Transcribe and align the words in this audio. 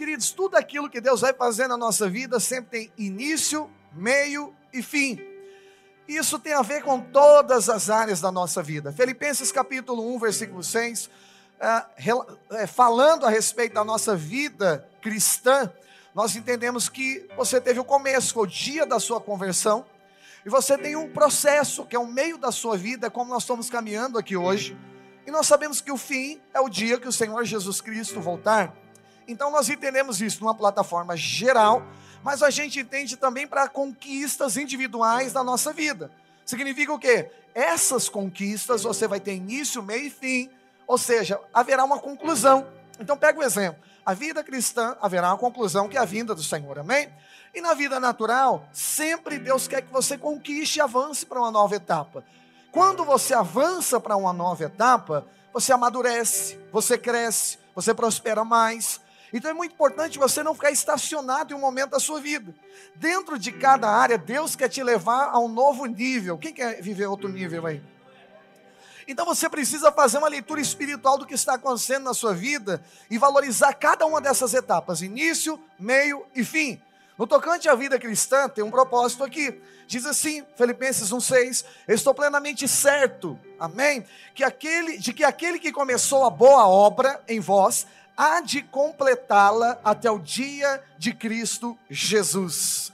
Queridos, 0.00 0.30
tudo 0.30 0.56
aquilo 0.56 0.88
que 0.88 0.98
Deus 0.98 1.20
vai 1.20 1.34
fazer 1.34 1.68
na 1.68 1.76
nossa 1.76 2.08
vida 2.08 2.40
sempre 2.40 2.70
tem 2.70 2.92
início, 2.96 3.70
meio 3.92 4.54
e 4.72 4.82
fim. 4.82 5.20
Isso 6.08 6.38
tem 6.38 6.54
a 6.54 6.62
ver 6.62 6.82
com 6.82 6.98
todas 6.98 7.68
as 7.68 7.90
áreas 7.90 8.18
da 8.18 8.32
nossa 8.32 8.62
vida. 8.62 8.94
Filipenses 8.94 9.52
capítulo 9.52 10.14
1, 10.14 10.18
versículo 10.18 10.62
6, 10.62 11.10
é, 11.60 11.84
é, 12.62 12.66
falando 12.66 13.26
a 13.26 13.28
respeito 13.28 13.74
da 13.74 13.84
nossa 13.84 14.16
vida 14.16 14.88
cristã, 15.02 15.70
nós 16.14 16.34
entendemos 16.34 16.88
que 16.88 17.28
você 17.36 17.60
teve 17.60 17.78
o 17.78 17.84
começo, 17.84 18.40
o 18.40 18.46
dia 18.46 18.86
da 18.86 18.98
sua 18.98 19.20
conversão, 19.20 19.84
e 20.46 20.48
você 20.48 20.78
tem 20.78 20.96
um 20.96 21.12
processo, 21.12 21.84
que 21.84 21.94
é 21.94 21.98
o 21.98 22.06
meio 22.06 22.38
da 22.38 22.50
sua 22.50 22.74
vida, 22.74 23.10
como 23.10 23.28
nós 23.28 23.42
estamos 23.42 23.68
caminhando 23.68 24.18
aqui 24.18 24.34
hoje, 24.34 24.74
e 25.26 25.30
nós 25.30 25.46
sabemos 25.46 25.82
que 25.82 25.92
o 25.92 25.98
fim 25.98 26.40
é 26.54 26.60
o 26.60 26.70
dia 26.70 26.98
que 26.98 27.06
o 27.06 27.12
Senhor 27.12 27.44
Jesus 27.44 27.82
Cristo 27.82 28.18
voltar. 28.18 28.79
Então 29.30 29.48
nós 29.50 29.68
entendemos 29.68 30.20
isso 30.20 30.40
numa 30.40 30.54
plataforma 30.54 31.16
geral, 31.16 31.84
mas 32.20 32.42
a 32.42 32.50
gente 32.50 32.80
entende 32.80 33.16
também 33.16 33.46
para 33.46 33.68
conquistas 33.68 34.56
individuais 34.56 35.32
da 35.32 35.44
nossa 35.44 35.72
vida. 35.72 36.10
Significa 36.44 36.92
o 36.92 36.98
quê? 36.98 37.30
Essas 37.54 38.08
conquistas 38.08 38.82
você 38.82 39.06
vai 39.06 39.20
ter 39.20 39.34
início, 39.34 39.82
meio 39.84 40.06
e 40.06 40.10
fim, 40.10 40.50
ou 40.84 40.98
seja, 40.98 41.40
haverá 41.54 41.84
uma 41.84 42.00
conclusão. 42.00 42.66
Então 42.98 43.16
pega 43.16 43.38
o 43.38 43.42
exemplo. 43.42 43.80
A 44.04 44.14
vida 44.14 44.42
cristã 44.42 44.96
haverá 45.00 45.28
uma 45.28 45.38
conclusão 45.38 45.88
que 45.88 45.96
é 45.96 46.00
a 46.00 46.04
vinda 46.04 46.34
do 46.34 46.42
Senhor, 46.42 46.80
amém? 46.80 47.08
E 47.54 47.60
na 47.60 47.72
vida 47.72 48.00
natural, 48.00 48.68
sempre 48.72 49.38
Deus 49.38 49.68
quer 49.68 49.82
que 49.82 49.92
você 49.92 50.18
conquiste 50.18 50.78
e 50.78 50.82
avance 50.82 51.24
para 51.24 51.38
uma 51.38 51.52
nova 51.52 51.76
etapa. 51.76 52.24
Quando 52.72 53.04
você 53.04 53.32
avança 53.32 54.00
para 54.00 54.16
uma 54.16 54.32
nova 54.32 54.64
etapa, 54.64 55.24
você 55.52 55.72
amadurece, 55.72 56.58
você 56.72 56.98
cresce, 56.98 57.58
você 57.74 57.94
prospera 57.94 58.44
mais, 58.44 58.99
então 59.32 59.50
é 59.50 59.54
muito 59.54 59.72
importante 59.72 60.18
você 60.18 60.42
não 60.42 60.54
ficar 60.54 60.70
estacionado 60.70 61.52
em 61.52 61.56
um 61.56 61.60
momento 61.60 61.90
da 61.90 62.00
sua 62.00 62.20
vida. 62.20 62.52
Dentro 62.96 63.38
de 63.38 63.52
cada 63.52 63.88
área, 63.88 64.18
Deus 64.18 64.56
quer 64.56 64.68
te 64.68 64.82
levar 64.82 65.28
a 65.30 65.38
um 65.38 65.48
novo 65.48 65.86
nível. 65.86 66.36
Quem 66.36 66.52
quer 66.52 66.82
viver 66.82 67.06
outro 67.06 67.28
nível 67.28 67.66
aí? 67.66 67.80
Então 69.06 69.24
você 69.24 69.48
precisa 69.48 69.90
fazer 69.90 70.18
uma 70.18 70.28
leitura 70.28 70.60
espiritual 70.60 71.18
do 71.18 71.26
que 71.26 71.34
está 71.34 71.54
acontecendo 71.54 72.04
na 72.04 72.14
sua 72.14 72.34
vida 72.34 72.82
e 73.10 73.18
valorizar 73.18 73.72
cada 73.74 74.06
uma 74.06 74.20
dessas 74.20 74.54
etapas: 74.54 75.02
início, 75.02 75.58
meio 75.78 76.24
e 76.34 76.44
fim. 76.44 76.80
No 77.18 77.26
tocante 77.26 77.68
à 77.68 77.74
vida 77.74 77.98
cristã, 77.98 78.48
tem 78.48 78.64
um 78.64 78.70
propósito 78.70 79.22
aqui. 79.22 79.60
Diz 79.86 80.06
assim, 80.06 80.44
Filipenses 80.56 81.10
1,6: 81.10 81.64
Estou 81.88 82.14
plenamente 82.14 82.66
certo, 82.68 83.38
amém? 83.58 84.06
Que 84.34 84.44
aquele, 84.44 84.96
de 84.96 85.12
que 85.12 85.24
aquele 85.24 85.58
que 85.58 85.72
começou 85.72 86.24
a 86.24 86.30
boa 86.30 86.66
obra 86.66 87.20
em 87.28 87.40
vós 87.40 87.86
há 88.20 88.42
de 88.42 88.60
completá-la 88.60 89.80
até 89.82 90.10
o 90.10 90.18
dia 90.18 90.82
de 90.98 91.14
Cristo 91.14 91.78
Jesus. 91.88 92.92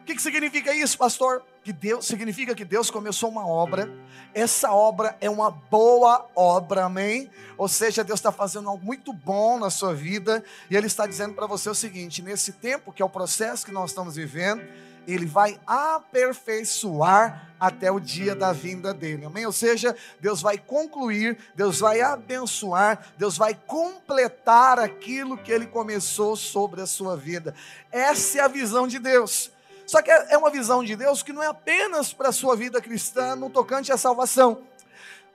O 0.00 0.04
que, 0.06 0.14
que 0.14 0.22
significa 0.22 0.74
isso, 0.74 0.96
pastor? 0.96 1.44
Que 1.62 1.70
Deus 1.70 2.06
significa 2.06 2.54
que 2.54 2.64
Deus 2.64 2.90
começou 2.90 3.28
uma 3.28 3.46
obra, 3.46 3.90
essa 4.32 4.72
obra 4.72 5.18
é 5.20 5.28
uma 5.28 5.50
boa 5.50 6.26
obra, 6.34 6.86
amém? 6.86 7.30
Ou 7.58 7.68
seja, 7.68 8.02
Deus 8.02 8.20
está 8.20 8.32
fazendo 8.32 8.70
algo 8.70 8.84
muito 8.84 9.12
bom 9.12 9.58
na 9.58 9.68
sua 9.68 9.94
vida, 9.94 10.42
e 10.70 10.76
Ele 10.76 10.86
está 10.86 11.06
dizendo 11.06 11.34
para 11.34 11.46
você 11.46 11.68
o 11.68 11.74
seguinte: 11.74 12.22
nesse 12.22 12.52
tempo, 12.52 12.90
que 12.90 13.02
é 13.02 13.04
o 13.04 13.10
processo 13.10 13.66
que 13.66 13.72
nós 13.72 13.90
estamos 13.90 14.16
vivendo, 14.16 14.62
ele 15.06 15.26
vai 15.26 15.60
aperfeiçoar 15.66 17.50
até 17.58 17.90
o 17.90 17.98
dia 17.98 18.34
da 18.34 18.52
vinda 18.52 18.92
dele. 18.92 19.24
Amém? 19.24 19.46
Ou 19.46 19.52
seja, 19.52 19.96
Deus 20.20 20.42
vai 20.42 20.58
concluir, 20.58 21.38
Deus 21.54 21.80
vai 21.80 22.00
abençoar, 22.00 23.12
Deus 23.16 23.36
vai 23.36 23.54
completar 23.54 24.78
aquilo 24.78 25.38
que 25.38 25.50
ele 25.50 25.66
começou 25.66 26.36
sobre 26.36 26.80
a 26.82 26.86
sua 26.86 27.16
vida. 27.16 27.54
Essa 27.90 28.38
é 28.38 28.40
a 28.42 28.48
visão 28.48 28.86
de 28.86 28.98
Deus. 28.98 29.50
Só 29.86 30.00
que 30.00 30.10
é 30.10 30.36
uma 30.36 30.50
visão 30.50 30.82
de 30.82 30.96
Deus 30.96 31.22
que 31.22 31.32
não 31.32 31.42
é 31.42 31.46
apenas 31.46 32.12
para 32.12 32.30
a 32.30 32.32
sua 32.32 32.56
vida 32.56 32.80
cristã 32.80 33.36
no 33.36 33.50
tocante 33.50 33.92
à 33.92 33.98
salvação, 33.98 34.62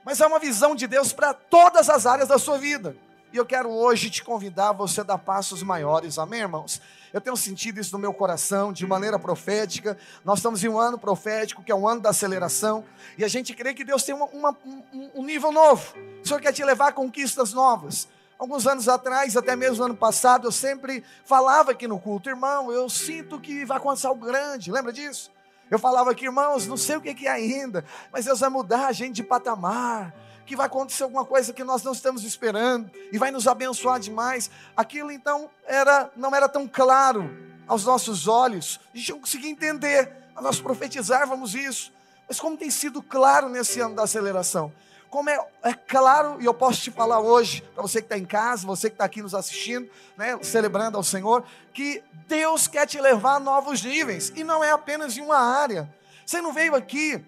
mas 0.04 0.20
é 0.20 0.26
uma 0.26 0.40
visão 0.40 0.74
de 0.74 0.86
Deus 0.86 1.12
para 1.12 1.32
todas 1.32 1.88
as 1.88 2.04
áreas 2.04 2.28
da 2.28 2.38
sua 2.38 2.58
vida. 2.58 2.96
E 3.32 3.36
eu 3.36 3.46
quero 3.46 3.70
hoje 3.70 4.10
te 4.10 4.24
convidar 4.24 4.70
a 4.70 4.72
você 4.72 5.04
dar 5.04 5.16
passos 5.16 5.62
maiores, 5.62 6.18
amém, 6.18 6.40
irmãos? 6.40 6.82
Eu 7.12 7.20
tenho 7.20 7.36
sentido 7.36 7.78
isso 7.78 7.92
no 7.92 7.98
meu 8.00 8.12
coração, 8.12 8.72
de 8.72 8.84
maneira 8.84 9.20
profética. 9.20 9.96
Nós 10.24 10.40
estamos 10.40 10.64
em 10.64 10.68
um 10.68 10.76
ano 10.76 10.98
profético, 10.98 11.62
que 11.62 11.70
é 11.70 11.74
um 11.74 11.86
ano 11.86 12.00
da 12.00 12.10
aceleração, 12.10 12.84
e 13.16 13.24
a 13.24 13.28
gente 13.28 13.54
crê 13.54 13.72
que 13.72 13.84
Deus 13.84 14.02
tem 14.02 14.16
uma, 14.16 14.26
uma, 14.26 14.56
um, 14.66 15.10
um 15.14 15.24
nível 15.24 15.52
novo. 15.52 15.94
O 16.24 16.26
Senhor 16.26 16.40
quer 16.40 16.52
te 16.52 16.64
levar 16.64 16.88
a 16.88 16.92
conquistas 16.92 17.52
novas. 17.52 18.08
Alguns 18.36 18.66
anos 18.66 18.88
atrás, 18.88 19.36
até 19.36 19.54
mesmo 19.54 19.84
ano 19.84 19.96
passado, 19.96 20.48
eu 20.48 20.52
sempre 20.52 21.04
falava 21.24 21.70
aqui 21.70 21.86
no 21.86 22.00
culto, 22.00 22.28
irmão, 22.28 22.72
eu 22.72 22.90
sinto 22.90 23.38
que 23.38 23.64
vai 23.64 23.76
acontecer 23.76 24.08
algo 24.08 24.26
grande, 24.26 24.72
lembra 24.72 24.92
disso? 24.92 25.30
Eu 25.70 25.78
falava 25.78 26.10
aqui, 26.10 26.24
irmãos, 26.24 26.66
não 26.66 26.76
sei 26.76 26.96
o 26.96 27.00
que 27.00 27.28
é 27.28 27.30
ainda, 27.30 27.84
mas 28.12 28.24
Deus 28.24 28.40
vai 28.40 28.50
mudar 28.50 28.88
a 28.88 28.92
gente 28.92 29.16
de 29.16 29.22
patamar 29.22 30.12
que 30.50 30.56
vai 30.56 30.66
acontecer 30.66 31.04
alguma 31.04 31.24
coisa 31.24 31.52
que 31.52 31.62
nós 31.62 31.84
não 31.84 31.92
estamos 31.92 32.24
esperando 32.24 32.90
e 33.12 33.18
vai 33.18 33.30
nos 33.30 33.46
abençoar 33.46 34.00
demais. 34.00 34.50
Aquilo 34.76 35.12
então 35.12 35.48
era 35.64 36.10
não 36.16 36.34
era 36.34 36.48
tão 36.48 36.66
claro 36.66 37.30
aos 37.68 37.84
nossos 37.84 38.26
olhos, 38.26 38.80
a 38.92 38.96
gente 38.98 39.12
não 39.12 39.20
conseguia 39.20 39.48
entender, 39.48 40.12
nós 40.40 40.60
profetizávamos 40.60 41.54
isso. 41.54 41.92
Mas 42.26 42.40
como 42.40 42.56
tem 42.56 42.68
sido 42.68 43.00
claro 43.00 43.48
nesse 43.48 43.78
ano 43.78 43.94
da 43.94 44.02
aceleração? 44.02 44.72
Como 45.08 45.30
é, 45.30 45.38
é 45.62 45.72
claro, 45.72 46.42
e 46.42 46.46
eu 46.46 46.54
posso 46.54 46.80
te 46.80 46.90
falar 46.90 47.20
hoje, 47.20 47.62
para 47.72 47.82
você 47.82 48.00
que 48.00 48.06
está 48.06 48.18
em 48.18 48.24
casa, 48.24 48.66
você 48.66 48.90
que 48.90 48.94
está 48.94 49.04
aqui 49.04 49.22
nos 49.22 49.36
assistindo, 49.36 49.88
né, 50.16 50.36
celebrando 50.42 50.96
ao 50.96 51.04
Senhor, 51.04 51.44
que 51.72 52.02
Deus 52.26 52.66
quer 52.66 52.88
te 52.88 53.00
levar 53.00 53.36
a 53.36 53.40
novos 53.40 53.84
níveis, 53.84 54.32
e 54.34 54.42
não 54.42 54.64
é 54.64 54.72
apenas 54.72 55.16
em 55.16 55.20
uma 55.20 55.38
área. 55.38 55.88
Você 56.26 56.40
não 56.40 56.52
veio 56.52 56.74
aqui 56.74 57.24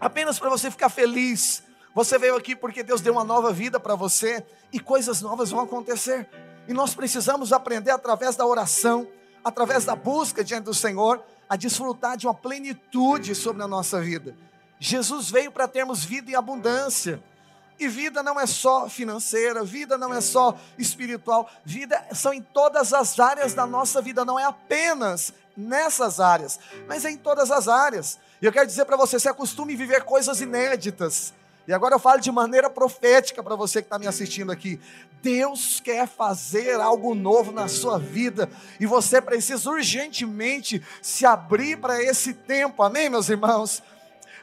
apenas 0.00 0.38
para 0.38 0.48
você 0.48 0.70
ficar 0.70 0.88
feliz, 0.88 1.62
você 1.94 2.18
veio 2.18 2.34
aqui 2.36 2.56
porque 2.56 2.82
Deus 2.82 3.00
deu 3.00 3.12
uma 3.12 3.24
nova 3.24 3.52
vida 3.52 3.78
para 3.78 3.94
você 3.94 4.44
e 4.72 4.80
coisas 4.80 5.22
novas 5.22 5.50
vão 5.50 5.60
acontecer. 5.60 6.28
E 6.66 6.72
nós 6.72 6.92
precisamos 6.92 7.52
aprender 7.52 7.92
através 7.92 8.34
da 8.34 8.44
oração, 8.44 9.06
através 9.44 9.84
da 9.84 9.94
busca 9.94 10.42
diante 10.42 10.64
do 10.64 10.74
Senhor, 10.74 11.22
a 11.48 11.54
desfrutar 11.54 12.16
de 12.16 12.26
uma 12.26 12.34
plenitude 12.34 13.34
sobre 13.34 13.62
a 13.62 13.68
nossa 13.68 14.00
vida. 14.00 14.34
Jesus 14.80 15.30
veio 15.30 15.52
para 15.52 15.68
termos 15.68 16.04
vida 16.04 16.30
em 16.32 16.34
abundância. 16.34 17.22
E 17.78 17.88
vida 17.88 18.22
não 18.22 18.40
é 18.40 18.46
só 18.46 18.88
financeira, 18.88 19.64
vida 19.64 19.98
não 19.98 20.14
é 20.14 20.20
só 20.20 20.56
espiritual, 20.78 21.50
vida 21.64 22.06
são 22.12 22.32
em 22.32 22.40
todas 22.40 22.92
as 22.92 23.18
áreas 23.18 23.52
da 23.52 23.66
nossa 23.66 24.00
vida, 24.00 24.24
não 24.24 24.38
é 24.38 24.44
apenas 24.44 25.34
nessas 25.56 26.20
áreas, 26.20 26.58
mas 26.86 27.04
é 27.04 27.10
em 27.10 27.16
todas 27.16 27.50
as 27.50 27.66
áreas. 27.66 28.18
E 28.40 28.46
eu 28.46 28.52
quero 28.52 28.66
dizer 28.66 28.84
para 28.84 28.96
você: 28.96 29.18
se 29.18 29.28
acostume 29.28 29.74
a 29.74 29.76
viver 29.76 30.04
coisas 30.04 30.40
inéditas. 30.40 31.34
E 31.66 31.72
agora 31.72 31.94
eu 31.94 31.98
falo 31.98 32.20
de 32.20 32.30
maneira 32.30 32.68
profética 32.68 33.42
para 33.42 33.56
você 33.56 33.80
que 33.80 33.86
está 33.86 33.98
me 33.98 34.06
assistindo 34.06 34.52
aqui. 34.52 34.78
Deus 35.22 35.80
quer 35.80 36.06
fazer 36.06 36.78
algo 36.78 37.14
novo 37.14 37.50
na 37.50 37.68
sua 37.68 37.98
vida 37.98 38.50
e 38.78 38.84
você 38.84 39.20
precisa 39.20 39.70
urgentemente 39.70 40.82
se 41.00 41.24
abrir 41.24 41.78
para 41.78 42.02
esse 42.02 42.34
tempo, 42.34 42.82
amém, 42.82 43.08
meus 43.08 43.30
irmãos? 43.30 43.82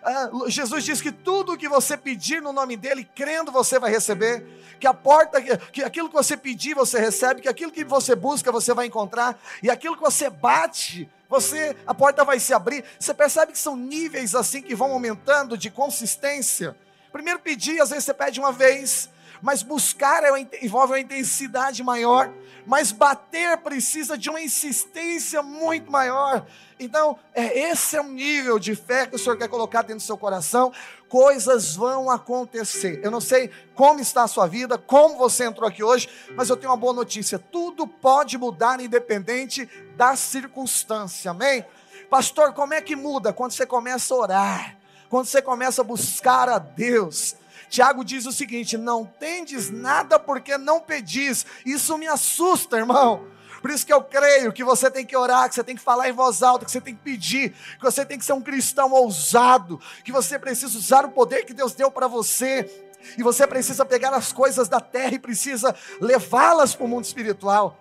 Ah, 0.04 0.32
Jesus 0.48 0.84
diz 0.84 1.00
que 1.00 1.12
tudo 1.12 1.56
que 1.56 1.70
você 1.70 1.96
pedir 1.96 2.42
no 2.42 2.52
nome 2.52 2.76
dele, 2.76 3.08
crendo, 3.16 3.52
você 3.52 3.78
vai 3.78 3.92
receber. 3.92 4.44
Que 4.80 4.88
a 4.88 4.94
porta, 4.96 5.40
que 5.40 5.84
aquilo 5.84 6.10
que 6.10 6.16
você 6.16 6.36
pedir, 6.36 6.74
você 6.74 7.00
recebe. 7.00 7.42
Que 7.42 7.48
aquilo 7.48 7.72
que 7.72 7.84
você 7.84 8.16
busca, 8.16 8.52
você 8.52 8.74
vai 8.74 8.88
encontrar. 8.88 9.40
E 9.62 9.70
aquilo 9.70 9.96
que 9.96 10.02
você 10.02 10.28
bate, 10.28 11.08
você, 11.30 11.78
a 11.86 11.94
porta 11.94 12.26
vai 12.26 12.40
se 12.40 12.52
abrir. 12.52 12.84
Você 13.00 13.14
percebe 13.14 13.52
que 13.52 13.60
são 13.60 13.76
níveis 13.76 14.34
assim 14.34 14.64
que 14.64 14.74
vão 14.74 14.92
aumentando 14.92 15.56
de 15.56 15.70
consistência. 15.70 16.76
Primeiro 17.12 17.40
pedir, 17.40 17.82
às 17.82 17.90
vezes 17.90 18.06
você 18.06 18.14
pede 18.14 18.40
uma 18.40 18.52
vez, 18.52 19.10
mas 19.42 19.64
buscar 19.64 20.24
é, 20.24 20.30
envolve 20.62 20.94
uma 20.94 21.00
intensidade 21.00 21.84
maior, 21.84 22.32
mas 22.66 22.92
bater 22.92 23.58
precisa 23.58 24.18
de 24.18 24.30
uma 24.30 24.40
insistência 24.40 25.42
muito 25.42 25.92
maior. 25.92 26.46
Então, 26.80 27.18
é, 27.34 27.70
esse 27.70 27.98
é 27.98 28.02
um 28.02 28.12
nível 28.12 28.60
de 28.60 28.76
fé 28.76 29.08
que 29.08 29.16
o 29.16 29.20
Senhor 29.20 29.38
quer 29.38 29.48
colocar 29.48 29.82
dentro 29.82 29.98
do 29.98 30.04
seu 30.04 30.18
coração. 30.18 30.72
Coisas 31.10 31.76
vão 31.76 32.10
acontecer. 32.10 33.02
Eu 33.04 33.12
não 33.12 33.20
sei 33.20 33.50
como 33.76 34.00
está 34.00 34.24
a 34.24 34.28
sua 34.28 34.48
vida, 34.48 34.78
como 34.78 35.18
você 35.18 35.46
entrou 35.46 35.68
aqui 35.68 35.84
hoje, 35.84 36.08
mas 36.36 36.50
eu 36.50 36.56
tenho 36.56 36.72
uma 36.72 36.78
boa 36.78 36.94
notícia: 36.94 37.38
tudo 37.38 37.88
pode 37.88 38.38
mudar 38.38 38.80
independente 38.80 39.68
da 39.96 40.16
circunstância, 40.16 41.32
amém? 41.32 41.66
Pastor, 42.10 42.54
como 42.54 42.74
é 42.74 42.82
que 42.82 42.96
muda? 42.96 43.34
Quando 43.34 43.52
você 43.52 43.66
começa 43.66 44.14
a 44.14 44.18
orar 44.18 44.81
quando 45.12 45.26
você 45.26 45.42
começa 45.42 45.82
a 45.82 45.84
buscar 45.84 46.48
a 46.48 46.58
Deus. 46.58 47.36
Tiago 47.70 48.02
diz 48.02 48.26
o 48.26 48.32
seguinte: 48.32 48.78
não 48.78 49.06
tendes 49.06 49.70
nada 49.70 50.18
porque 50.18 50.58
não 50.58 50.80
pedis. 50.80 51.46
Isso 51.66 51.98
me 51.98 52.08
assusta, 52.08 52.78
irmão. 52.78 53.28
Por 53.62 53.70
isso 53.70 53.86
que 53.86 53.92
eu 53.92 54.02
creio 54.02 54.54
que 54.54 54.64
você 54.64 54.90
tem 54.90 55.06
que 55.06 55.16
orar, 55.16 55.50
que 55.50 55.56
você 55.56 55.64
tem 55.66 55.76
que 55.76 55.82
falar 55.82 56.10
em 56.10 56.14
voz 56.14 56.42
alta, 56.42 56.64
que 56.64 56.72
você 56.72 56.80
tem 56.80 56.96
que 56.96 57.02
pedir, 57.02 57.52
que 57.78 57.84
você 57.84 58.06
tem 58.06 58.18
que 58.18 58.24
ser 58.24 58.32
um 58.32 58.42
cristão 58.42 58.90
ousado, 58.94 59.80
que 60.04 60.14
você 60.14 60.40
precisa 60.40 60.76
usar 60.78 61.06
o 61.06 61.12
poder 61.12 61.44
que 61.44 61.54
Deus 61.54 61.74
deu 61.74 61.92
para 61.92 62.08
você, 62.08 62.88
e 63.18 63.22
você 63.22 63.46
precisa 63.46 63.86
pegar 63.86 64.14
as 64.14 64.32
coisas 64.32 64.70
da 64.70 64.80
terra 64.80 65.14
e 65.14 65.20
precisa 65.20 65.76
levá-las 66.00 66.74
para 66.74 66.86
o 66.86 66.88
mundo 66.88 67.04
espiritual. 67.04 67.78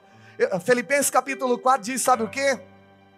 Filipenses 0.65 1.11
capítulo 1.11 1.57
4 1.59 1.93
diz: 1.93 2.03
sabe 2.03 2.25
o 2.25 2.29
que? 2.29 2.61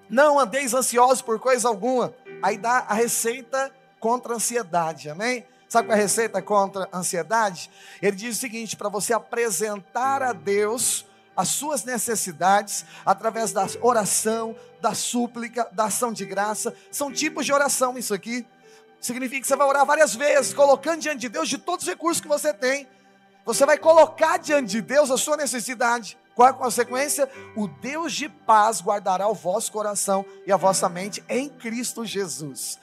Não 0.09 0.39
andeis 0.39 0.75
ansiosos 0.75 1.23
por 1.23 1.41
coisa 1.41 1.67
alguma. 1.67 2.15
Aí 2.43 2.59
dá 2.59 2.85
a 2.87 2.95
receita 2.95 3.73
contra 4.03 4.33
a 4.33 4.37
ansiedade, 4.37 5.09
amém? 5.09 5.47
Sabe 5.69 5.87
qual 5.87 5.97
é 5.97 6.01
a 6.01 6.03
receita 6.03 6.43
contra 6.43 6.89
a 6.91 6.99
ansiedade? 6.99 7.71
Ele 8.03 8.17
diz 8.17 8.37
o 8.37 8.41
seguinte: 8.41 8.77
para 8.77 8.89
você 8.89 9.15
apresentar 9.15 10.25
a 10.25 10.33
Deus 10.33 11.07
as 11.37 11.49
suas 11.49 11.85
necessidades 11.85 12.85
através 13.07 13.53
da 13.53 13.65
oração, 13.81 14.57
da 14.81 14.93
súplica, 14.93 15.69
da 15.73 15.85
ação 15.85 16.13
de 16.13 16.27
graça. 16.27 16.75
São 16.91 17.13
tipos 17.13 17.47
de 17.47 17.53
oração 17.53 17.97
isso 17.97 18.13
aqui. 18.13 18.45
Significa 19.01 19.41
que 19.41 19.47
você 19.47 19.57
vai 19.57 19.67
orar 19.67 19.87
várias 19.87 20.15
vezes, 20.15 20.53
colocando 20.53 21.01
diante 21.01 21.21
de 21.21 21.29
Deus 21.29 21.49
de 21.49 21.57
todos 21.57 21.85
os 21.87 21.89
recursos 21.89 22.21
que 22.21 22.29
você 22.29 22.53
tem. 22.53 22.89
Você 23.47 23.65
vai 23.65 23.79
colocar 23.79 24.37
diante 24.37 24.73
de 24.73 24.83
Deus 24.83 25.11
a 25.11 25.17
sua 25.17 25.37
necessidade. 25.37 26.19
Qual 26.35 26.49
a 26.49 26.53
consequência? 26.53 27.31
O 27.57 27.69
Deus 27.69 28.13
de 28.13 28.29
paz 28.29 28.83
guardará 28.83 29.29
o 29.29 29.35
vosso 29.35 29.71
coração 29.71 30.25
e 30.47 30.53
a 30.53 30.57
vossa 30.57 30.89
mente 30.89 31.25
em 31.29 31.49
Cristo 31.49 32.05
Jesus. 32.05 32.79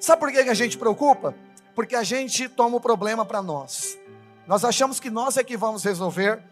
Sabe 0.00 0.18
por 0.18 0.32
que 0.32 0.38
a 0.38 0.54
gente 0.54 0.78
preocupa? 0.78 1.34
Porque 1.74 1.94
a 1.94 2.02
gente 2.02 2.48
toma 2.48 2.78
o 2.78 2.80
problema 2.80 3.24
para 3.24 3.42
nós. 3.42 3.98
Nós 4.46 4.64
achamos 4.64 4.98
que 4.98 5.10
nós 5.10 5.36
é 5.36 5.44
que 5.44 5.56
vamos 5.56 5.84
resolver. 5.84 6.42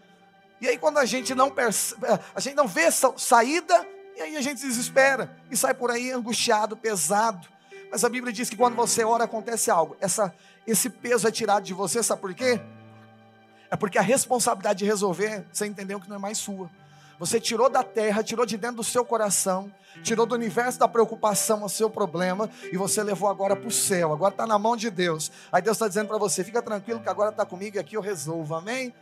E 0.61 0.67
aí 0.67 0.77
quando 0.77 0.99
a 0.99 1.05
gente 1.05 1.33
não 1.33 1.49
percebe, 1.49 2.05
a 2.35 2.39
gente 2.39 2.55
não 2.55 2.67
vê 2.67 2.89
saída, 2.91 3.87
e 4.15 4.21
aí 4.21 4.37
a 4.37 4.41
gente 4.41 4.61
desespera 4.61 5.35
e 5.49 5.57
sai 5.57 5.73
por 5.73 5.89
aí 5.89 6.11
angustiado, 6.11 6.77
pesado. 6.77 7.47
Mas 7.91 8.03
a 8.03 8.09
Bíblia 8.09 8.31
diz 8.31 8.49
que 8.49 8.55
quando 8.55 8.75
você 8.75 9.03
ora 9.03 9.23
acontece 9.23 9.71
algo. 9.71 9.97
Essa, 9.99 10.33
esse 10.67 10.89
peso 10.89 11.27
é 11.27 11.31
tirado 11.31 11.63
de 11.63 11.73
você, 11.73 12.03
sabe 12.03 12.21
por 12.21 12.33
quê? 12.35 12.61
É 13.71 13.75
porque 13.75 13.97
a 13.97 14.01
responsabilidade 14.01 14.79
de 14.79 14.85
resolver, 14.85 15.43
você 15.51 15.65
entendeu 15.65 15.99
que 15.99 16.07
não 16.07 16.17
é 16.17 16.19
mais 16.19 16.37
sua. 16.37 16.69
Você 17.19 17.37
tirou 17.37 17.69
da 17.69 17.83
terra, 17.83 18.23
tirou 18.23 18.45
de 18.45 18.55
dentro 18.55 18.77
do 18.77 18.83
seu 18.83 19.03
coração, 19.03 19.69
tirou 20.01 20.25
do 20.25 20.33
universo 20.33 20.79
da 20.79 20.87
preocupação 20.87 21.65
o 21.65 21.69
seu 21.69 21.89
problema 21.89 22.49
e 22.71 22.77
você 22.77 23.03
levou 23.03 23.29
agora 23.29 23.57
para 23.57 23.67
o 23.67 23.71
céu. 23.71 24.13
Agora 24.13 24.33
está 24.33 24.47
na 24.47 24.57
mão 24.57 24.77
de 24.77 24.89
Deus. 24.89 25.29
Aí 25.51 25.61
Deus 25.61 25.75
está 25.75 25.89
dizendo 25.89 26.07
para 26.07 26.17
você: 26.17 26.45
fica 26.45 26.61
tranquilo 26.61 27.01
que 27.01 27.09
agora 27.09 27.31
está 27.31 27.45
comigo 27.45 27.75
e 27.75 27.79
aqui 27.79 27.97
eu 27.97 28.01
resolvo. 28.01 28.55
Amém? 28.55 28.93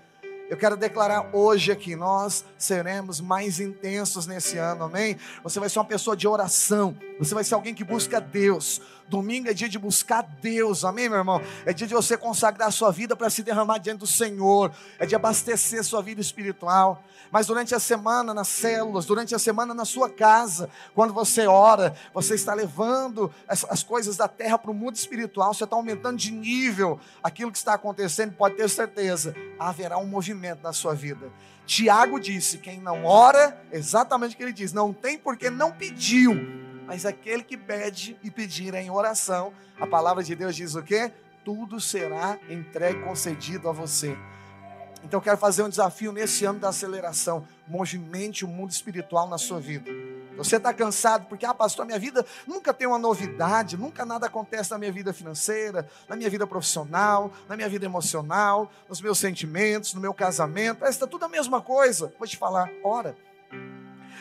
Eu 0.49 0.57
quero 0.57 0.77
declarar 0.77 1.29
hoje 1.33 1.73
aqui, 1.73 1.95
nós 1.95 2.45
seremos 2.57 3.19
mais 3.19 3.59
intensos 3.59 4.25
nesse 4.25 4.57
ano, 4.57 4.85
amém? 4.85 5.17
Você 5.43 5.59
vai 5.59 5.67
ser 5.67 5.77
uma 5.77 5.85
pessoa 5.85 6.15
de 6.15 6.25
oração, 6.25 6.97
você 7.19 7.35
vai 7.35 7.43
ser 7.43 7.53
alguém 7.53 7.73
que 7.75 7.83
busca 7.83 8.21
Deus. 8.21 8.81
Domingo 9.07 9.49
é 9.49 9.53
dia 9.53 9.69
de 9.69 9.79
buscar 9.79 10.21
Deus, 10.41 10.83
amém, 10.83 11.07
meu 11.07 11.17
irmão? 11.17 11.41
É 11.65 11.71
dia 11.71 11.87
de 11.87 11.93
você 11.93 12.17
consagrar 12.17 12.71
sua 12.71 12.91
vida 12.91 13.15
para 13.15 13.29
se 13.29 13.41
derramar 13.41 13.77
diante 13.77 13.99
do 13.99 14.07
Senhor, 14.07 14.71
é 14.99 15.05
de 15.05 15.15
abastecer 15.15 15.83
sua 15.83 16.01
vida 16.01 16.19
espiritual. 16.19 17.03
Mas 17.31 17.47
durante 17.47 17.73
a 17.73 17.79
semana 17.79 18.33
nas 18.33 18.47
células, 18.49 19.05
durante 19.05 19.33
a 19.33 19.39
semana 19.39 19.73
na 19.73 19.85
sua 19.85 20.09
casa, 20.09 20.69
quando 20.93 21.13
você 21.13 21.47
ora, 21.47 21.95
você 22.13 22.35
está 22.35 22.53
levando 22.53 23.33
as, 23.47 23.65
as 23.69 23.81
coisas 23.81 24.17
da 24.17 24.27
terra 24.27 24.57
para 24.57 24.71
o 24.71 24.73
mundo 24.73 24.95
espiritual, 24.95 25.53
você 25.53 25.63
está 25.63 25.75
aumentando 25.75 26.17
de 26.17 26.31
nível 26.31 26.99
aquilo 27.23 27.51
que 27.51 27.57
está 27.57 27.73
acontecendo, 27.73 28.33
pode 28.33 28.55
ter 28.55 28.69
certeza, 28.69 29.33
haverá 29.57 29.97
um 29.97 30.05
movimento 30.05 30.61
na 30.63 30.73
sua 30.73 30.93
vida. 30.93 31.31
Tiago 31.65 32.19
disse: 32.19 32.57
quem 32.57 32.79
não 32.79 33.05
ora, 33.05 33.61
exatamente 33.71 34.33
o 34.33 34.37
que 34.37 34.43
ele 34.43 34.53
diz, 34.53 34.73
não 34.73 34.93
tem 34.93 35.17
porque 35.17 35.49
não 35.49 35.71
pediu, 35.71 36.33
mas 36.87 37.05
aquele 37.05 37.43
que 37.43 37.57
pede 37.57 38.17
e 38.23 38.31
pedir 38.31 38.73
em 38.73 38.89
oração, 38.89 39.51
a 39.77 39.85
palavra 39.85 40.23
de 40.23 40.33
Deus 40.33 40.55
diz 40.55 40.73
o 40.73 40.81
quê? 40.81 41.11
Tudo 41.43 41.81
será 41.81 42.39
entregue, 42.49 43.03
concedido 43.03 43.67
a 43.67 43.73
você. 43.73 44.17
Então 45.03 45.19
quero 45.19 45.37
fazer 45.37 45.63
um 45.63 45.69
desafio 45.69 46.13
nesse 46.13 46.45
ano 46.45 46.59
da 46.59 46.69
aceleração. 46.69 47.45
Movimente 47.67 48.45
o 48.45 48.47
mundo 48.47 48.71
espiritual 48.71 49.27
na 49.27 49.37
sua 49.37 49.59
vida. 49.59 49.91
Você 50.37 50.55
está 50.55 50.73
cansado 50.73 51.25
porque, 51.27 51.45
ah, 51.45 51.53
pastor, 51.53 51.85
minha 51.85 51.99
vida 51.99 52.25
nunca 52.45 52.73
tem 52.73 52.87
uma 52.87 52.99
novidade, 52.99 53.75
nunca 53.75 54.05
nada 54.05 54.27
acontece 54.27 54.71
na 54.71 54.77
minha 54.77 54.91
vida 54.91 55.11
financeira, 55.11 55.89
na 56.07 56.15
minha 56.15 56.29
vida 56.29 56.47
profissional, 56.47 57.33
na 57.49 57.57
minha 57.57 57.67
vida 57.67 57.85
emocional, 57.85 58.71
nos 58.87 59.01
meus 59.01 59.17
sentimentos, 59.17 59.93
no 59.93 59.99
meu 59.99 60.13
casamento. 60.13 60.85
Está 60.85 61.05
tudo 61.05 61.25
a 61.25 61.29
mesma 61.29 61.59
coisa. 61.59 62.13
Vou 62.17 62.27
te 62.27 62.37
falar, 62.37 62.69
ora. 62.83 63.15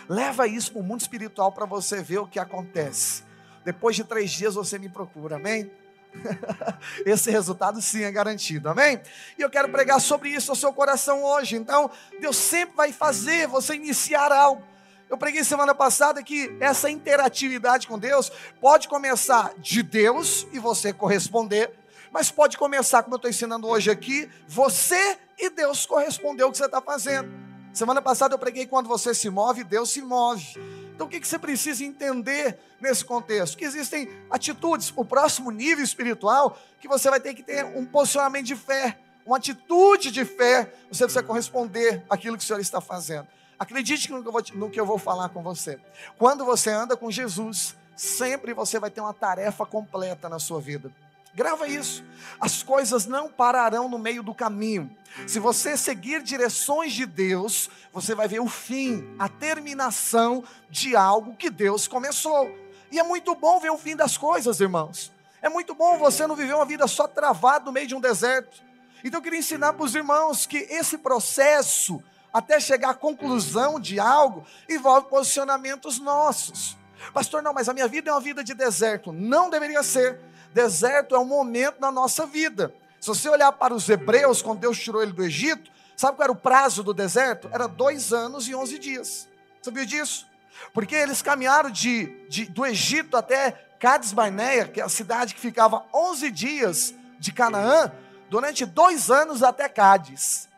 Leva 0.09 0.47
isso 0.47 0.73
para 0.73 0.81
o 0.81 0.85
mundo 0.85 1.01
espiritual 1.01 1.53
para 1.53 1.67
você 1.67 2.03
ver 2.03 2.19
o 2.19 2.27
que 2.27 2.39
acontece. 2.39 3.25
Depois 3.65 3.97
de 3.97 4.05
três 4.05 4.31
dias 4.31 4.55
você 4.55 4.79
me 4.79 4.89
procura, 4.89 5.37
amém? 5.37 5.71
Esse 7.05 7.31
resultado 7.31 7.81
sim 7.83 8.03
é 8.03 8.11
garantido, 8.11 8.69
amém? 8.69 9.01
E 9.39 9.43
eu 9.43 9.51
quero 9.51 9.69
pregar 9.69 10.01
sobre 10.01 10.31
isso 10.31 10.51
ao 10.51 10.57
seu 10.57 10.73
coração 10.73 11.23
hoje. 11.25 11.57
Então, 11.57 11.91
Deus 12.21 12.37
sempre 12.37 12.77
vai 12.77 12.93
fazer 12.93 13.47
você 13.47 13.75
iniciar 13.75 14.33
algo. 14.33 14.63
Eu 15.09 15.17
preguei 15.17 15.45
semana 15.45 15.75
passada 15.75 16.23
que 16.23 16.57
essa 16.59 16.91
interatividade 16.91 17.87
com 17.87 17.99
Deus 17.99 18.31
pode 18.61 18.89
começar 18.89 19.53
de 19.59 19.83
Deus 19.83 20.47
e 20.53 20.59
você 20.59 20.93
corresponder, 20.93 21.71
mas 22.11 22.31
pode 22.31 22.59
começar, 22.59 23.03
como 23.03 23.15
eu 23.15 23.19
estou 23.19 23.31
ensinando 23.31 23.69
hoje 23.69 23.91
aqui, 23.91 24.29
você 24.49 25.19
e 25.39 25.49
Deus 25.51 25.87
corresponder 25.87 26.43
ao 26.43 26.51
que 26.51 26.59
você 26.59 26.67
está 26.67 26.81
fazendo. 26.81 27.56
Semana 27.77 28.01
passada 28.01 28.33
eu 28.35 28.39
preguei 28.39 28.67
quando 28.67 28.87
você 28.87 29.13
se 29.13 29.29
move, 29.29 29.63
Deus 29.63 29.91
se 29.91 30.01
move. 30.01 30.59
Então 30.95 31.07
o 31.07 31.11
que 31.11 31.23
você 31.23 31.39
precisa 31.39 31.85
entender 31.85 32.59
nesse 32.81 33.05
contexto? 33.05 33.55
Que 33.55 33.67
existem 33.67 34.09
atitudes, 34.31 34.91
o 34.97 35.05
próximo 35.05 35.51
nível 35.51 35.85
espiritual, 35.85 36.59
que 36.81 36.89
você 36.89 37.11
vai 37.11 37.21
ter 37.21 37.35
que 37.35 37.43
ter 37.43 37.67
um 37.67 37.85
posicionamento 37.85 38.47
de 38.47 38.57
fé, 38.57 38.99
uma 39.27 39.37
atitude 39.37 40.11
de 40.11 40.25
fé, 40.25 40.73
você 40.91 41.05
precisa 41.05 41.23
corresponder 41.23 42.03
àquilo 42.09 42.39
que 42.39 42.43
o 42.43 42.47
Senhor 42.47 42.61
está 42.61 42.81
fazendo. 42.81 43.29
Acredite 43.59 44.11
no 44.11 44.25
que, 44.25 44.31
vou, 44.31 44.43
no 44.55 44.71
que 44.71 44.81
eu 44.81 44.87
vou 44.87 44.97
falar 44.97 45.29
com 45.29 45.43
você. 45.43 45.79
Quando 46.17 46.47
você 46.47 46.71
anda 46.71 46.97
com 46.97 47.11
Jesus, 47.11 47.77
sempre 47.95 48.55
você 48.55 48.79
vai 48.79 48.91
ter 48.91 49.03
uma 49.03 49.13
tarefa 49.13 49.67
completa 49.67 50.31
na 50.31 50.39
sua 50.39 50.63
vida. 50.63 50.91
Grava 51.37 51.69
isso. 51.69 52.03
As 52.41 52.63
coisas 52.63 53.05
não 53.05 53.29
pararão 53.29 53.91
no 53.91 53.99
meio 53.99 54.23
do 54.23 54.33
caminho. 54.35 54.91
Se 55.27 55.39
você 55.39 55.77
seguir 55.77 56.23
direções 56.23 56.95
de 56.95 57.05
Deus, 57.05 57.69
você 57.93 58.15
vai 58.15 58.27
ver 58.27 58.41
o 58.41 58.49
fim, 58.49 59.07
a 59.19 59.29
terminação 59.29 60.43
de 60.71 60.97
algo 60.97 61.37
que 61.37 61.51
Deus 61.51 61.87
começou. 61.87 62.51
E 62.91 62.99
é 62.99 63.03
muito 63.03 63.35
bom 63.35 63.61
ver 63.61 63.69
o 63.69 63.77
fim 63.77 63.95
das 63.95 64.17
coisas, 64.17 64.61
irmãos. 64.61 65.13
É 65.43 65.51
muito 65.51 65.75
bom 65.75 65.99
você 65.99 66.27
não 66.27 66.35
viver 66.35 66.55
uma 66.55 66.65
vida 66.65 66.87
só 66.87 67.07
travado 67.07 67.67
no 67.67 67.73
meio 67.73 67.87
de 67.87 67.95
um 67.95 68.01
deserto. 68.01 68.65
Então 69.05 69.19
eu 69.19 69.23
queria 69.23 69.39
ensinar 69.39 69.75
para 69.75 69.85
os 69.85 69.95
irmãos 69.95 70.47
que 70.47 70.57
esse 70.57 70.97
processo, 70.97 72.03
até 72.33 72.59
chegar 72.59 72.91
à 72.91 72.95
conclusão 72.95 73.79
de 73.79 74.01
algo, 74.01 74.43
envolve 74.67 75.11
posicionamentos 75.11 75.99
nossos. 75.99 76.79
Pastor, 77.13 77.43
não, 77.43 77.53
mas 77.53 77.69
a 77.69 77.75
minha 77.75 77.89
vida 77.89 78.11
é 78.11 78.13
uma 78.13 78.21
vida 78.21 78.43
de 78.43 78.55
deserto. 78.55 79.13
Não 79.13 79.51
deveria 79.51 79.83
ser. 79.83 80.21
Deserto 80.53 81.15
é 81.15 81.19
um 81.19 81.25
momento 81.25 81.81
na 81.81 81.91
nossa 81.91 82.27
vida. 82.27 82.75
Se 83.01 83.09
você 83.09 83.29
olhar 83.29 83.53
para 83.53 83.75
os 83.75 83.89
hebreus, 83.89 84.43
quando 84.43 84.61
Deus 84.61 84.79
tirou 84.79 85.03
ele 85.03 85.13
do 85.13 85.23
Egito, 85.23 85.71
sabe 85.97 86.17
qual 86.17 86.25
era 86.25 86.33
o 86.33 86.37
prazo 86.37 86.83
do 86.83 86.95
deserto? 86.95 87.49
Era 87.53 87.67
dois 87.67 88.13
anos 88.13 88.49
e 88.49 88.55
onze 88.55 88.79
dias. 88.79 89.29
Sabia 89.63 89.85
disso? 89.85 90.27
Porque 90.73 90.95
eles 90.95 91.23
caminharam 91.23 91.71
de, 91.71 92.07
de 92.29 92.47
do 92.47 92.65
Egito 92.65 93.17
até 93.17 93.51
Cades 93.79 94.13
Barneia, 94.13 94.67
que 94.67 94.81
é 94.81 94.85
a 94.85 94.89
cidade 94.89 95.35
que 95.35 95.41
ficava 95.41 95.85
11 95.93 96.31
dias 96.31 96.95
de 97.19 97.33
Canaã, 97.33 97.93
durante 98.31 98.65
dois 98.65 99.11
anos 99.11 99.43
até 99.43 99.69
Cádiz. 99.69 100.49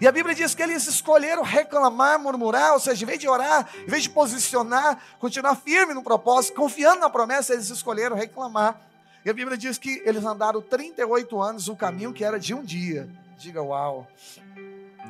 E 0.00 0.06
a 0.06 0.12
Bíblia 0.12 0.34
diz 0.34 0.54
que 0.54 0.62
eles 0.62 0.86
escolheram 0.86 1.42
reclamar, 1.42 2.18
murmurar, 2.18 2.74
ou 2.74 2.80
seja, 2.80 3.04
em 3.04 3.06
vez 3.06 3.18
de 3.18 3.28
orar, 3.28 3.68
em 3.76 3.86
vez 3.86 4.02
de 4.04 4.10
posicionar, 4.10 4.98
continuar 5.18 5.56
firme 5.56 5.94
no 5.94 6.02
propósito, 6.02 6.54
confiando 6.54 7.00
na 7.00 7.10
promessa, 7.10 7.54
eles 7.54 7.70
escolheram 7.70 8.14
reclamar. 8.14 8.80
E 9.24 9.30
a 9.30 9.32
Bíblia 9.32 9.56
diz 9.56 9.78
que 9.78 10.02
eles 10.04 10.24
andaram 10.24 10.60
38 10.60 11.40
anos 11.40 11.68
o 11.68 11.76
caminho 11.76 12.12
que 12.12 12.24
era 12.24 12.38
de 12.38 12.54
um 12.54 12.62
dia. 12.62 13.08
Diga 13.36 13.62
uau. 13.62 14.06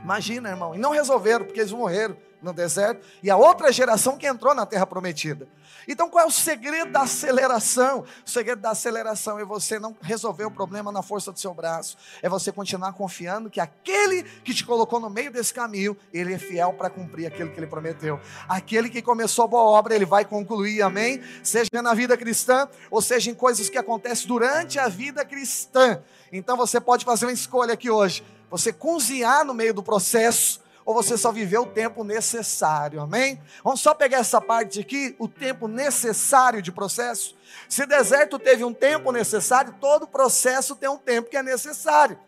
Imagina, 0.02 0.50
irmão. 0.50 0.75
E 0.75 0.78
não 0.78 0.90
resolveram, 0.90 1.45
porque 1.45 1.61
eles 1.61 1.73
morreram 1.73 2.16
no 2.40 2.52
deserto. 2.52 3.04
E 3.23 3.30
a 3.30 3.37
outra 3.37 3.73
geração 3.73 4.16
que 4.16 4.26
entrou 4.26 4.54
na 4.54 4.64
terra 4.64 4.87
prometida. 4.87 5.49
Então, 5.87 6.11
qual 6.11 6.25
é 6.25 6.28
o 6.28 6.30
segredo 6.30 6.92
da 6.92 7.00
aceleração? 7.02 8.04
O 8.25 8.30
segredo 8.30 8.61
da 8.61 8.71
aceleração 8.71 9.38
é 9.38 9.45
você 9.45 9.78
não 9.78 9.97
resolver 10.02 10.45
o 10.45 10.50
problema 10.50 10.92
na 10.92 11.02
força 11.02 11.33
do 11.33 11.38
seu 11.38 11.54
braço. 11.54 11.97
É 12.23 12.28
você 12.28 12.52
continuar 12.52 12.92
confiando 12.92 13.49
que 13.49 13.59
aquele 13.59 14.23
que 14.23 14.52
te 14.52 14.64
colocou 14.64 15.00
no 15.00 15.09
meio 15.09 15.33
desse 15.33 15.52
caminho, 15.52 15.97
ele 16.12 16.35
é 16.35 16.38
fiel 16.38 16.75
para 16.75 16.90
cumprir 16.90 17.26
aquilo 17.26 17.50
que 17.50 17.59
ele 17.59 17.66
prometeu. 17.66 18.21
Aquele 18.47 18.90
que 18.90 19.00
começou 19.00 19.47
a 19.47 19.49
boa 19.49 19.62
obra, 19.62 19.95
ele 19.95 20.04
vai 20.04 20.25
concluir, 20.25 20.83
amém? 20.83 21.23
Seja 21.42 21.71
na 21.83 21.95
vida 21.95 22.16
cristã, 22.16 22.68
ou 22.90 23.00
seja 23.00 23.30
em 23.30 23.35
coisas 23.35 23.71
que 23.71 23.78
acontecem 23.78 24.28
durante 24.28 24.78
a 24.78 24.88
vida 24.88 25.25
cristã. 25.25 26.02
Então, 26.30 26.57
você 26.57 26.78
pode 26.78 27.04
fazer 27.04 27.25
uma 27.25 27.33
escolha 27.33 27.73
aqui 27.73 27.90
hoje. 27.90 28.23
Você 28.50 28.72
cozinhar 28.72 29.44
no 29.44 29.54
meio 29.54 29.74
do 29.74 29.82
processo 29.82 30.60
ou 30.84 30.94
você 30.94 31.18
só 31.18 31.30
viveu 31.30 31.64
o 31.64 31.66
tempo 31.66 32.02
necessário, 32.02 33.02
amém? 33.02 33.38
Vamos 33.62 33.80
só 33.80 33.92
pegar 33.92 34.18
essa 34.18 34.40
parte 34.40 34.80
aqui, 34.80 35.14
o 35.18 35.28
tempo 35.28 35.68
necessário 35.68 36.62
de 36.62 36.72
processo. 36.72 37.36
Se 37.68 37.84
deserto 37.84 38.38
teve 38.38 38.64
um 38.64 38.72
tempo 38.72 39.12
necessário, 39.12 39.74
todo 39.78 40.06
processo 40.06 40.74
tem 40.74 40.88
um 40.88 40.96
tempo 40.96 41.28
que 41.28 41.36
é 41.36 41.42
necessário. 41.42 42.18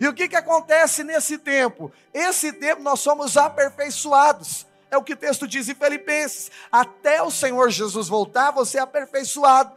E 0.00 0.08
o 0.08 0.14
que, 0.14 0.28
que 0.28 0.36
acontece 0.36 1.04
nesse 1.04 1.36
tempo? 1.36 1.92
Esse 2.14 2.54
tempo 2.54 2.82
nós 2.82 3.00
somos 3.00 3.36
aperfeiçoados. 3.36 4.66
É 4.90 4.96
o 4.96 5.02
que 5.02 5.12
o 5.12 5.16
texto 5.16 5.46
diz 5.46 5.68
em 5.68 5.74
Filipenses. 5.74 6.50
Até 6.72 7.22
o 7.22 7.30
Senhor 7.30 7.68
Jesus 7.70 8.08
voltar, 8.08 8.50
você 8.50 8.78
é 8.78 8.80
aperfeiçoado. 8.80 9.72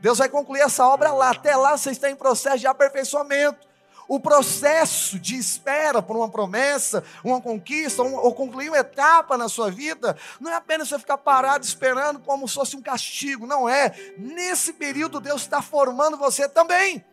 Deus 0.00 0.18
vai 0.18 0.28
concluir 0.28 0.60
essa 0.60 0.86
obra 0.86 1.12
lá. 1.12 1.30
Até 1.30 1.56
lá 1.56 1.76
você 1.76 1.90
está 1.90 2.08
em 2.08 2.14
processo 2.14 2.58
de 2.58 2.68
aperfeiçoamento. 2.68 3.68
O 4.10 4.18
processo 4.18 5.20
de 5.20 5.36
espera 5.36 6.02
por 6.02 6.16
uma 6.16 6.28
promessa, 6.28 7.04
uma 7.22 7.40
conquista, 7.40 8.02
um, 8.02 8.16
ou 8.16 8.34
concluir 8.34 8.68
uma 8.68 8.78
etapa 8.78 9.38
na 9.38 9.48
sua 9.48 9.70
vida, 9.70 10.16
não 10.40 10.50
é 10.50 10.56
apenas 10.56 10.88
você 10.88 10.98
ficar 10.98 11.16
parado 11.16 11.64
esperando 11.64 12.18
como 12.18 12.48
se 12.48 12.56
fosse 12.56 12.74
um 12.74 12.82
castigo, 12.82 13.46
não 13.46 13.68
é. 13.68 13.94
Nesse 14.18 14.72
período, 14.72 15.20
Deus 15.20 15.42
está 15.42 15.62
formando 15.62 16.16
você 16.16 16.48
também. 16.48 17.04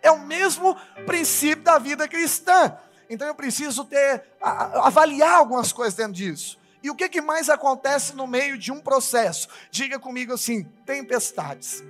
É 0.00 0.10
o 0.10 0.20
mesmo 0.20 0.74
princípio 1.04 1.62
da 1.62 1.78
vida 1.78 2.08
cristã. 2.08 2.74
Então 3.10 3.28
eu 3.28 3.34
preciso 3.34 3.84
ter, 3.84 4.24
avaliar 4.40 5.34
algumas 5.34 5.74
coisas 5.74 5.92
dentro 5.92 6.14
disso. 6.14 6.58
E 6.82 6.88
o 6.88 6.94
que, 6.94 7.06
que 7.10 7.20
mais 7.20 7.50
acontece 7.50 8.16
no 8.16 8.26
meio 8.26 8.56
de 8.56 8.72
um 8.72 8.80
processo? 8.80 9.46
Diga 9.70 9.98
comigo 9.98 10.32
assim: 10.32 10.64
tempestades. 10.86 11.84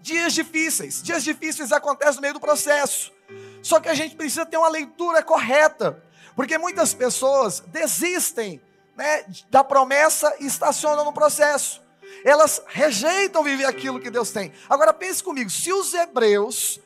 Dias 0.00 0.32
difíceis. 0.32 1.02
Dias 1.02 1.24
difíceis 1.24 1.72
acontecem 1.72 2.14
no 2.14 2.20
meio 2.20 2.34
do 2.34 2.40
processo. 2.40 3.17
Só 3.62 3.80
que 3.80 3.88
a 3.88 3.94
gente 3.94 4.16
precisa 4.16 4.46
ter 4.46 4.56
uma 4.56 4.68
leitura 4.68 5.22
correta, 5.22 6.02
porque 6.34 6.58
muitas 6.58 6.94
pessoas 6.94 7.60
desistem 7.60 8.60
né, 8.96 9.24
da 9.50 9.62
promessa 9.62 10.34
e 10.40 10.46
estacionam 10.46 11.04
no 11.04 11.12
processo. 11.12 11.82
Elas 12.24 12.62
rejeitam 12.66 13.44
viver 13.44 13.64
aquilo 13.64 14.00
que 14.00 14.10
Deus 14.10 14.30
tem. 14.30 14.52
Agora 14.68 14.92
pense 14.92 15.22
comigo, 15.22 15.50
se 15.50 15.72
os 15.72 15.94
hebreus 15.94 16.80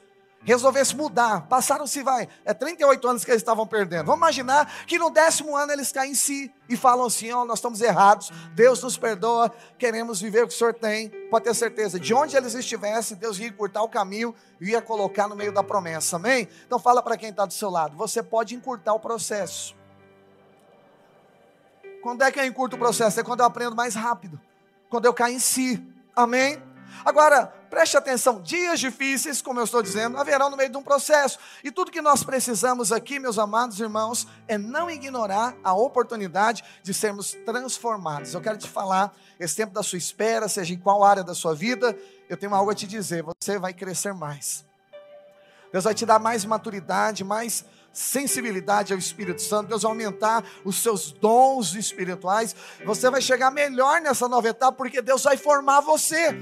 resolvesse 0.44 0.96
mudar, 0.96 1.46
passaram-se, 1.46 2.02
vai, 2.02 2.28
é 2.44 2.52
38 2.52 3.08
anos 3.08 3.24
que 3.24 3.30
eles 3.30 3.42
estavam 3.42 3.66
perdendo. 3.66 4.06
Vamos 4.06 4.18
imaginar 4.18 4.84
que 4.86 4.98
no 4.98 5.10
décimo 5.10 5.56
ano 5.56 5.72
eles 5.72 5.92
caem 5.92 6.12
em 6.12 6.14
si 6.14 6.52
e 6.68 6.76
falam 6.76 7.06
assim: 7.06 7.30
ó, 7.32 7.42
oh, 7.42 7.44
nós 7.44 7.58
estamos 7.58 7.80
errados, 7.80 8.30
Deus 8.54 8.82
nos 8.82 8.96
perdoa, 8.96 9.52
queremos 9.78 10.20
viver 10.20 10.44
o 10.44 10.48
que 10.48 10.54
o 10.54 10.56
Senhor 10.56 10.74
tem. 10.74 11.08
Pode 11.30 11.44
ter 11.44 11.54
certeza, 11.54 11.98
de 11.98 12.12
onde 12.12 12.36
eles 12.36 12.54
estivessem, 12.54 13.16
Deus 13.16 13.38
ia 13.38 13.46
encurtar 13.46 13.82
o 13.82 13.88
caminho 13.88 14.34
e 14.60 14.70
ia 14.70 14.82
colocar 14.82 15.28
no 15.28 15.36
meio 15.36 15.52
da 15.52 15.62
promessa, 15.62 16.16
amém? 16.16 16.48
Então 16.66 16.78
fala 16.78 17.02
para 17.02 17.16
quem 17.16 17.30
está 17.30 17.46
do 17.46 17.52
seu 17.52 17.70
lado: 17.70 17.96
você 17.96 18.22
pode 18.22 18.54
encurtar 18.54 18.94
o 18.94 19.00
processo. 19.00 19.76
Quando 22.02 22.22
é 22.22 22.32
que 22.32 22.40
eu 22.40 22.44
encurto 22.44 22.74
o 22.74 22.78
processo? 22.78 23.20
É 23.20 23.22
quando 23.22 23.40
eu 23.40 23.46
aprendo 23.46 23.76
mais 23.76 23.94
rápido, 23.94 24.40
quando 24.90 25.04
eu 25.04 25.14
caio 25.14 25.36
em 25.36 25.38
si, 25.38 25.80
amém? 26.16 26.60
Agora, 27.04 27.46
preste 27.68 27.96
atenção: 27.96 28.40
dias 28.40 28.78
difíceis, 28.78 29.42
como 29.42 29.60
eu 29.60 29.64
estou 29.64 29.82
dizendo, 29.82 30.16
haverão 30.18 30.50
no 30.50 30.56
meio 30.56 30.70
de 30.70 30.76
um 30.76 30.82
processo. 30.82 31.38
E 31.62 31.70
tudo 31.70 31.90
que 31.90 32.02
nós 32.02 32.22
precisamos 32.22 32.92
aqui, 32.92 33.18
meus 33.18 33.38
amados 33.38 33.80
irmãos, 33.80 34.26
é 34.46 34.56
não 34.56 34.90
ignorar 34.90 35.54
a 35.62 35.72
oportunidade 35.72 36.62
de 36.82 36.94
sermos 36.94 37.32
transformados. 37.44 38.34
Eu 38.34 38.40
quero 38.40 38.58
te 38.58 38.68
falar, 38.68 39.12
esse 39.38 39.56
tempo 39.56 39.72
da 39.72 39.82
sua 39.82 39.98
espera, 39.98 40.48
seja 40.48 40.74
em 40.74 40.78
qual 40.78 41.02
área 41.02 41.24
da 41.24 41.34
sua 41.34 41.54
vida, 41.54 41.96
eu 42.28 42.36
tenho 42.36 42.54
algo 42.54 42.70
a 42.70 42.74
te 42.74 42.86
dizer: 42.86 43.22
você 43.22 43.58
vai 43.58 43.72
crescer 43.72 44.12
mais. 44.12 44.64
Deus 45.72 45.84
vai 45.84 45.94
te 45.94 46.04
dar 46.04 46.18
mais 46.18 46.44
maturidade, 46.44 47.24
mais 47.24 47.64
sensibilidade 47.92 48.92
ao 48.92 48.98
Espírito 48.98 49.42
Santo, 49.42 49.68
Deus 49.68 49.82
vai 49.82 49.92
aumentar 49.92 50.44
os 50.64 50.82
seus 50.82 51.12
dons 51.12 51.74
espirituais, 51.74 52.56
você 52.84 53.10
vai 53.10 53.20
chegar 53.20 53.50
melhor 53.50 54.00
nessa 54.00 54.28
nova 54.28 54.48
etapa, 54.48 54.72
porque 54.72 55.02
Deus 55.02 55.22
vai 55.24 55.36
formar 55.36 55.80
você 55.80 56.34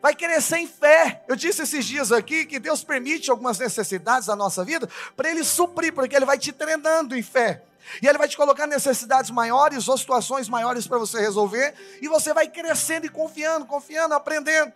vai 0.00 0.14
crescer 0.14 0.58
em 0.58 0.66
fé. 0.66 1.22
Eu 1.28 1.36
disse 1.36 1.62
esses 1.62 1.84
dias 1.84 2.12
aqui 2.12 2.44
que 2.44 2.58
Deus 2.58 2.82
permite 2.82 3.30
algumas 3.30 3.58
necessidades 3.58 4.26
da 4.26 4.36
nossa 4.36 4.64
vida 4.64 4.88
para 5.16 5.30
Ele 5.30 5.44
suprir, 5.44 5.92
porque 5.92 6.16
Ele 6.16 6.24
vai 6.24 6.38
te 6.38 6.52
treinando 6.52 7.16
em 7.16 7.22
fé. 7.22 7.62
E 8.02 8.06
Ele 8.06 8.18
vai 8.18 8.28
te 8.28 8.36
colocar 8.36 8.66
necessidades 8.66 9.30
maiores 9.30 9.88
ou 9.88 9.96
situações 9.96 10.48
maiores 10.48 10.86
para 10.86 10.98
você 10.98 11.20
resolver, 11.20 11.74
e 12.00 12.08
você 12.08 12.32
vai 12.32 12.48
crescendo 12.48 13.06
e 13.06 13.08
confiando, 13.08 13.66
confiando, 13.66 14.14
aprendendo. 14.14 14.72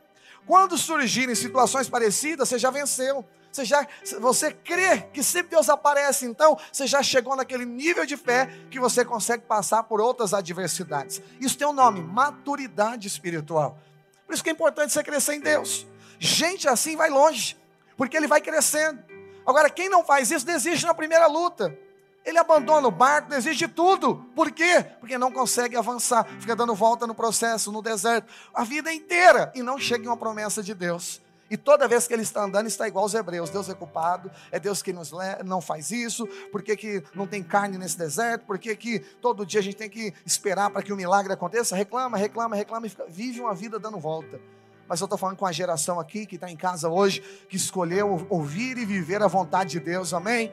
Quando 0.47 0.77
surgirem 0.77 1.35
situações 1.35 1.89
parecidas, 1.89 2.49
você 2.49 2.59
já 2.59 2.71
venceu. 2.71 3.25
Você 3.51 3.65
já, 3.65 3.87
você 4.19 4.51
crê 4.51 5.03
que 5.13 5.23
sempre 5.23 5.53
Deus 5.53 5.69
aparece, 5.69 6.27
então 6.27 6.59
você 6.73 6.89
já 6.89 7.01
chegou 7.05 7.37
naquele 7.37 7.65
nível 7.65 8.05
de 8.05 8.17
fé 8.17 8.51
que 8.69 8.81
você 8.81 9.05
consegue 9.05 9.45
passar 9.45 9.85
por 9.85 10.01
outras 10.01 10.35
adversidades. 10.35 11.23
Isso 11.41 11.57
tem 11.57 11.67
um 11.67 11.73
nome, 11.73 12.01
maturidade 12.01 13.07
espiritual. 13.07 13.79
Por 14.27 14.35
isso 14.35 14.43
que 14.43 14.51
é 14.51 14.53
importante 14.53 14.93
você 14.93 15.03
crescer 15.03 15.35
em 15.35 15.41
Deus. 15.41 15.87
Gente 16.19 16.69
assim 16.69 16.97
vai 16.97 17.11
longe, 17.11 17.57
porque 17.97 18.17
ele 18.17 18.27
vai 18.27 18.41
crescendo. 18.41 19.03
Agora, 19.47 19.69
quem 19.69 19.89
não 19.89 20.05
faz 20.05 20.31
isso, 20.31 20.47
desiste 20.47 20.87
na 20.87 20.95
primeira 20.95 21.27
luta. 21.27 21.77
Ele 22.25 22.39
abandona 22.39 22.89
o 22.89 22.91
barco, 22.91 23.29
desiste 23.29 23.67
de 23.67 23.73
tudo. 23.73 24.17
Por 24.35 24.51
quê? 24.51 24.85
Porque 24.99 25.19
não 25.19 25.31
consegue 25.31 25.77
avançar, 25.77 26.27
fica 26.41 26.57
dando 26.57 26.75
volta 26.75 27.07
no 27.07 27.15
processo, 27.15 27.71
no 27.71 27.83
deserto, 27.83 28.33
a 28.55 28.65
vida 28.65 28.91
inteira 28.91 29.53
e 29.55 29.63
não 29.63 29.79
chega 29.79 30.05
em 30.05 30.09
uma 30.09 30.17
promessa 30.17 30.63
de 30.63 30.73
Deus. 30.73 31.21
E 31.55 31.57
toda 31.57 31.87
vez 31.87 32.09
que 32.09 32.13
ele 32.13 32.25
está 32.25 32.43
andando, 32.43 32.67
está 32.67 32.89
igual 32.89 33.05
aos 33.05 33.15
hebreus. 33.15 33.49
Deus 33.49 33.69
é 33.69 33.75
culpado, 33.75 34.29
é 34.51 34.59
Deus 34.59 34.83
que 34.83 34.93
nos 34.93 35.13
não 35.45 35.61
faz 35.61 35.93
isso, 35.93 36.27
por 36.51 36.65
que, 36.65 36.77
que 36.77 37.05
não 37.15 37.29
tem 37.29 37.45
carne 37.45 37.79
nesse 37.79 37.97
deserto, 37.97 38.45
por 38.45 38.59
que, 38.59 38.75
que 38.75 38.99
todo 38.99 39.47
dia 39.47 39.61
a 39.61 39.63
gente 39.63 39.77
tem 39.77 39.89
que 39.89 40.13
esperar 40.27 40.69
para 40.69 40.83
que 40.83 40.93
o 40.93 40.97
milagre 40.97 41.33
aconteça? 41.33 41.77
Reclama, 41.77 42.19
reclama, 42.19 42.57
reclama 42.57 42.89
e 42.89 42.91
fica, 42.91 43.07
vive 43.09 43.41
uma 43.41 43.55
vida 43.55 43.79
dando 43.79 44.01
volta. 44.01 44.41
Mas 44.89 45.01
eu 45.01 45.05
estou 45.05 45.17
falando 45.17 45.37
com 45.37 45.47
a 45.47 45.53
geração 45.53 46.01
aqui 46.01 46.27
que 46.27 46.35
está 46.35 46.51
em 46.51 46.57
casa 46.57 46.89
hoje, 46.89 47.21
que 47.49 47.55
escolheu 47.55 48.27
ouvir 48.29 48.77
e 48.77 48.85
viver 48.85 49.23
a 49.23 49.29
vontade 49.29 49.71
de 49.71 49.79
Deus, 49.79 50.13
amém? 50.13 50.53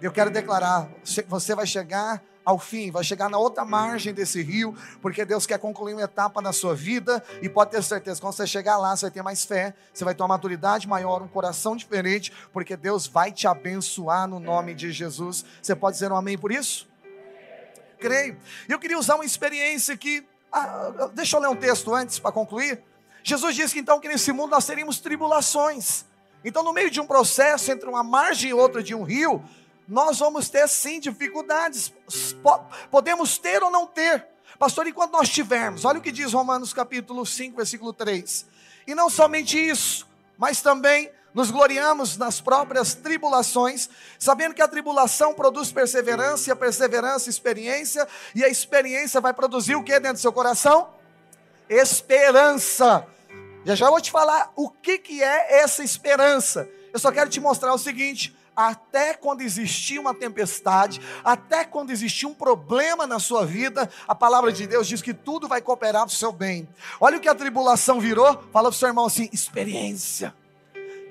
Eu 0.00 0.12
quero 0.12 0.30
declarar: 0.30 0.88
você 1.26 1.56
vai 1.56 1.66
chegar 1.66 2.22
ao 2.46 2.60
fim, 2.60 2.92
vai 2.92 3.02
chegar 3.02 3.28
na 3.28 3.38
outra 3.38 3.64
margem 3.64 4.14
desse 4.14 4.40
rio, 4.40 4.72
porque 5.02 5.24
Deus 5.24 5.44
quer 5.46 5.58
concluir 5.58 5.94
uma 5.94 6.02
etapa 6.02 6.40
na 6.40 6.52
sua 6.52 6.76
vida 6.76 7.20
e 7.42 7.48
pode 7.48 7.72
ter 7.72 7.82
certeza, 7.82 8.20
quando 8.20 8.34
você 8.34 8.46
chegar 8.46 8.76
lá, 8.76 8.96
você 8.96 9.06
vai 9.06 9.10
ter 9.10 9.22
mais 9.22 9.44
fé, 9.44 9.74
você 9.92 10.04
vai 10.04 10.14
ter 10.14 10.22
uma 10.22 10.28
maturidade 10.28 10.86
maior, 10.86 11.20
um 11.20 11.26
coração 11.26 11.74
diferente, 11.74 12.32
porque 12.52 12.76
Deus 12.76 13.08
vai 13.08 13.32
te 13.32 13.48
abençoar 13.48 14.28
no 14.28 14.38
nome 14.38 14.76
de 14.76 14.92
Jesus. 14.92 15.44
Você 15.60 15.74
pode 15.74 15.96
dizer 15.96 16.12
um 16.12 16.16
amém 16.16 16.38
por 16.38 16.52
isso? 16.52 16.88
Creio. 17.98 18.36
Eu 18.68 18.78
queria 18.78 18.96
usar 18.96 19.16
uma 19.16 19.24
experiência. 19.24 19.98
Ah, 20.52 20.92
ah, 21.00 21.10
deixa 21.12 21.36
eu 21.36 21.40
ler 21.40 21.48
um 21.48 21.56
texto 21.56 21.92
antes 21.92 22.20
para 22.20 22.30
concluir. 22.30 22.80
Jesus 23.24 23.56
disse 23.56 23.74
que 23.74 23.80
então 23.80 23.98
que 23.98 24.06
nesse 24.06 24.30
mundo 24.30 24.52
nós 24.52 24.64
teríamos 24.64 25.00
tribulações. 25.00 26.04
Então, 26.44 26.62
no 26.62 26.72
meio 26.72 26.92
de 26.92 27.00
um 27.00 27.06
processo 27.08 27.72
entre 27.72 27.88
uma 27.88 28.04
margem 28.04 28.50
e 28.50 28.54
outra 28.54 28.84
de 28.84 28.94
um 28.94 29.02
rio, 29.02 29.42
nós 29.86 30.18
vamos 30.18 30.48
ter 30.48 30.68
sim 30.68 30.98
dificuldades. 30.98 31.92
Podemos 32.90 33.38
ter 33.38 33.62
ou 33.62 33.70
não 33.70 33.86
ter. 33.86 34.26
Pastor, 34.58 34.86
enquanto 34.86 35.12
nós 35.12 35.28
tivermos, 35.28 35.84
olha 35.84 35.98
o 35.98 36.02
que 36.02 36.10
diz 36.10 36.32
Romanos 36.32 36.72
capítulo 36.72 37.24
5, 37.26 37.56
versículo 37.56 37.92
3. 37.92 38.46
E 38.86 38.94
não 38.94 39.10
somente 39.10 39.58
isso, 39.58 40.06
mas 40.38 40.62
também 40.62 41.10
nos 41.34 41.50
gloriamos 41.50 42.16
nas 42.16 42.40
próprias 42.40 42.94
tribulações, 42.94 43.90
sabendo 44.18 44.54
que 44.54 44.62
a 44.62 44.68
tribulação 44.68 45.34
produz 45.34 45.70
perseverança, 45.70 46.48
e 46.48 46.52
a 46.52 46.56
perseverança, 46.56 47.28
experiência, 47.28 48.08
e 48.34 48.42
a 48.42 48.48
experiência 48.48 49.20
vai 49.20 49.34
produzir 49.34 49.76
o 49.76 49.82
que 49.82 49.92
dentro 50.00 50.14
do 50.14 50.20
seu 50.20 50.32
coração? 50.32 50.88
Esperança. 51.68 53.06
Já 53.66 53.74
já 53.74 53.90
vou 53.90 54.00
te 54.00 54.10
falar 54.10 54.50
o 54.56 54.70
que, 54.70 54.96
que 54.96 55.22
é 55.22 55.60
essa 55.60 55.82
esperança. 55.82 56.68
Eu 56.92 56.98
só 56.98 57.12
quero 57.12 57.28
te 57.28 57.40
mostrar 57.40 57.74
o 57.74 57.78
seguinte: 57.78 58.35
até 58.56 59.12
quando 59.12 59.42
existir 59.42 59.98
uma 59.98 60.14
tempestade, 60.14 61.00
até 61.22 61.64
quando 61.64 61.90
existir 61.90 62.24
um 62.26 62.32
problema 62.32 63.06
na 63.06 63.18
sua 63.18 63.44
vida, 63.44 63.88
a 64.08 64.14
palavra 64.14 64.50
de 64.50 64.66
Deus 64.66 64.88
diz 64.88 65.02
que 65.02 65.12
tudo 65.12 65.46
vai 65.46 65.60
cooperar 65.60 66.06
para 66.06 66.12
o 66.12 66.16
seu 66.16 66.32
bem. 66.32 66.66
Olha 66.98 67.18
o 67.18 67.20
que 67.20 67.28
a 67.28 67.34
tribulação 67.34 68.00
virou, 68.00 68.26
fala 68.52 68.68
para 68.68 68.70
o 68.70 68.72
seu 68.72 68.88
irmão 68.88 69.04
assim: 69.06 69.28
experiência. 69.32 70.34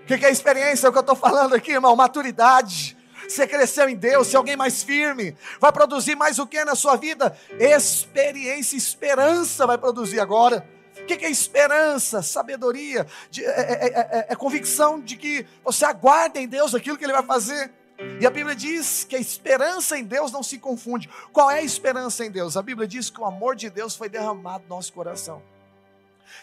O 0.02 0.06
que, 0.08 0.18
que 0.18 0.26
é 0.26 0.32
experiência? 0.32 0.88
É 0.88 0.90
o 0.90 0.92
que 0.92 0.98
eu 0.98 1.02
estou 1.02 1.16
falando 1.16 1.56
aqui, 1.56 1.72
irmão, 1.72 1.96
maturidade. 1.96 2.96
Você 3.28 3.48
cresceu 3.48 3.90
em 3.90 3.96
Deus, 3.96 4.28
ser 4.28 4.38
alguém 4.38 4.56
mais 4.56 4.84
firme, 4.84 5.36
vai 5.60 5.72
produzir 5.72 6.16
mais 6.16 6.38
o 6.38 6.46
que 6.46 6.64
na 6.64 6.76
sua 6.76 6.96
vida? 6.96 7.36
Experiência, 7.60 8.78
esperança 8.78 9.66
vai 9.66 9.78
produzir 9.78 10.20
agora. 10.20 10.68
O 11.06 11.08
que 11.08 11.24
é 11.24 11.30
esperança? 11.30 12.24
Sabedoria, 12.24 13.06
de, 13.30 13.46
é, 13.46 13.50
é, 13.50 13.88
é, 13.88 14.26
é 14.30 14.36
convicção 14.36 15.00
de 15.00 15.16
que 15.16 15.46
você 15.64 15.86
aguarda 15.86 16.40
em 16.40 16.48
Deus 16.48 16.74
aquilo 16.74 16.98
que 16.98 17.04
Ele 17.04 17.14
vai 17.14 17.22
fazer. 17.22 17.72
E 18.20 18.26
a 18.26 18.32
Bíblia 18.32 18.56
diz 18.56 19.04
que 19.04 19.16
a 19.16 19.20
esperança 19.20 19.96
em 20.00 20.04
Deus 20.04 20.32
não 20.32 20.42
se 20.42 20.58
confunde. 20.58 21.08
Qual 21.32 21.52
é 21.52 21.60
a 21.60 21.64
esperança 21.64 22.26
em 22.26 22.32
Deus? 22.32 22.58
A 22.58 22.62
Bíblia 22.64 22.88
diz 22.88 23.12
que 23.12 23.22
o 23.22 23.26
amor 23.26 23.56
de 23.56 23.70
Deus 23.70 23.96
foi 23.96 24.10
derramado 24.10 24.64
no 24.64 24.76
nosso 24.76 24.92
coração. 24.92 25.44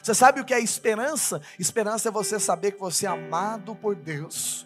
Você 0.00 0.14
sabe 0.14 0.40
o 0.40 0.44
que 0.44 0.54
é 0.54 0.60
esperança? 0.60 1.42
Esperança 1.58 2.08
é 2.08 2.12
você 2.12 2.38
saber 2.38 2.70
que 2.70 2.80
você 2.80 3.04
é 3.04 3.08
amado 3.08 3.74
por 3.74 3.96
Deus. 3.96 4.64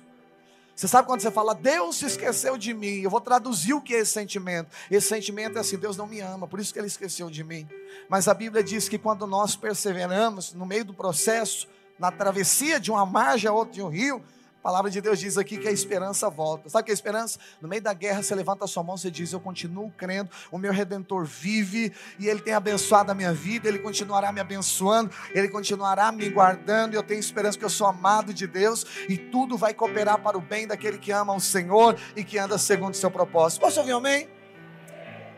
Você 0.76 0.86
sabe 0.86 1.08
quando 1.08 1.22
você 1.22 1.30
fala, 1.30 1.54
Deus 1.54 1.96
se 1.96 2.04
esqueceu 2.04 2.58
de 2.58 2.74
mim? 2.74 3.00
Eu 3.00 3.08
vou 3.08 3.20
traduzir 3.20 3.72
o 3.72 3.80
que 3.80 3.94
é 3.94 4.00
esse 4.00 4.12
sentimento. 4.12 4.68
Esse 4.90 5.08
sentimento 5.08 5.56
é 5.56 5.60
assim: 5.62 5.78
Deus 5.78 5.96
não 5.96 6.06
me 6.06 6.20
ama, 6.20 6.46
por 6.46 6.60
isso 6.60 6.70
que 6.70 6.78
ele 6.78 6.86
esqueceu 6.86 7.30
de 7.30 7.42
mim. 7.42 7.66
Mas 8.10 8.28
a 8.28 8.34
Bíblia 8.34 8.62
diz 8.62 8.86
que 8.86 8.98
quando 8.98 9.26
nós 9.26 9.56
perseveramos 9.56 10.52
no 10.52 10.66
meio 10.66 10.84
do 10.84 10.92
processo, 10.92 11.66
na 11.98 12.12
travessia 12.12 12.78
de 12.78 12.90
uma 12.90 13.06
margem 13.06 13.48
a 13.48 13.54
outra 13.54 13.72
de 13.72 13.80
um 13.80 13.88
rio, 13.88 14.22
palavra 14.66 14.90
de 14.90 15.00
Deus 15.00 15.20
diz 15.20 15.38
aqui 15.38 15.58
que 15.58 15.68
a 15.68 15.70
esperança 15.70 16.28
volta. 16.28 16.68
Sabe 16.68 16.82
o 16.82 16.84
que 16.86 16.90
é 16.90 16.94
esperança? 16.94 17.38
No 17.62 17.68
meio 17.68 17.80
da 17.80 17.94
guerra, 17.94 18.20
você 18.20 18.34
levanta 18.34 18.64
a 18.64 18.66
sua 18.66 18.82
mão, 18.82 18.96
você 18.96 19.12
diz: 19.12 19.32
Eu 19.32 19.38
continuo 19.38 19.92
crendo, 19.96 20.28
o 20.50 20.58
meu 20.58 20.72
redentor 20.72 21.24
vive 21.24 21.92
e 22.18 22.26
ele 22.26 22.40
tem 22.40 22.52
abençoado 22.52 23.12
a 23.12 23.14
minha 23.14 23.32
vida, 23.32 23.68
ele 23.68 23.78
continuará 23.78 24.32
me 24.32 24.40
abençoando, 24.40 25.12
ele 25.32 25.46
continuará 25.46 26.10
me 26.10 26.28
guardando. 26.28 26.94
E 26.94 26.96
eu 26.96 27.02
tenho 27.04 27.20
esperança 27.20 27.56
que 27.56 27.64
eu 27.64 27.70
sou 27.70 27.86
amado 27.86 28.34
de 28.34 28.44
Deus 28.44 28.84
e 29.08 29.16
tudo 29.16 29.56
vai 29.56 29.72
cooperar 29.72 30.18
para 30.18 30.36
o 30.36 30.40
bem 30.40 30.66
daquele 30.66 30.98
que 30.98 31.12
ama 31.12 31.32
o 31.32 31.38
Senhor 31.38 31.96
e 32.16 32.24
que 32.24 32.36
anda 32.36 32.58
segundo 32.58 32.94
o 32.94 32.96
seu 32.96 33.08
propósito. 33.10 33.60
Posso 33.60 33.78
ouvir 33.78 33.92
amém? 33.92 34.28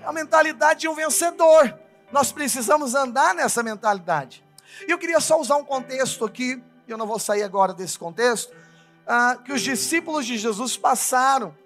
É 0.01 0.07
a 0.07 0.13
mentalidade 0.13 0.81
de 0.81 0.89
um 0.89 0.95
vencedor. 0.95 1.79
Nós 2.11 2.33
precisamos 2.33 2.95
andar 2.95 3.35
nessa 3.35 3.63
mentalidade. 3.63 4.43
E 4.87 4.91
eu 4.91 4.97
queria 4.97 5.21
só 5.21 5.39
usar 5.39 5.57
um 5.57 5.65
contexto 5.65 6.25
aqui, 6.25 6.63
eu 6.87 6.97
não 6.97 7.07
vou 7.07 7.19
sair 7.19 7.43
agora 7.43 7.75
desse 7.75 7.99
contexto 7.99 8.57
ah, 9.09 9.39
que 9.43 9.53
os 9.53 9.63
discípulos 9.63 10.27
de 10.27 10.37
Jesus 10.37 10.77
passaram. 10.77 11.57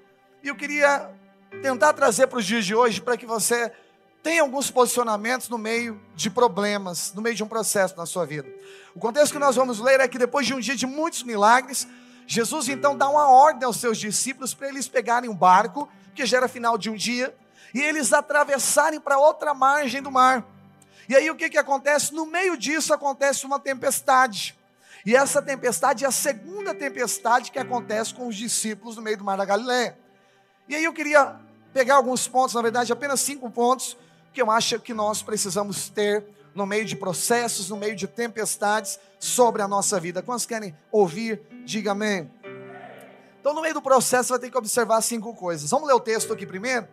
E 0.42 0.49
eu 0.49 0.54
queria 0.54 1.11
tentar 1.61 1.92
trazer 1.92 2.28
para 2.28 2.38
os 2.38 2.46
dias 2.46 2.64
de 2.64 2.75
hoje 2.75 3.00
para 3.00 3.16
que 3.16 3.26
você 3.26 3.72
tenha 4.22 4.42
alguns 4.42 4.70
posicionamentos 4.70 5.49
no 5.49 5.58
meio 5.58 6.00
de 6.14 6.30
problemas, 6.30 7.12
no 7.12 7.20
meio 7.20 7.34
de 7.34 7.42
um 7.42 7.49
processo 7.49 7.96
na 7.96 8.06
sua 8.06 8.25
vida. 8.25 8.49
O 8.94 9.00
contexto 9.00 9.32
que 9.32 9.38
nós 9.40 9.56
vamos 9.56 9.80
ler 9.80 9.99
é 9.99 10.06
que 10.06 10.18
depois 10.18 10.46
de 10.46 10.54
um 10.54 10.61
dia 10.61 10.76
de 10.76 10.87
muitos 10.87 11.25
milagres, 11.25 11.88
Jesus 12.28 12.68
então 12.68 12.96
dá 12.96 13.08
uma 13.08 13.28
ordem 13.28 13.64
aos 13.64 13.78
seus 13.78 13.99
discípulos 13.99 14.54
para 14.54 14.68
eles 14.68 14.87
pegarem 14.87 15.28
um 15.28 15.34
barco, 15.34 15.88
que 16.14 16.25
já 16.25 16.37
era 16.37 16.46
final 16.46 16.78
de 16.78 16.88
um 16.88 16.94
dia, 16.94 17.34
e 17.75 17.80
eles 17.80 18.12
atravessarem 18.12 19.00
para 19.00 19.18
outra 19.18 19.52
margem 19.52 20.00
do 20.00 20.11
mar. 20.11 20.46
E 21.08 21.16
aí 21.16 21.28
o 21.28 21.34
que, 21.34 21.50
que 21.50 21.58
acontece? 21.58 22.14
No 22.14 22.25
meio 22.25 22.56
disso 22.56 22.94
acontece 22.94 23.44
uma 23.44 23.58
tempestade. 23.58 24.56
E 25.04 25.16
essa 25.16 25.42
tempestade 25.42 26.04
é 26.04 26.09
a 26.09 26.12
segunda 26.12 26.75
tempestade 26.75 27.50
que 27.50 27.59
acontece 27.59 28.14
com 28.14 28.28
os 28.28 28.37
discípulos 28.37 28.97
no 28.97 29.02
meio 29.02 29.18
do 29.18 29.25
mar 29.25 29.37
da 29.37 29.44
Galileia. 29.44 29.99
E 30.68 30.76
aí 30.76 30.85
eu 30.85 30.92
queria 30.92 31.40
pegar 31.73 31.97
alguns 31.97 32.28
pontos, 32.28 32.54
na 32.54 32.62
verdade, 32.62 32.92
apenas 32.92 33.21
cinco 33.21 33.50
pontos, 33.50 33.97
que 34.32 34.40
eu 34.40 34.50
acho 34.50 34.78
que 34.78 34.94
nós 34.94 35.23
precisamos 35.23 35.88
ter 35.88 36.25
no 36.54 36.66
meio 36.66 36.85
de 36.85 36.94
processos, 36.94 37.68
no 37.68 37.76
meio 37.76 37.97
de 37.97 38.06
tempestades 38.06 39.00
sobre 39.18 39.62
a 39.62 39.68
nossa 39.68 39.99
vida. 39.99 40.23
Quantos 40.23 40.47
querem 40.47 40.76
ouvir? 40.90 41.40
Diga 41.64 41.92
amém. 41.92 42.30
Então, 43.40 43.54
no 43.54 43.61
meio 43.61 43.75
do 43.75 43.82
processo, 43.82 44.30
vai 44.30 44.38
ter 44.38 44.50
que 44.50 44.56
observar 44.56 45.00
cinco 45.02 45.35
coisas. 45.35 45.71
Vamos 45.71 45.88
ler 45.88 45.94
o 45.94 46.00
texto 46.00 46.32
aqui 46.32 46.47
primeiro? 46.47 46.87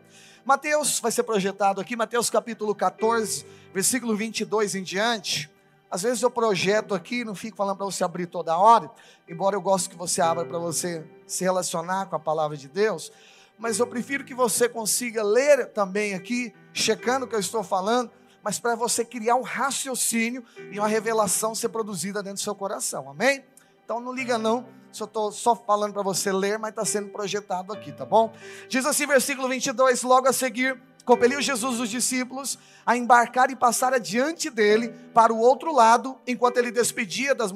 Mateus 0.43 0.99
vai 0.99 1.11
ser 1.11 1.23
projetado 1.23 1.79
aqui, 1.79 1.95
Mateus 1.95 2.29
capítulo 2.29 2.73
14, 2.73 3.45
versículo 3.71 4.15
22 4.15 4.73
em 4.73 4.81
diante. 4.81 5.49
Às 5.91 6.03
vezes 6.03 6.21
eu 6.21 6.29
projeto 6.29 6.93
aqui, 6.93 7.25
não 7.25 7.33
fico 7.33 7.57
falando 7.57 7.77
para 7.77 7.85
você 7.85 8.03
abrir 8.03 8.27
toda 8.27 8.57
hora, 8.57 8.91
embora 9.27 9.55
eu 9.55 9.61
goste 9.61 9.89
que 9.89 9.95
você 9.95 10.21
abra 10.21 10.45
para 10.45 10.59
você 10.59 11.03
se 11.25 11.43
relacionar 11.43 12.05
com 12.05 12.15
a 12.15 12.19
palavra 12.19 12.55
de 12.55 12.67
Deus, 12.67 13.11
mas 13.57 13.79
eu 13.79 13.87
prefiro 13.87 14.23
que 14.23 14.35
você 14.35 14.69
consiga 14.69 15.23
ler 15.23 15.67
também 15.73 16.13
aqui, 16.13 16.53
checando 16.71 17.25
o 17.25 17.27
que 17.27 17.35
eu 17.35 17.39
estou 17.39 17.63
falando, 17.63 18.11
mas 18.43 18.59
para 18.59 18.75
você 18.75 19.03
criar 19.03 19.35
um 19.35 19.41
raciocínio 19.41 20.43
e 20.71 20.79
uma 20.79 20.87
revelação 20.87 21.55
ser 21.55 21.69
produzida 21.69 22.21
dentro 22.21 22.37
do 22.37 22.43
seu 22.43 22.55
coração, 22.55 23.09
amém? 23.09 23.43
Então 23.83 23.99
não 23.99 24.13
liga 24.13 24.37
não, 24.37 24.67
se 24.91 25.01
eu 25.01 25.05
estou 25.05 25.31
só 25.31 25.55
falando 25.55 25.93
para 25.93 26.03
você 26.03 26.31
ler, 26.31 26.59
mas 26.59 26.69
está 26.69 26.85
sendo 26.85 27.09
projetado 27.09 27.73
aqui, 27.73 27.91
tá 27.91 28.05
bom? 28.05 28.31
Diz 28.67 28.85
assim, 28.85 29.07
versículo 29.07 29.49
22, 29.49 30.03
logo 30.03 30.27
a 30.27 30.33
seguir, 30.33 30.79
compeliu 31.09 31.41
Jesus 31.41 31.79
os 31.79 31.89
discípulos 31.89 32.59
a 32.85 32.95
embarcar 32.95 33.49
e 33.49 33.55
passar 33.55 33.95
adiante 33.95 34.47
dele 34.47 34.89
para 35.11 35.33
o 35.33 35.39
outro 35.39 35.73
lado, 35.73 36.15
enquanto 36.27 36.57
ele 36.57 36.69
despedia 36.69 37.33
das 37.33 37.51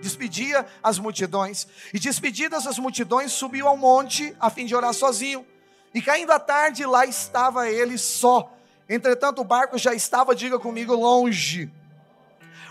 despedia 0.00 0.64
as 0.82 0.98
multidões. 0.98 1.68
E 1.92 1.98
despedidas 1.98 2.66
as 2.66 2.78
multidões, 2.78 3.32
subiu 3.32 3.68
ao 3.68 3.76
monte 3.76 4.34
a 4.40 4.48
fim 4.48 4.64
de 4.64 4.74
orar 4.74 4.94
sozinho. 4.94 5.46
E 5.92 6.00
caindo 6.00 6.30
a 6.30 6.38
tarde, 6.38 6.86
lá 6.86 7.04
estava 7.04 7.68
ele 7.68 7.98
só. 7.98 8.50
Entretanto, 8.88 9.42
o 9.42 9.44
barco 9.44 9.76
já 9.76 9.92
estava, 9.92 10.34
diga 10.34 10.58
comigo, 10.58 10.94
longe. 10.94 11.70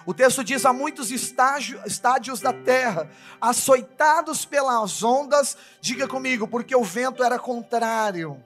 O 0.07 0.13
texto 0.13 0.43
diz: 0.43 0.65
há 0.65 0.73
muitos 0.73 1.11
estágio, 1.11 1.79
estádios 1.85 2.39
da 2.41 2.51
terra, 2.51 3.07
açoitados 3.39 4.43
pelas 4.43 5.03
ondas, 5.03 5.55
diga 5.79 6.07
comigo, 6.07 6.47
porque 6.47 6.75
o 6.75 6.83
vento 6.83 7.23
era 7.23 7.37
contrário. 7.37 8.43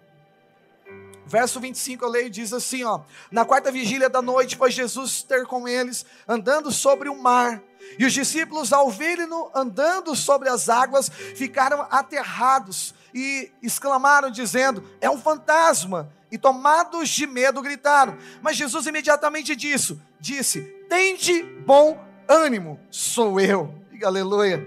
Verso 1.26 1.60
25 1.60 2.04
eu 2.04 2.10
leio 2.10 2.30
diz 2.30 2.52
assim, 2.52 2.84
ó: 2.84 3.02
Na 3.32 3.46
quarta 3.46 3.72
vigília 3.72 4.10
da 4.10 4.22
noite 4.22 4.58
foi 4.58 4.72
Jesus 4.72 5.24
ter 5.24 5.46
com 5.46 5.68
eles 5.68 6.06
andando 6.28 6.72
sobre 6.72 7.10
o 7.10 7.22
mar. 7.22 7.62
E 7.98 8.06
os 8.06 8.14
discípulos 8.14 8.74
ao 8.74 8.90
verem-no 8.90 9.52
andando 9.54 10.16
sobre 10.16 10.50
as 10.50 10.70
águas, 10.70 11.10
ficaram 11.10 11.86
aterrados 11.92 12.94
e 13.14 13.52
exclamaram 13.62 14.32
dizendo: 14.32 14.84
"É 15.00 15.10
um 15.10 15.18
fantasma!" 15.18 16.12
E 16.32 16.38
tomados 16.38 17.10
de 17.10 17.28
medo 17.28 17.62
gritaram. 17.62 18.18
Mas 18.42 18.58
Jesus 18.58 18.86
imediatamente 18.88 19.56
disse: 19.56 20.00
disse: 20.20 20.62
"Tende 20.90 21.44
bom 21.66 21.98
ânimo, 22.28 22.80
sou 22.90 23.40
eu." 23.40 23.74
Diga 23.92 24.08
aleluia. 24.08 24.66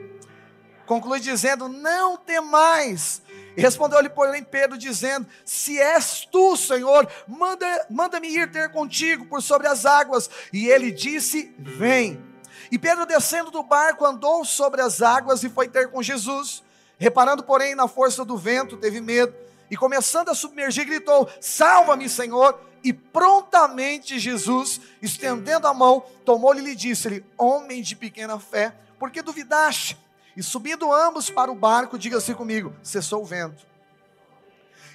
Conclui 0.86 1.18
dizendo: 1.20 1.68
"Não 1.68 2.16
temais." 2.16 3.22
Respondeu-lhe, 3.56 4.08
porém, 4.08 4.44
Pedro, 4.44 4.76
dizendo: 4.76 5.26
Se 5.44 5.80
és 5.80 6.26
tu, 6.30 6.56
Senhor, 6.56 7.08
manda-me 7.26 7.84
manda 7.88 8.26
ir 8.26 8.50
ter 8.50 8.70
contigo 8.70 9.24
por 9.26 9.42
sobre 9.42 9.66
as 9.66 9.86
águas. 9.86 10.28
E 10.52 10.68
ele 10.68 10.90
disse: 10.90 11.54
Vem. 11.58 12.22
E 12.70 12.78
Pedro, 12.78 13.06
descendo 13.06 13.50
do 13.50 13.62
barco, 13.62 14.04
andou 14.04 14.44
sobre 14.44 14.82
as 14.82 15.00
águas 15.00 15.42
e 15.42 15.48
foi 15.48 15.68
ter 15.68 15.90
com 15.90 16.02
Jesus. 16.02 16.62
Reparando, 16.98 17.42
porém, 17.42 17.74
na 17.74 17.88
força 17.88 18.24
do 18.24 18.36
vento, 18.36 18.76
teve 18.76 19.00
medo. 19.00 19.34
E 19.70 19.76
começando 19.76 20.28
a 20.28 20.34
submergir, 20.34 20.84
gritou: 20.84 21.28
Salva-me, 21.40 22.08
Senhor! 22.08 22.60
E 22.84 22.92
prontamente 22.92 24.18
Jesus, 24.18 24.80
estendendo 25.02 25.66
a 25.66 25.74
mão, 25.74 26.04
tomou-lhe 26.24 26.60
e 26.60 26.64
lhe 26.64 26.74
disse-lhe: 26.74 27.24
Homem 27.38 27.82
de 27.82 27.96
pequena 27.96 28.38
fé, 28.38 28.74
por 28.98 29.10
que 29.10 29.22
duvidaste? 29.22 29.98
E 30.36 30.42
subindo 30.42 30.92
ambos 30.92 31.30
para 31.30 31.50
o 31.50 31.54
barco, 31.54 31.98
diga-se 31.98 32.34
comigo: 32.34 32.74
cessou 32.82 33.22
o 33.22 33.26
vento. 33.26 33.66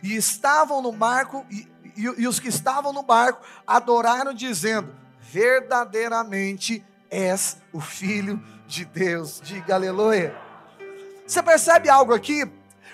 E 0.03 0.15
estavam 0.15 0.81
no 0.81 0.91
barco, 0.91 1.45
e, 1.49 1.67
e, 1.97 2.03
e 2.03 2.27
os 2.27 2.39
que 2.39 2.47
estavam 2.47 2.93
no 2.93 3.01
barco 3.01 3.41
adoraram, 3.65 4.33
dizendo: 4.33 4.95
Verdadeiramente 5.19 6.85
és 7.09 7.57
o 7.73 7.81
Filho 7.81 8.41
de 8.67 8.85
Deus. 8.85 9.41
Diga 9.43 9.75
aleluia. 9.75 10.35
Você 11.25 11.41
percebe 11.41 11.89
algo 11.89 12.13
aqui? 12.13 12.49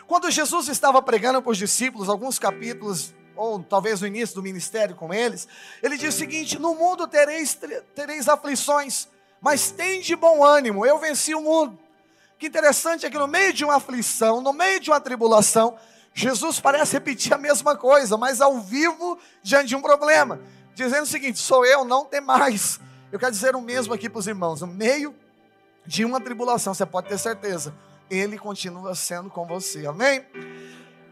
Quando 0.08 0.32
Jesus 0.32 0.70
estava 0.70 1.02
pregando 1.02 1.42
para 1.42 1.52
os 1.52 1.58
discípulos, 1.58 2.08
alguns 2.08 2.40
capítulos, 2.40 3.14
ou 3.36 3.62
talvez 3.62 4.00
no 4.00 4.08
início 4.08 4.36
do 4.36 4.42
ministério 4.42 4.96
com 4.96 5.14
eles, 5.14 5.48
ele 5.84 5.98
diz 5.98 6.16
o 6.16 6.18
seguinte: 6.18 6.58
No 6.58 6.76
mundo 6.76 7.08
tereis, 7.08 7.58
tereis 7.94 8.30
aflições, 8.30 9.10
mas 9.42 9.70
tem 9.70 10.00
de 10.00 10.16
bom 10.16 10.46
ânimo, 10.46 10.86
eu 10.86 10.98
venci 10.98 11.36
o 11.36 11.42
mundo. 11.42 11.78
Que 12.38 12.48
interessante 12.48 13.06
é 13.06 13.10
que 13.10 13.18
no 13.18 13.28
meio 13.28 13.52
de 13.52 13.66
uma 13.66 13.78
aflição, 13.78 14.42
no 14.42 14.54
meio 14.54 14.80
de 14.80 14.92
uma 14.92 15.02
tribulação, 15.02 15.78
Jesus 16.14 16.60
parece 16.60 16.94
repetir 16.94 17.34
a 17.34 17.38
mesma 17.38 17.76
coisa, 17.76 18.18
mas 18.18 18.42
ao 18.42 18.60
vivo, 18.60 19.18
diante 19.42 19.68
de 19.68 19.76
um 19.76 19.82
problema, 19.82 20.40
dizendo 20.74 21.04
o 21.04 21.08
seguinte: 21.08 21.40
sou 21.40 21.66
eu, 21.66 21.84
não 21.84 22.06
tem 22.06 22.22
mais. 22.22 22.80
Eu 23.12 23.18
quero 23.18 23.32
dizer 23.32 23.56
o 23.56 23.62
mesmo 23.62 23.94
aqui 23.94 24.10
para 24.10 24.20
os 24.20 24.28
irmãos: 24.28 24.62
no 24.62 24.68
meio 24.68 25.16
de 25.86 26.06
uma 26.06 26.20
tribulação, 26.22 26.74
você 26.74 26.86
pode 26.86 27.08
ter 27.08 27.18
certeza, 27.18 27.74
Ele 28.10 28.38
continua 28.38 28.94
sendo 28.94 29.30
com 29.30 29.46
você, 29.46 29.88
amém? 29.88 30.26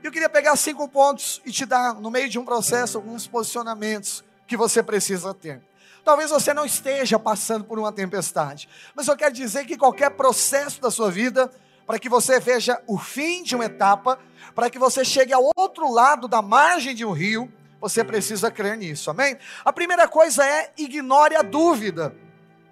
Eu 0.04 0.12
queria 0.12 0.30
pegar 0.30 0.56
cinco 0.56 0.88
pontos 0.88 1.42
e 1.44 1.52
te 1.52 1.66
dar, 1.66 1.96
no 1.96 2.12
meio 2.12 2.30
de 2.30 2.38
um 2.38 2.46
processo, 2.46 2.98
alguns 2.98 3.26
posicionamentos 3.26 4.24
que 4.46 4.56
você 4.56 4.84
precisa 4.84 5.34
ter. 5.34 5.62
Talvez 6.06 6.30
você 6.30 6.54
não 6.54 6.64
esteja 6.64 7.18
passando 7.18 7.66
por 7.66 7.80
uma 7.80 7.92
tempestade, 7.92 8.70
mas 8.94 9.08
eu 9.08 9.18
quero 9.18 9.34
dizer 9.34 9.66
que 9.66 9.76
qualquer 9.76 10.12
processo 10.12 10.80
da 10.80 10.92
sua 10.92 11.10
vida, 11.10 11.52
para 11.88 11.98
que 11.98 12.08
você 12.08 12.40
veja 12.40 12.80
o 12.86 13.00
fim 13.00 13.42
de 13.42 13.56
uma 13.56 13.66
etapa, 13.66 14.20
para 14.54 14.70
que 14.70 14.78
você 14.78 15.04
chegue 15.04 15.34
ao 15.34 15.50
outro 15.56 15.92
lado 15.92 16.28
da 16.28 16.44
margem 16.44 16.94
de 16.94 17.04
um 17.04 17.12
rio, 17.12 17.52
você 17.82 18.04
precisa 18.04 18.52
crer 18.52 18.78
nisso, 18.78 19.10
amém? 19.10 19.36
A 19.66 19.74
primeira 19.74 20.08
coisa 20.08 20.46
é 20.46 20.72
ignore 20.78 21.36
a 21.36 21.42
dúvida. 21.42 22.16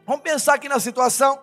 Vamos 0.06 0.22
pensar 0.22 0.54
aqui 0.54 0.70
na 0.70 0.80
situação. 0.80 1.40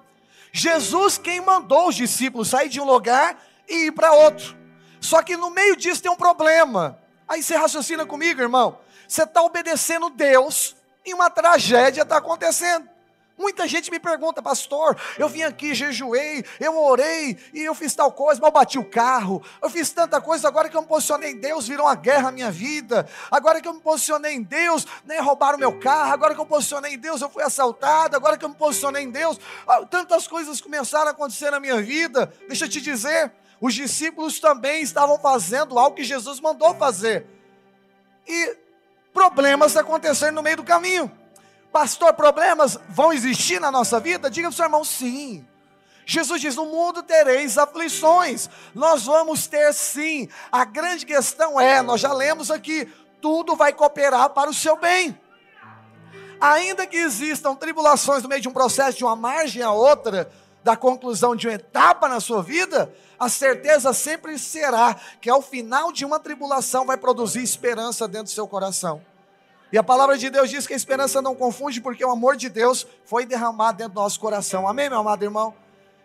Jesus, 0.53 1.19
quem 1.19 1.41
mandou 1.41 1.89
os 1.89 1.97
discípulos 1.97 2.51
sair 2.51 2.69
de 2.69 2.81
um 2.81 2.85
lugar 2.85 3.37
e 3.69 3.87
ir 3.87 3.93
para 3.93 4.13
outro. 4.13 4.57
Só 5.01 5.23
que 5.25 5.37
no 5.37 5.51
meio 5.51 5.75
disso 5.75 6.03
tem 6.03 6.11
um 6.11 6.17
problema. 6.17 7.01
Aí 7.27 7.43
você 7.43 7.57
raciocina 7.57 8.07
comigo, 8.07 8.41
irmão. 8.41 8.79
Você 9.09 9.25
está 9.25 9.43
obedecendo 9.43 10.09
Deus, 10.09 10.77
e 11.05 11.15
uma 11.15 11.31
tragédia 11.31 12.03
está 12.03 12.17
acontecendo. 12.19 12.89
Muita 13.39 13.67
gente 13.67 13.91
me 13.91 13.99
pergunta, 13.99 14.43
pastor, 14.43 14.95
eu 15.17 15.27
vim 15.27 15.43
aqui, 15.43 15.75
jejuei, 15.75 16.45
eu 16.61 16.77
orei 16.79 17.39
e 17.55 17.61
eu 17.61 17.75
fiz 17.75 17.95
tal 17.95 18.13
coisa, 18.13 18.39
eu 18.45 18.51
bati 18.51 18.79
o 18.79 18.85
carro, 18.85 19.43
eu 19.63 19.71
fiz 19.71 19.91
tanta 19.91 20.21
coisa, 20.21 20.47
agora 20.47 20.69
que 20.69 20.77
eu 20.77 20.83
me 20.83 20.87
posicionei 20.87 21.31
em 21.31 21.41
Deus, 21.41 21.67
virou 21.67 21.87
uma 21.87 21.95
guerra 21.95 22.25
na 22.25 22.33
minha 22.33 22.51
vida, 22.51 23.09
agora 23.31 23.59
que 23.59 23.67
eu 23.67 23.73
me 23.73 23.81
posicionei 23.81 24.35
em 24.35 24.43
Deus, 24.43 24.87
nem 25.07 25.19
roubaram 25.23 25.57
meu 25.57 25.79
carro, 25.79 26.13
agora 26.13 26.35
que 26.35 26.41
eu 26.41 26.45
me 26.45 26.51
posicionei 26.51 26.93
em 26.93 26.99
Deus, 26.99 27.23
eu 27.23 27.31
fui 27.31 27.43
assaltado, 27.43 28.15
agora 28.15 28.37
que 28.37 28.45
eu 28.45 28.49
me 28.51 28.55
posicionei 28.55 29.05
em 29.05 29.11
Deus, 29.11 29.41
ah, 29.67 29.87
tantas 29.87 30.29
coisas 30.29 30.61
começaram 30.61 31.09
a 31.09 31.13
acontecer 31.13 31.51
na 31.51 31.59
minha 31.59 31.81
vida, 31.81 32.31
deixa 32.47 32.67
eu 32.67 32.69
te 32.69 32.79
dizer, 32.83 33.33
Os 33.61 33.75
discípulos 33.75 34.41
também 34.41 34.83
estavam 34.83 35.19
fazendo 35.19 35.79
algo 35.79 35.95
que 35.95 36.03
Jesus 36.03 36.41
mandou 36.41 36.75
fazer. 36.77 37.27
E 38.27 38.57
problemas 39.13 39.77
aconteceram 39.77 40.35
no 40.35 40.43
meio 40.43 40.59
do 40.59 40.65
caminho. 40.65 41.11
Pastor, 41.73 42.13
problemas 42.15 42.79
vão 42.89 43.13
existir 43.13 43.61
na 43.61 43.71
nossa 43.71 44.01
vida? 44.01 44.29
Diga 44.29 44.49
para 44.49 44.53
o 44.53 44.57
seu 44.57 44.65
irmão, 44.65 44.85
sim. 44.85 45.47
Jesus 46.05 46.41
diz: 46.41 46.57
No 46.57 46.67
mundo 46.67 47.03
tereis 47.03 47.57
aflições. 47.57 48.51
Nós 48.75 49.05
vamos 49.05 49.47
ter 49.47 49.73
sim. 49.73 50.29
A 50.51 50.65
grande 50.65 51.07
questão 51.07 51.61
é: 51.61 51.81
nós 51.83 52.01
já 52.01 52.13
lemos 52.13 52.51
aqui, 52.51 52.93
tudo 53.21 53.55
vai 53.55 53.73
cooperar 53.73 54.31
para 54.31 54.51
o 54.51 54.55
seu 54.55 54.77
bem. 54.77 55.19
Ainda 56.41 56.87
que 56.87 56.97
existam 56.97 57.55
tribulações 57.55 58.23
no 58.23 58.29
meio 58.29 58.41
de 58.41 58.49
um 58.49 58.53
processo 58.53 58.97
de 58.99 59.05
uma 59.05 59.15
margem 59.15 59.63
a 59.63 59.73
outra, 59.73 60.31
da 60.63 60.77
conclusão 60.77 61.35
de 61.35 61.49
uma 61.49 61.55
etapa 61.55 62.09
na 62.09 62.21
sua 62.21 62.43
vida, 62.43 62.93
a 63.19 63.29
certeza 63.29 63.93
sempre 63.93 64.39
será 64.39 64.97
que 65.21 65.31
ao 65.31 65.41
final 65.41 65.93
de 65.93 66.05
uma 66.05 66.19
tribulação 66.19 66.87
vai 66.87 66.97
produzir 66.97 67.43
esperança 67.43 68.07
dentro 68.07 68.25
do 68.25 68.31
seu 68.31 68.47
coração. 68.47 69.01
E 69.73 69.79
a 69.79 69.83
palavra 69.83 70.19
de 70.19 70.29
Deus 70.29 70.51
diz 70.51 70.67
que 70.67 70.73
a 70.73 70.77
esperança 70.77 71.23
não 71.23 71.35
confunde, 71.35 71.81
porque 71.81 72.05
o 72.05 72.11
amor 72.11 72.37
de 72.37 72.49
Deus 72.49 72.87
foi 73.05 73.25
derramado 73.25 73.79
dentro 73.79 73.95
do 73.95 74.01
nosso 74.01 74.19
coração. 74.19 74.67
Amém, 74.67 74.89
meu 74.89 74.99
amado 74.99 75.23
irmão? 75.23 75.55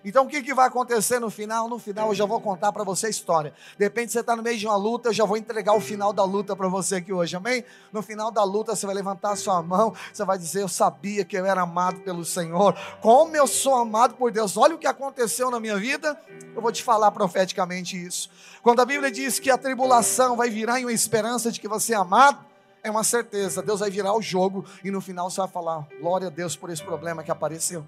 Então 0.05 0.25
o 0.25 0.27
que, 0.27 0.43
que 0.43 0.53
vai 0.53 0.67
acontecer 0.67 1.19
no 1.19 1.31
final? 1.31 1.67
No 1.67 1.79
final 1.79 2.09
eu 2.09 2.15
já 2.15 2.25
vou 2.25 2.39
contar 2.39 2.71
para 2.71 2.83
você 2.83 3.07
a 3.07 3.09
história. 3.09 3.51
De 3.75 3.83
repente 3.83 4.11
você 4.11 4.19
está 4.19 4.35
no 4.35 4.43
meio 4.43 4.55
de 4.55 4.67
uma 4.67 4.77
luta, 4.77 5.09
eu 5.09 5.13
já 5.13 5.25
vou 5.25 5.35
entregar 5.35 5.73
o 5.73 5.81
final 5.81 6.13
da 6.13 6.23
luta 6.23 6.55
para 6.55 6.67
você 6.67 6.97
aqui 6.97 7.11
hoje, 7.11 7.35
amém? 7.35 7.65
No 7.91 8.03
final 8.03 8.29
da 8.29 8.43
luta 8.43 8.75
você 8.75 8.85
vai 8.85 8.93
levantar 8.93 9.31
a 9.31 9.35
sua 9.35 9.63
mão, 9.63 9.95
você 10.13 10.23
vai 10.23 10.37
dizer: 10.37 10.61
Eu 10.61 10.67
sabia 10.67 11.25
que 11.25 11.35
eu 11.35 11.43
era 11.43 11.63
amado 11.63 12.01
pelo 12.01 12.23
Senhor, 12.23 12.75
como 13.01 13.35
eu 13.35 13.47
sou 13.47 13.73
amado 13.73 14.13
por 14.13 14.31
Deus. 14.31 14.55
Olha 14.55 14.75
o 14.75 14.77
que 14.77 14.85
aconteceu 14.85 15.49
na 15.49 15.59
minha 15.59 15.77
vida, 15.77 16.15
eu 16.55 16.61
vou 16.61 16.71
te 16.71 16.83
falar 16.83 17.09
profeticamente 17.09 17.97
isso. 17.97 18.29
Quando 18.61 18.81
a 18.81 18.85
Bíblia 18.85 19.09
diz 19.09 19.39
que 19.39 19.49
a 19.49 19.57
tribulação 19.57 20.35
vai 20.35 20.51
virar 20.51 20.79
em 20.79 20.85
uma 20.85 20.93
esperança 20.93 21.51
de 21.51 21.59
que 21.59 21.67
você 21.67 21.93
é 21.93 21.97
amado, 21.97 22.37
é 22.83 22.91
uma 22.91 23.03
certeza, 23.03 23.63
Deus 23.63 23.79
vai 23.79 23.89
virar 23.89 24.13
o 24.13 24.21
jogo 24.21 24.65
e 24.83 24.91
no 24.91 25.01
final 25.01 25.31
você 25.31 25.41
vai 25.41 25.49
falar: 25.49 25.87
Glória 25.99 26.27
a 26.27 26.29
Deus 26.29 26.55
por 26.55 26.69
esse 26.69 26.83
problema 26.83 27.23
que 27.23 27.31
apareceu. 27.31 27.83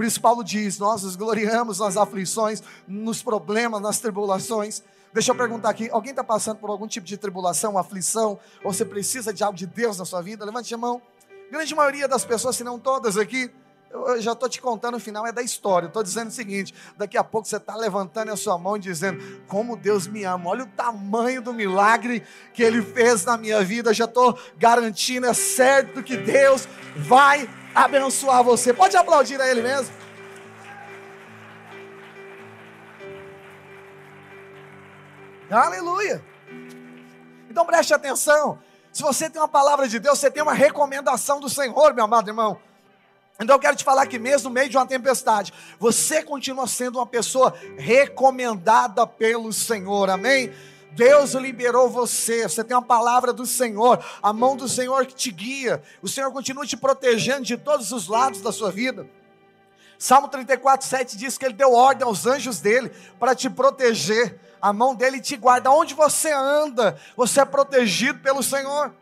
Por 0.00 0.06
isso, 0.06 0.18
Paulo 0.18 0.42
diz: 0.42 0.78
Nós 0.78 1.02
nos 1.02 1.14
gloriamos 1.14 1.78
nas 1.78 1.94
aflições, 1.94 2.62
nos 2.88 3.22
problemas, 3.22 3.82
nas 3.82 4.00
tribulações. 4.00 4.82
Deixa 5.12 5.30
eu 5.30 5.34
perguntar 5.34 5.68
aqui: 5.68 5.90
alguém 5.90 6.12
está 6.12 6.24
passando 6.24 6.56
por 6.56 6.70
algum 6.70 6.86
tipo 6.86 7.06
de 7.06 7.18
tribulação, 7.18 7.76
aflição, 7.76 8.38
ou 8.64 8.72
você 8.72 8.82
precisa 8.82 9.30
de 9.30 9.44
algo 9.44 9.58
de 9.58 9.66
Deus 9.66 9.98
na 9.98 10.06
sua 10.06 10.22
vida? 10.22 10.42
Levante 10.42 10.72
a 10.74 10.78
mão. 10.78 11.02
Grande 11.50 11.74
maioria 11.74 12.08
das 12.08 12.24
pessoas, 12.24 12.56
se 12.56 12.64
não 12.64 12.78
todas 12.78 13.18
aqui, 13.18 13.52
eu 13.90 14.22
já 14.22 14.32
estou 14.32 14.48
te 14.48 14.58
contando 14.58 14.96
o 14.96 15.00
final 15.00 15.26
é 15.26 15.32
da 15.32 15.42
história. 15.42 15.88
Estou 15.88 16.02
dizendo 16.02 16.28
o 16.28 16.32
seguinte: 16.32 16.74
daqui 16.96 17.18
a 17.18 17.22
pouco 17.22 17.46
você 17.46 17.58
está 17.58 17.76
levantando 17.76 18.32
a 18.32 18.36
sua 18.38 18.56
mão 18.56 18.78
e 18.78 18.80
dizendo, 18.80 19.22
como 19.48 19.76
Deus 19.76 20.06
me 20.06 20.24
ama. 20.24 20.48
Olha 20.48 20.64
o 20.64 20.68
tamanho 20.68 21.42
do 21.42 21.52
milagre 21.52 22.22
que 22.54 22.62
Ele 22.62 22.80
fez 22.80 23.26
na 23.26 23.36
minha 23.36 23.62
vida. 23.62 23.92
Já 23.92 24.06
estou 24.06 24.38
garantindo, 24.56 25.26
é 25.26 25.34
certo 25.34 26.02
que 26.02 26.16
Deus 26.16 26.66
vai 26.96 27.59
abençoar 27.74 28.42
você. 28.42 28.72
Pode 28.72 28.96
aplaudir 28.96 29.40
a 29.40 29.48
Ele 29.48 29.62
mesmo. 29.62 29.94
Aleluia. 35.50 36.24
Então 37.50 37.66
preste 37.66 37.92
atenção. 37.92 38.58
Se 38.92 39.02
você 39.02 39.28
tem 39.28 39.40
uma 39.40 39.48
palavra 39.48 39.88
de 39.88 39.98
Deus, 39.98 40.18
você 40.18 40.30
tem 40.30 40.42
uma 40.42 40.52
recomendação 40.52 41.40
do 41.40 41.48
Senhor, 41.48 41.94
meu 41.94 42.04
amado 42.04 42.28
irmão. 42.28 42.60
Então 43.40 43.56
eu 43.56 43.60
quero 43.60 43.76
te 43.76 43.82
falar 43.82 44.06
que 44.06 44.18
mesmo 44.18 44.48
no 44.48 44.54
meio 44.54 44.68
de 44.68 44.76
uma 44.76 44.86
tempestade, 44.86 45.52
você 45.78 46.22
continua 46.22 46.66
sendo 46.66 46.98
uma 46.98 47.06
pessoa 47.06 47.54
recomendada 47.78 49.06
pelo 49.06 49.52
Senhor. 49.52 50.10
Amém? 50.10 50.52
Deus 50.92 51.34
liberou 51.34 51.88
você, 51.88 52.48
você 52.48 52.64
tem 52.64 52.76
uma 52.76 52.82
palavra 52.82 53.32
do 53.32 53.46
Senhor, 53.46 54.04
a 54.22 54.32
mão 54.32 54.56
do 54.56 54.68
Senhor 54.68 55.06
que 55.06 55.14
te 55.14 55.30
guia, 55.30 55.82
o 56.02 56.08
Senhor 56.08 56.30
continua 56.32 56.66
te 56.66 56.76
protegendo 56.76 57.42
de 57.42 57.56
todos 57.56 57.92
os 57.92 58.08
lados 58.08 58.40
da 58.40 58.52
sua 58.52 58.70
vida. 58.70 59.06
Salmo 59.98 60.28
34, 60.28 60.86
7 60.86 61.16
diz 61.16 61.36
que 61.36 61.44
ele 61.44 61.54
deu 61.54 61.72
ordem 61.72 62.06
aos 62.06 62.26
anjos 62.26 62.58
dele 62.60 62.90
para 63.18 63.34
te 63.34 63.50
proteger, 63.50 64.40
a 64.60 64.72
mão 64.72 64.94
dele 64.94 65.20
te 65.20 65.36
guarda, 65.36 65.70
onde 65.70 65.94
você 65.94 66.32
anda, 66.32 66.98
você 67.16 67.40
é 67.40 67.44
protegido 67.44 68.18
pelo 68.20 68.42
Senhor. 68.42 68.94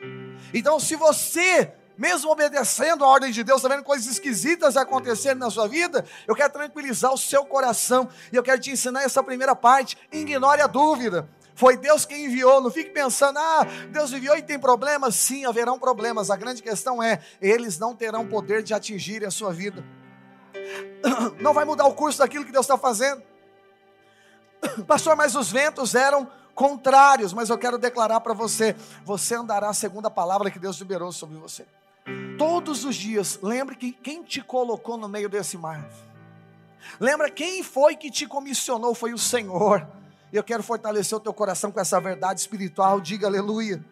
Então, 0.53 0.79
se 0.81 0.97
você 0.97 1.73
mesmo 1.99 2.31
obedecendo 2.31 3.05
a 3.05 3.09
ordem 3.09 3.33
de 3.33 3.43
Deus, 3.43 3.59
está 3.59 3.69
vendo 3.69 3.83
coisas 3.83 4.07
esquisitas 4.07 4.77
acontecendo 4.77 5.41
na 5.41 5.51
sua 5.51 5.67
vida, 5.67 6.05
eu 6.29 6.35
quero 6.35 6.53
tranquilizar 6.53 7.13
o 7.13 7.19
seu 7.19 7.45
coração, 7.45 8.09
e 8.33 8.37
eu 8.37 8.43
quero 8.43 8.61
te 8.61 8.71
ensinar 8.71 9.03
essa 9.03 9.21
primeira 9.21 9.57
parte, 9.57 9.99
ignore 10.13 10.61
a 10.61 10.69
dúvida, 10.69 11.29
foi 11.59 11.77
Deus 11.77 12.05
quem 12.05 12.27
enviou. 12.27 12.61
Não 12.61 12.71
fique 12.71 12.91
pensando, 12.91 13.37
ah, 13.37 13.67
Deus 13.91 14.13
enviou 14.13 14.37
e 14.37 14.43
tem 14.43 14.61
problemas. 14.61 15.17
Sim, 15.17 15.45
haverão 15.45 15.77
problemas. 15.77 16.31
A 16.31 16.37
grande 16.37 16.63
questão 16.63 17.03
é, 17.03 17.21
eles 17.43 17.81
não 17.81 17.97
terão 17.97 18.29
poder 18.29 18.63
de 18.63 18.73
atingir 18.73 19.27
a 19.27 19.31
sua 19.31 19.53
vida. 19.53 19.85
Não 21.41 21.53
vai 21.53 21.65
mudar 21.65 21.87
o 21.87 21.95
curso 21.95 22.21
daquilo 22.21 22.45
que 22.45 22.53
Deus 22.53 22.65
está 22.65 22.79
fazendo. 22.79 23.23
Pastor, 24.87 25.17
mas 25.17 25.35
os 25.35 25.51
ventos 25.51 25.95
eram 25.95 26.31
contrários. 26.55 27.33
Mas 27.33 27.51
eu 27.51 27.59
quero 27.59 27.77
declarar 27.77 28.21
para 28.21 28.35
você: 28.35 28.77
você 29.05 29.35
andará 29.35 29.73
segundo 29.73 30.07
a 30.07 30.11
palavra 30.11 30.53
que 30.53 30.61
Deus 30.61 30.79
liberou 30.79 31.11
sobre 31.11 31.39
você. 31.39 31.67
Todos 32.39 32.85
os 32.85 32.95
dias, 32.95 33.39
lembre 33.43 33.75
que 33.75 33.93
quem 33.93 34.23
te 34.23 34.41
colocou 34.41 34.97
no 34.97 35.09
meio 35.09 35.29
desse 35.29 35.59
mar. 35.59 35.85
Lembra 37.01 37.29
quem 37.29 37.65
foi 37.65 37.97
que 37.97 38.13
te 38.13 38.27
comissionou? 38.27 38.95
Foi 38.95 39.13
o 39.13 39.19
Senhor. 39.19 39.87
Eu 40.33 40.45
quero 40.45 40.63
fortalecer 40.63 41.17
o 41.17 41.21
teu 41.21 41.33
coração 41.33 41.73
com 41.73 41.81
essa 41.81 42.01
verdade 42.01 42.41
espiritual. 42.41 43.01
Diga 43.01 43.27
aleluia. 43.27 43.83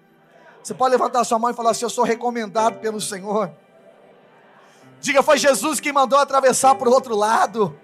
Você 0.62 0.75
pode 0.75 0.90
levantar 0.92 1.25
sua 1.25 1.38
mão 1.38 1.51
e 1.51 1.55
falar 1.55 1.70
assim: 1.70 1.85
Eu 1.85 1.90
sou 1.90 2.05
recomendado 2.05 2.79
pelo 2.81 3.01
Senhor. 3.01 3.51
Diga, 5.01 5.22
foi 5.22 5.38
Jesus 5.38 5.81
que 5.81 5.92
mandou 5.92 6.18
atravessar 6.18 6.75
para 6.75 6.88
o 6.88 6.92
outro 6.92 7.14
lado. 7.14 7.79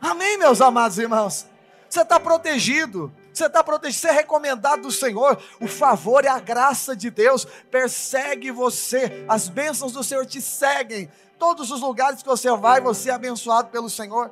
Amém, 0.00 0.36
meus 0.36 0.60
amados 0.60 0.98
irmãos. 0.98 1.46
Você 1.88 2.02
está 2.02 2.18
protegido. 2.18 3.12
Você 3.32 3.46
está 3.46 3.64
protegido, 3.64 4.00
você 4.00 4.08
é 4.08 4.12
recomendado 4.12 4.82
do 4.82 4.90
Senhor. 4.90 5.40
O 5.60 5.66
favor 5.66 6.24
e 6.24 6.28
a 6.28 6.38
graça 6.38 6.94
de 6.94 7.10
Deus 7.10 7.46
persegue 7.70 8.50
você. 8.50 9.24
As 9.28 9.48
bênçãos 9.48 9.92
do 9.92 10.02
Senhor 10.02 10.26
te 10.26 10.40
seguem. 10.40 11.10
Todos 11.38 11.70
os 11.70 11.80
lugares 11.80 12.22
que 12.22 12.28
você 12.28 12.50
vai, 12.56 12.80
você 12.80 13.10
é 13.10 13.14
abençoado 13.14 13.68
pelo 13.68 13.88
Senhor. 13.88 14.30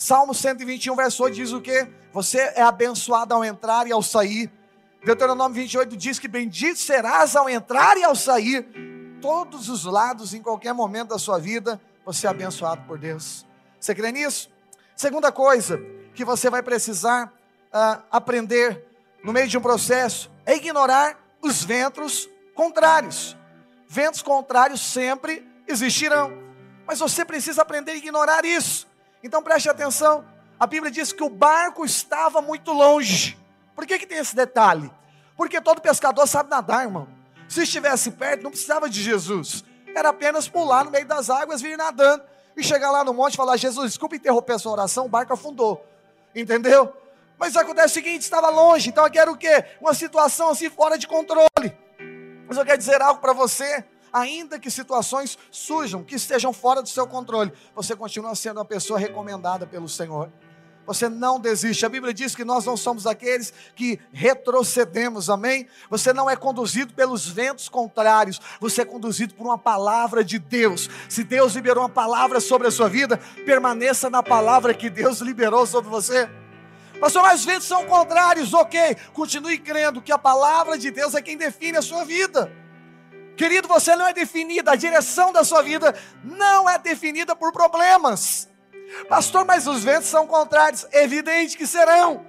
Salmo 0.00 0.32
121, 0.32 0.96
verso 0.96 1.22
8 1.24 1.34
diz 1.34 1.52
o 1.52 1.60
que? 1.60 1.86
Você 2.10 2.38
é 2.38 2.62
abençoado 2.62 3.34
ao 3.34 3.44
entrar 3.44 3.86
e 3.86 3.92
ao 3.92 4.02
sair. 4.02 4.50
Deuteronômio 5.04 5.54
28 5.54 5.94
diz 5.94 6.18
que 6.18 6.26
bendito 6.26 6.78
serás 6.78 7.36
ao 7.36 7.50
entrar 7.50 7.98
e 7.98 8.02
ao 8.02 8.16
sair. 8.16 8.66
Todos 9.20 9.68
os 9.68 9.84
lados, 9.84 10.32
em 10.32 10.40
qualquer 10.40 10.72
momento 10.72 11.10
da 11.10 11.18
sua 11.18 11.38
vida, 11.38 11.78
você 12.02 12.26
é 12.26 12.30
abençoado 12.30 12.80
por 12.86 12.98
Deus. 12.98 13.44
Você 13.78 13.94
crê 13.94 14.10
nisso? 14.10 14.50
Segunda 14.96 15.30
coisa 15.30 15.78
que 16.14 16.24
você 16.24 16.48
vai 16.48 16.62
precisar 16.62 17.26
uh, 17.66 18.02
aprender 18.10 18.82
no 19.22 19.34
meio 19.34 19.48
de 19.48 19.58
um 19.58 19.60
processo 19.60 20.30
é 20.46 20.56
ignorar 20.56 21.22
os 21.42 21.62
ventos 21.62 22.26
contrários. 22.54 23.36
Ventos 23.86 24.22
contrários 24.22 24.80
sempre 24.80 25.46
existirão, 25.68 26.32
mas 26.86 26.98
você 26.98 27.22
precisa 27.22 27.60
aprender 27.60 27.92
a 27.92 27.96
ignorar 27.96 28.46
isso. 28.46 28.88
Então 29.22 29.42
preste 29.42 29.68
atenção, 29.68 30.24
a 30.58 30.66
Bíblia 30.66 30.90
diz 30.90 31.12
que 31.12 31.22
o 31.22 31.28
barco 31.28 31.84
estava 31.84 32.40
muito 32.40 32.72
longe. 32.72 33.38
Por 33.74 33.86
que, 33.86 33.98
que 33.98 34.06
tem 34.06 34.18
esse 34.18 34.34
detalhe? 34.34 34.90
Porque 35.36 35.60
todo 35.60 35.80
pescador 35.80 36.26
sabe 36.26 36.50
nadar, 36.50 36.84
irmão. 36.84 37.08
Se 37.48 37.62
estivesse 37.62 38.10
perto, 38.10 38.42
não 38.42 38.50
precisava 38.50 38.88
de 38.88 39.02
Jesus. 39.02 39.64
Era 39.94 40.10
apenas 40.10 40.48
pular 40.48 40.84
no 40.84 40.90
meio 40.90 41.06
das 41.06 41.30
águas, 41.30 41.60
vir 41.60 41.76
nadando 41.76 42.22
e 42.56 42.62
chegar 42.62 42.90
lá 42.90 43.02
no 43.02 43.14
monte 43.14 43.34
e 43.34 43.36
falar: 43.36 43.56
Jesus, 43.56 43.92
desculpa 43.92 44.16
interromper 44.16 44.54
a 44.54 44.58
sua 44.58 44.72
oração, 44.72 45.06
o 45.06 45.08
barco 45.08 45.32
afundou. 45.32 45.84
Entendeu? 46.34 46.94
Mas 47.38 47.56
acontece 47.56 47.86
o 47.86 47.94
seguinte: 47.94 48.22
estava 48.22 48.50
longe, 48.50 48.90
então 48.90 49.04
aqui 49.04 49.18
era 49.18 49.30
o 49.30 49.36
quê? 49.36 49.64
Uma 49.80 49.94
situação 49.94 50.50
assim 50.50 50.68
fora 50.70 50.98
de 50.98 51.08
controle. 51.08 51.48
Mas 52.46 52.58
eu 52.58 52.64
quero 52.64 52.78
dizer 52.78 53.00
algo 53.00 53.20
para 53.20 53.32
você 53.32 53.84
ainda 54.12 54.58
que 54.58 54.70
situações 54.70 55.38
surjam, 55.50 56.04
que 56.04 56.14
estejam 56.14 56.52
fora 56.52 56.82
do 56.82 56.88
seu 56.88 57.06
controle, 57.06 57.52
você 57.74 57.94
continua 57.96 58.34
sendo 58.34 58.58
uma 58.58 58.64
pessoa 58.64 58.98
recomendada 58.98 59.66
pelo 59.66 59.88
Senhor. 59.88 60.30
Você 60.86 61.08
não 61.08 61.38
desiste. 61.38 61.86
A 61.86 61.88
Bíblia 61.88 62.12
diz 62.12 62.34
que 62.34 62.44
nós 62.44 62.64
não 62.64 62.76
somos 62.76 63.06
aqueles 63.06 63.52
que 63.76 64.00
retrocedemos, 64.12 65.30
amém? 65.30 65.68
Você 65.88 66.12
não 66.12 66.28
é 66.28 66.34
conduzido 66.34 66.92
pelos 66.94 67.28
ventos 67.28 67.68
contrários, 67.68 68.40
você 68.58 68.82
é 68.82 68.84
conduzido 68.84 69.34
por 69.34 69.46
uma 69.46 69.58
palavra 69.58 70.24
de 70.24 70.38
Deus. 70.38 70.90
Se 71.08 71.22
Deus 71.22 71.54
liberou 71.54 71.84
uma 71.84 71.88
palavra 71.88 72.40
sobre 72.40 72.66
a 72.66 72.70
sua 72.72 72.88
vida, 72.88 73.18
permaneça 73.46 74.10
na 74.10 74.22
palavra 74.22 74.74
que 74.74 74.90
Deus 74.90 75.20
liberou 75.20 75.64
sobre 75.64 75.88
você. 75.88 76.28
Pastor, 76.98 77.22
mas 77.22 77.40
os 77.40 77.46
ventos 77.46 77.68
são 77.68 77.86
contrários, 77.86 78.52
ok. 78.52 78.96
Continue 79.12 79.58
crendo 79.58 80.02
que 80.02 80.10
a 80.12 80.18
palavra 80.18 80.76
de 80.76 80.90
Deus 80.90 81.14
é 81.14 81.22
quem 81.22 81.36
define 81.36 81.78
a 81.78 81.82
sua 81.82 82.04
vida. 82.04 82.52
Querido, 83.40 83.66
você 83.66 83.96
não 83.96 84.06
é 84.06 84.12
definido, 84.12 84.68
a 84.68 84.76
direção 84.76 85.32
da 85.32 85.42
sua 85.42 85.62
vida 85.62 85.98
não 86.22 86.68
é 86.68 86.76
definida 86.76 87.34
por 87.34 87.52
problemas. 87.52 88.46
Pastor, 89.08 89.46
mas 89.46 89.66
os 89.66 89.82
ventos 89.82 90.10
são 90.10 90.26
contrários. 90.26 90.86
Evidente 90.92 91.56
que 91.56 91.66
serão, 91.66 92.26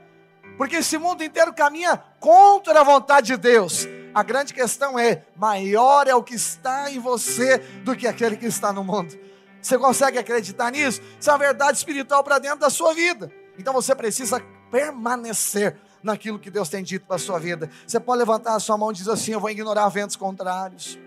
porque 0.56 0.78
esse 0.78 0.98
mundo 0.98 1.22
inteiro 1.22 1.54
caminha 1.54 2.02
contra 2.18 2.80
a 2.80 2.84
vontade 2.86 3.28
de 3.28 3.36
Deus. 3.36 3.90
A 4.14 4.24
grande 4.24 4.54
questão 4.54 4.98
é: 4.98 5.26
maior 5.36 6.08
é 6.08 6.16
o 6.16 6.24
que 6.24 6.36
está 6.36 6.90
em 6.90 6.98
você 6.98 7.58
do 7.84 7.94
que 7.94 8.08
aquele 8.08 8.38
que 8.38 8.46
está 8.46 8.72
no 8.72 8.82
mundo. 8.82 9.20
Você 9.62 9.78
consegue 9.78 10.18
acreditar 10.18 10.72
nisso? 10.72 11.02
Isso 11.20 11.30
é 11.30 11.34
uma 11.34 11.40
verdade 11.40 11.78
espiritual 11.78 12.24
para 12.24 12.40
dentro 12.40 12.60
da 12.60 12.70
sua 12.70 12.94
vida. 12.94 13.30
Então 13.60 13.74
você 13.74 13.94
precisa 13.94 14.40
permanecer 14.72 15.78
naquilo 16.04 16.40
que 16.40 16.50
Deus 16.50 16.70
tem 16.70 16.84
dito 16.84 17.06
para 17.06 17.16
a 17.16 17.20
sua 17.20 17.40
vida. 17.40 17.70
Você 17.86 18.00
pode 18.00 18.20
levantar 18.20 18.56
a 18.56 18.60
sua 18.60 18.78
mão 18.78 18.92
e 18.92 18.96
dizer 18.96 19.12
assim: 19.12 19.32
Eu 19.32 19.40
vou 19.40 19.50
ignorar 19.50 19.88
ventos 19.90 20.16
contrários. 20.16 20.98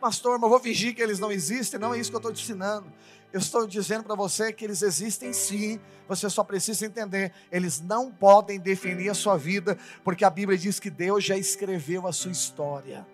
Mas 0.00 0.22
eu 0.24 0.38
vou 0.38 0.60
fingir 0.60 0.94
que 0.94 1.02
eles 1.02 1.18
não 1.18 1.30
existem. 1.30 1.78
Não 1.80 1.94
é 1.94 1.98
isso 1.98 2.10
que 2.10 2.16
eu 2.16 2.20
estou 2.20 2.32
te 2.32 2.42
ensinando. 2.42 2.92
Eu 3.32 3.40
estou 3.40 3.66
dizendo 3.66 4.04
para 4.04 4.14
você 4.14 4.52
que 4.52 4.64
eles 4.64 4.80
existem 4.80 5.34
sim, 5.34 5.78
você 6.08 6.30
só 6.30 6.42
precisa 6.42 6.86
entender, 6.86 7.30
eles 7.52 7.78
não 7.78 8.10
podem 8.10 8.58
definir 8.58 9.10
a 9.10 9.14
sua 9.14 9.36
vida, 9.36 9.76
porque 10.02 10.24
a 10.24 10.30
Bíblia 10.30 10.56
diz 10.56 10.80
que 10.80 10.88
Deus 10.88 11.24
já 11.24 11.36
escreveu 11.36 12.06
a 12.06 12.12
sua 12.12 12.32
história. 12.32 13.06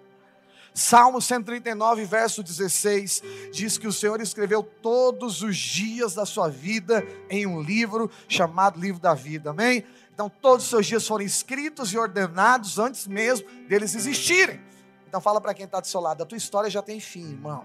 Salmo 0.77 1.23
139, 1.23 2.05
verso 2.05 2.43
16, 2.43 3.23
diz 3.53 3.79
que 3.79 3.87
o 3.87 3.93
Senhor 3.93 4.21
escreveu 4.21 4.61
todos 4.61 5.41
os 5.41 5.57
dias 5.57 6.15
da 6.15 6.27
sua 6.27 6.49
vida 6.49 7.07
em 7.31 7.47
um 7.47 7.63
livro 7.63 8.11
chamado 8.29 8.81
Livro 8.81 9.01
da 9.01 9.15
Vida, 9.15 9.51
amém? 9.51 9.85
Então, 10.13 10.29
todos 10.29 10.65
os 10.65 10.71
seus 10.71 10.87
dias 10.87 11.07
foram 11.07 11.25
escritos 11.25 11.93
e 11.93 11.99
ordenados 11.99 12.77
antes 12.81 13.07
mesmo 13.07 13.49
deles 13.69 13.95
existirem. 13.95 14.61
Então, 15.07 15.21
fala 15.21 15.41
para 15.41 15.55
quem 15.55 15.65
está 15.65 15.79
do 15.79 15.87
seu 15.87 16.01
lado: 16.01 16.25
a 16.25 16.27
tua 16.27 16.39
história 16.39 16.69
já 16.69 16.83
tem 16.83 16.99
fim, 16.99 17.31
irmão. 17.31 17.65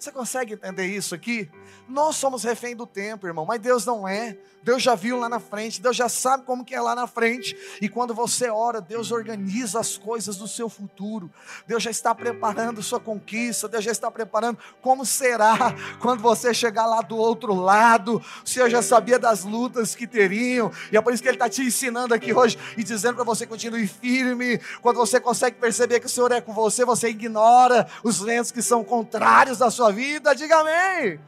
Você 0.00 0.10
consegue 0.10 0.54
entender 0.54 0.86
isso 0.86 1.14
aqui? 1.14 1.50
Nós 1.86 2.16
somos 2.16 2.42
refém 2.42 2.74
do 2.74 2.86
tempo, 2.86 3.26
irmão, 3.26 3.44
mas 3.44 3.60
Deus 3.60 3.84
não 3.84 4.08
é. 4.08 4.38
Deus 4.62 4.82
já 4.82 4.94
viu 4.94 5.18
lá 5.18 5.28
na 5.28 5.40
frente, 5.40 5.80
Deus 5.80 5.96
já 5.96 6.08
sabe 6.08 6.44
como 6.44 6.64
que 6.64 6.74
é 6.74 6.80
lá 6.80 6.94
na 6.94 7.06
frente. 7.06 7.56
E 7.80 7.88
quando 7.88 8.14
você 8.14 8.48
ora, 8.48 8.80
Deus 8.80 9.10
organiza 9.10 9.78
as 9.78 9.98
coisas 9.98 10.36
do 10.36 10.46
seu 10.48 10.68
futuro. 10.68 11.30
Deus 11.66 11.82
já 11.82 11.90
está 11.90 12.14
preparando 12.14 12.82
sua 12.82 13.00
conquista, 13.00 13.68
Deus 13.68 13.84
já 13.84 13.90
está 13.90 14.10
preparando 14.10 14.58
como 14.80 15.04
será 15.04 15.74
quando 16.00 16.20
você 16.20 16.54
chegar 16.54 16.86
lá 16.86 17.02
do 17.02 17.16
outro 17.16 17.54
lado. 17.54 18.22
O 18.44 18.48
Senhor 18.48 18.70
já 18.70 18.82
sabia 18.82 19.18
das 19.18 19.44
lutas 19.44 19.94
que 19.94 20.06
teriam, 20.06 20.70
e 20.90 20.96
é 20.96 21.00
por 21.00 21.12
isso 21.12 21.22
que 21.22 21.28
Ele 21.28 21.36
está 21.36 21.48
te 21.48 21.62
ensinando 21.62 22.14
aqui 22.14 22.32
hoje 22.32 22.58
e 22.76 22.82
dizendo 22.82 23.16
para 23.16 23.24
você 23.24 23.46
continue 23.46 23.86
firme. 23.86 24.58
Quando 24.80 24.96
você 24.96 25.20
consegue 25.20 25.56
perceber 25.56 26.00
que 26.00 26.06
o 26.06 26.10
Senhor 26.10 26.32
é 26.32 26.40
com 26.40 26.54
você, 26.54 26.84
você 26.84 27.08
ignora 27.08 27.86
os 28.02 28.18
ventos 28.18 28.50
que 28.50 28.62
são 28.62 28.82
contrários 28.82 29.58
da 29.58 29.70
sua 29.70 29.89
vida. 29.92 30.34
Diga 30.34 30.60
amém. 30.60 31.20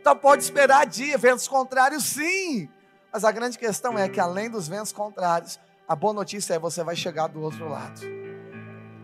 Então 0.00 0.16
pode 0.16 0.42
esperar 0.42 0.86
dia, 0.86 1.18
ventos 1.18 1.46
contrários, 1.46 2.04
sim. 2.04 2.68
Mas 3.12 3.24
a 3.24 3.32
grande 3.32 3.58
questão 3.58 3.98
é 3.98 4.08
que 4.08 4.20
além 4.20 4.48
dos 4.48 4.68
ventos 4.68 4.92
contrários, 4.92 5.58
a 5.86 5.96
boa 5.96 6.12
notícia 6.12 6.54
é 6.54 6.58
você 6.58 6.84
vai 6.84 6.94
chegar 6.94 7.26
do 7.28 7.40
outro 7.40 7.68
lado. 7.68 8.00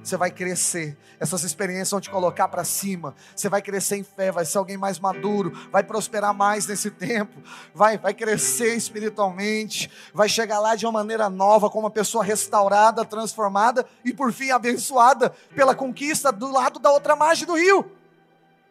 Você 0.02 0.18
vai 0.18 0.30
crescer. 0.30 0.98
Essas 1.18 1.44
experiências 1.44 1.90
vão 1.90 2.00
te 2.00 2.10
colocar 2.10 2.46
para 2.48 2.62
cima. 2.62 3.14
Você 3.34 3.48
vai 3.48 3.62
crescer 3.62 3.96
em 3.96 4.04
fé, 4.04 4.30
vai 4.30 4.44
ser 4.44 4.58
alguém 4.58 4.76
mais 4.76 4.98
maduro, 4.98 5.50
vai 5.72 5.82
prosperar 5.82 6.34
mais 6.34 6.66
nesse 6.66 6.90
tempo, 6.90 7.42
vai, 7.74 7.96
vai 7.96 8.12
crescer 8.12 8.74
espiritualmente, 8.74 9.90
vai 10.12 10.28
chegar 10.28 10.60
lá 10.60 10.76
de 10.76 10.84
uma 10.84 10.92
maneira 10.92 11.30
nova, 11.30 11.70
como 11.70 11.84
uma 11.84 11.90
pessoa 11.90 12.22
restaurada, 12.22 13.02
transformada 13.02 13.86
e 14.04 14.12
por 14.12 14.30
fim 14.30 14.50
abençoada 14.50 15.30
pela 15.54 15.74
conquista 15.74 16.30
do 16.30 16.52
lado 16.52 16.78
da 16.78 16.92
outra 16.92 17.16
margem 17.16 17.46
do 17.46 17.54
rio. 17.54 17.90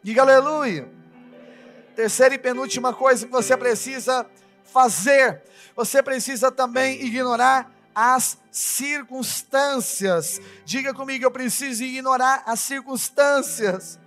Diga 0.04 0.22
aleluia. 0.22 0.92
Terceira 1.96 2.36
e 2.36 2.38
penúltima 2.38 2.94
coisa 2.94 3.26
que 3.26 3.32
você 3.32 3.56
precisa 3.56 4.26
fazer, 4.66 5.42
você 5.76 6.04
precisa 6.04 6.52
também 6.52 7.02
ignorar 7.06 7.72
as 7.96 8.38
circunstâncias. 8.52 10.42
Diga 10.66 10.94
comigo, 10.94 11.24
eu 11.24 11.32
preciso 11.32 11.84
ignorar 11.84 12.44
as 12.46 12.60
circunstâncias. 12.60 13.98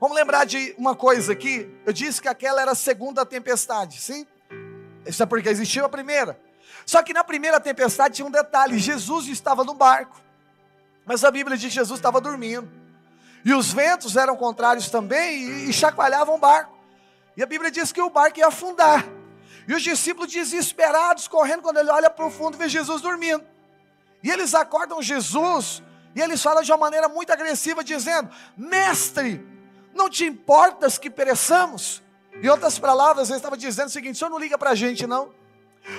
Vamos 0.00 0.16
lembrar 0.16 0.44
de 0.44 0.74
uma 0.76 0.96
coisa 0.96 1.32
aqui. 1.32 1.72
Eu 1.86 1.92
disse 1.92 2.20
que 2.20 2.26
aquela 2.26 2.60
era 2.60 2.72
a 2.72 2.74
segunda 2.74 3.24
tempestade, 3.24 4.00
sim? 4.00 4.26
Isso 5.06 5.22
é 5.22 5.26
porque 5.26 5.48
existiu 5.48 5.84
a 5.84 5.88
primeira. 5.88 6.36
Só 6.84 7.00
que 7.00 7.12
na 7.12 7.22
primeira 7.22 7.60
tempestade 7.60 8.16
tinha 8.16 8.26
um 8.26 8.30
detalhe: 8.30 8.76
Jesus 8.76 9.28
estava 9.28 9.62
no 9.62 9.74
barco, 9.74 10.20
mas 11.06 11.22
a 11.22 11.30
Bíblia 11.30 11.56
diz 11.56 11.68
que 11.68 11.74
Jesus 11.76 12.00
estava 12.00 12.20
dormindo. 12.20 12.81
E 13.44 13.52
os 13.52 13.72
ventos 13.72 14.16
eram 14.16 14.36
contrários 14.36 14.88
também 14.88 15.68
e, 15.68 15.72
chacoalhavam 15.72 16.36
o 16.36 16.38
barco. 16.38 16.76
E 17.36 17.42
a 17.42 17.46
Bíblia 17.46 17.70
diz 17.70 17.90
que 17.90 18.00
o 18.00 18.10
barco 18.10 18.38
ia 18.38 18.46
afundar. 18.46 19.04
E 19.66 19.74
os 19.74 19.82
discípulos 19.82 20.30
desesperados, 20.30 21.26
correndo, 21.28 21.62
quando 21.62 21.78
ele 21.78 21.90
olha 21.90 22.10
para 22.10 22.26
o 22.26 22.30
fundo, 22.30 22.56
vê 22.56 22.68
Jesus 22.68 23.00
dormindo. 23.00 23.44
E 24.22 24.30
eles 24.30 24.54
acordam 24.54 25.02
Jesus, 25.02 25.82
e 26.14 26.20
eles 26.20 26.42
falam 26.42 26.62
de 26.62 26.70
uma 26.70 26.78
maneira 26.78 27.08
muito 27.08 27.32
agressiva, 27.32 27.82
dizendo: 27.82 28.30
Mestre, 28.56 29.44
não 29.94 30.08
te 30.08 30.24
importas 30.24 30.98
que 30.98 31.10
pereçamos? 31.10 32.02
Em 32.34 32.48
outras 32.48 32.78
palavras, 32.78 33.28
ele 33.28 33.38
estava 33.38 33.56
dizendo 33.56 33.88
o 33.88 33.90
seguinte: 33.90 34.16
o 34.16 34.18
senhor 34.18 34.30
não 34.30 34.38
liga 34.38 34.56
para 34.56 34.70
a 34.70 34.74
gente, 34.74 35.06
não. 35.06 35.32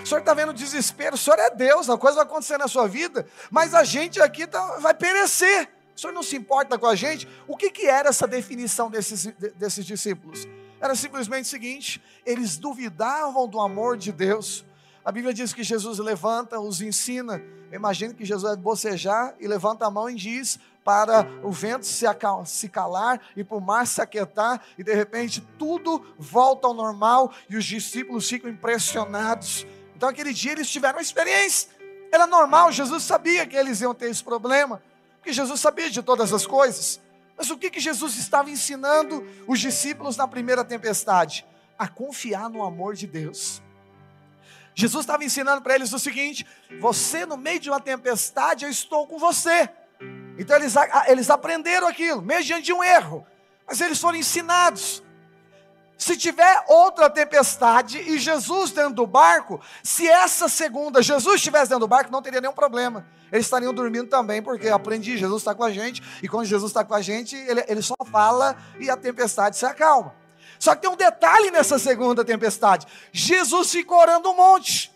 O 0.01 0.05
senhor 0.05 0.21
está 0.21 0.33
vendo 0.33 0.53
desespero, 0.53 1.15
o 1.15 1.17
senhor 1.17 1.37
é 1.39 1.49
Deus, 1.49 1.89
a 1.89 1.97
coisa 1.97 2.15
vai 2.15 2.25
acontecer 2.25 2.57
na 2.57 2.69
sua 2.69 2.87
vida, 2.87 3.27
mas 3.51 3.73
a 3.73 3.83
gente 3.83 4.21
aqui 4.21 4.47
tá, 4.47 4.77
vai 4.77 4.93
perecer. 4.93 5.69
O 5.95 5.99
senhor 5.99 6.13
não 6.13 6.23
se 6.23 6.35
importa 6.35 6.77
com 6.77 6.87
a 6.87 6.95
gente? 6.95 7.27
O 7.47 7.55
que, 7.55 7.69
que 7.69 7.85
era 7.85 8.09
essa 8.09 8.27
definição 8.27 8.89
desses, 8.89 9.25
desses 9.55 9.85
discípulos? 9.85 10.47
Era 10.81 10.95
simplesmente 10.95 11.45
o 11.45 11.49
seguinte: 11.49 12.01
eles 12.25 12.57
duvidavam 12.57 13.47
do 13.47 13.59
amor 13.59 13.97
de 13.97 14.11
Deus. 14.11 14.65
A 15.05 15.11
Bíblia 15.11 15.33
diz 15.33 15.53
que 15.53 15.63
Jesus 15.63 15.99
levanta, 15.99 16.59
os 16.59 16.81
ensina. 16.81 17.41
Imagina 17.71 18.13
que 18.13 18.23
Jesus 18.23 18.53
vai 18.53 18.61
bocejar 18.61 19.35
e 19.39 19.47
levanta 19.47 19.85
a 19.85 19.91
mão 19.91 20.09
e 20.09 20.15
diz 20.15 20.59
para 20.83 21.27
o 21.41 21.51
vento 21.51 21.85
se, 21.85 22.05
se 22.45 22.69
calar 22.69 23.19
e 23.35 23.43
para 23.43 23.57
o 23.57 23.61
mar 23.61 23.87
se 23.87 24.01
aquietar, 24.01 24.61
e 24.77 24.83
de 24.83 24.93
repente 24.93 25.41
tudo 25.57 26.05
volta 26.17 26.67
ao 26.67 26.73
normal 26.73 27.33
e 27.49 27.55
os 27.55 27.65
discípulos 27.65 28.27
ficam 28.27 28.49
impressionados. 28.49 29.65
Então, 29.95 30.09
aquele 30.09 30.33
dia 30.33 30.51
eles 30.51 30.69
tiveram 30.69 30.97
uma 30.97 31.01
experiência, 31.01 31.69
era 32.11 32.27
normal, 32.27 32.71
Jesus 32.71 33.03
sabia 33.03 33.45
que 33.47 33.55
eles 33.55 33.81
iam 33.81 33.93
ter 33.93 34.09
esse 34.09 34.23
problema. 34.23 34.81
Porque 35.23 35.31
Jesus 35.31 35.61
sabia 35.61 35.89
de 35.89 36.03
todas 36.03 36.33
as 36.33 36.45
coisas. 36.45 36.99
Mas 37.37 37.49
o 37.49 37.57
que, 37.57 37.69
que 37.69 37.79
Jesus 37.79 38.17
estava 38.17 38.49
ensinando 38.49 39.25
os 39.47 39.57
discípulos 39.57 40.17
na 40.17 40.27
primeira 40.27 40.65
tempestade? 40.65 41.45
A 41.79 41.87
confiar 41.87 42.49
no 42.49 42.61
amor 42.61 42.93
de 42.93 43.07
Deus. 43.07 43.61
Jesus 44.75 45.03
estava 45.03 45.23
ensinando 45.23 45.61
para 45.61 45.75
eles 45.75 45.93
o 45.93 45.97
seguinte: 45.97 46.45
você 46.81 47.25
no 47.25 47.37
meio 47.37 47.57
de 47.57 47.69
uma 47.69 47.79
tempestade, 47.79 48.65
eu 48.65 48.69
estou 48.69 49.07
com 49.07 49.17
você. 49.17 49.69
Então 50.37 50.57
eles, 50.57 50.73
eles 51.07 51.29
aprenderam 51.29 51.87
aquilo, 51.87 52.21
mediante 52.21 52.65
de 52.65 52.73
um 52.73 52.83
erro, 52.83 53.25
mas 53.65 53.79
eles 53.79 54.01
foram 54.01 54.17
ensinados. 54.17 55.01
Se 55.97 56.17
tiver 56.17 56.65
outra 56.67 57.09
tempestade 57.09 57.97
e 57.97 58.17
Jesus 58.19 58.71
dentro 58.71 58.93
do 58.93 59.07
barco, 59.07 59.61
se 59.81 60.05
essa 60.05 60.49
segunda 60.49 61.01
Jesus 61.01 61.35
estivesse 61.35 61.69
dentro 61.69 61.85
do 61.85 61.87
barco, 61.87 62.11
não 62.11 62.21
teria 62.21 62.41
nenhum 62.41 62.51
problema. 62.51 63.05
Eles 63.33 63.47
estariam 63.47 63.73
dormindo 63.73 64.07
também, 64.07 64.43
porque 64.43 64.69
aprendi, 64.69 65.17
Jesus 65.17 65.41
está 65.41 65.55
com 65.55 65.63
a 65.63 65.71
gente, 65.71 66.03
e 66.21 66.27
quando 66.27 66.45
Jesus 66.45 66.69
está 66.69 66.85
com 66.85 66.93
a 66.93 67.01
gente, 67.01 67.35
ele, 67.35 67.65
ele 67.67 67.81
só 67.81 67.95
fala 68.11 68.55
e 68.79 68.91
a 68.91 68.95
tempestade 68.95 69.57
se 69.57 69.65
acalma. 69.65 70.13
Só 70.59 70.75
que 70.75 70.83
tem 70.83 70.89
um 70.91 70.95
detalhe 70.95 71.49
nessa 71.49 71.79
segunda 71.79 72.23
tempestade: 72.23 72.85
Jesus 73.11 73.71
ficou 73.71 73.97
orando 73.97 74.29
um 74.29 74.35
monte, 74.35 74.93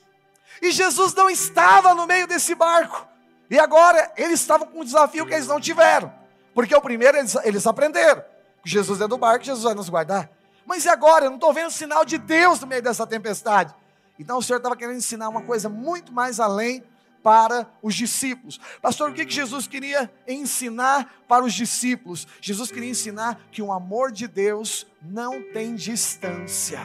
e 0.62 0.71
Jesus 0.71 1.15
não 1.15 1.32
estava 1.32 1.95
no 1.95 2.06
meio 2.06 2.28
desse 2.28 2.54
barco, 2.54 3.08
e 3.50 3.58
agora 3.58 4.12
eles 4.15 4.39
estavam 4.39 4.67
com 4.67 4.82
um 4.82 4.86
desafio 4.86 5.26
que 5.26 5.34
eles 5.34 5.47
não 5.47 5.60
tiveram, 5.60 6.13
porque 6.54 6.76
o 6.76 6.82
primeiro 6.82 7.17
eles, 7.17 7.36
eles 7.43 7.65
aprenderam: 7.65 8.23
Jesus 8.63 9.02
é 9.02 9.08
do 9.08 9.17
barco, 9.17 9.45
Jesus 9.45 9.63
vai 9.63 9.73
nos 9.73 9.89
guardar. 9.89 10.30
Mas 10.63 10.86
e 10.86 10.89
agora? 10.89 11.26
Eu 11.26 11.32
não 11.32 11.38
estou 11.38 11.52
vendo 11.52 11.71
sinal 11.71 12.06
de 12.06 12.19
Deus 12.19 12.60
no 12.60 12.67
meio 12.67 12.84
dessa 12.84 13.08
tempestade. 13.08 13.73
Então 14.19 14.38
o 14.38 14.43
Senhor 14.43 14.58
estava 14.58 14.76
querendo 14.76 14.97
ensinar 14.97 15.28
uma 15.28 15.41
coisa 15.41 15.67
muito 15.67 16.13
mais 16.13 16.39
além 16.39 16.84
para 17.23 17.67
os 17.82 17.95
discípulos. 17.95 18.60
Pastor, 18.82 19.10
o 19.10 19.13
que 19.13 19.27
Jesus 19.30 19.67
queria 19.67 20.12
ensinar 20.27 21.13
para 21.27 21.43
os 21.43 21.53
discípulos? 21.53 22.27
Jesus 22.41 22.71
queria 22.71 22.89
ensinar 22.89 23.39
que 23.51 23.62
o 23.62 23.71
amor 23.71 24.12
de 24.12 24.27
Deus 24.27 24.88
não 25.01 25.41
tem 25.51 25.75
distância. 25.75 26.80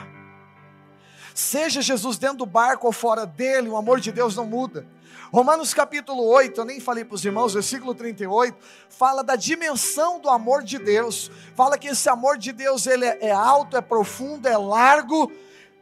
Seja 1.34 1.80
Jesus 1.80 2.18
dentro 2.18 2.38
do 2.38 2.46
barco 2.46 2.86
ou 2.86 2.92
fora 2.92 3.24
dele, 3.24 3.68
o 3.68 3.76
amor 3.76 4.00
de 4.00 4.12
Deus 4.12 4.36
não 4.36 4.44
muda. 4.44 4.86
Romanos 5.32 5.72
capítulo 5.72 6.22
8, 6.24 6.60
eu 6.60 6.64
nem 6.66 6.78
falei 6.78 7.06
para 7.06 7.14
os 7.14 7.24
irmãos, 7.24 7.54
versículo 7.54 7.94
38, 7.94 8.54
fala 8.90 9.24
da 9.24 9.34
dimensão 9.34 10.20
do 10.20 10.28
amor 10.28 10.62
de 10.62 10.78
Deus. 10.78 11.30
Fala 11.54 11.78
que 11.78 11.88
esse 11.88 12.06
amor 12.10 12.36
de 12.36 12.52
Deus 12.52 12.86
ele 12.86 13.06
é, 13.06 13.18
é 13.22 13.32
alto, 13.32 13.74
é 13.74 13.80
profundo, 13.80 14.46
é 14.46 14.58
largo, 14.58 15.32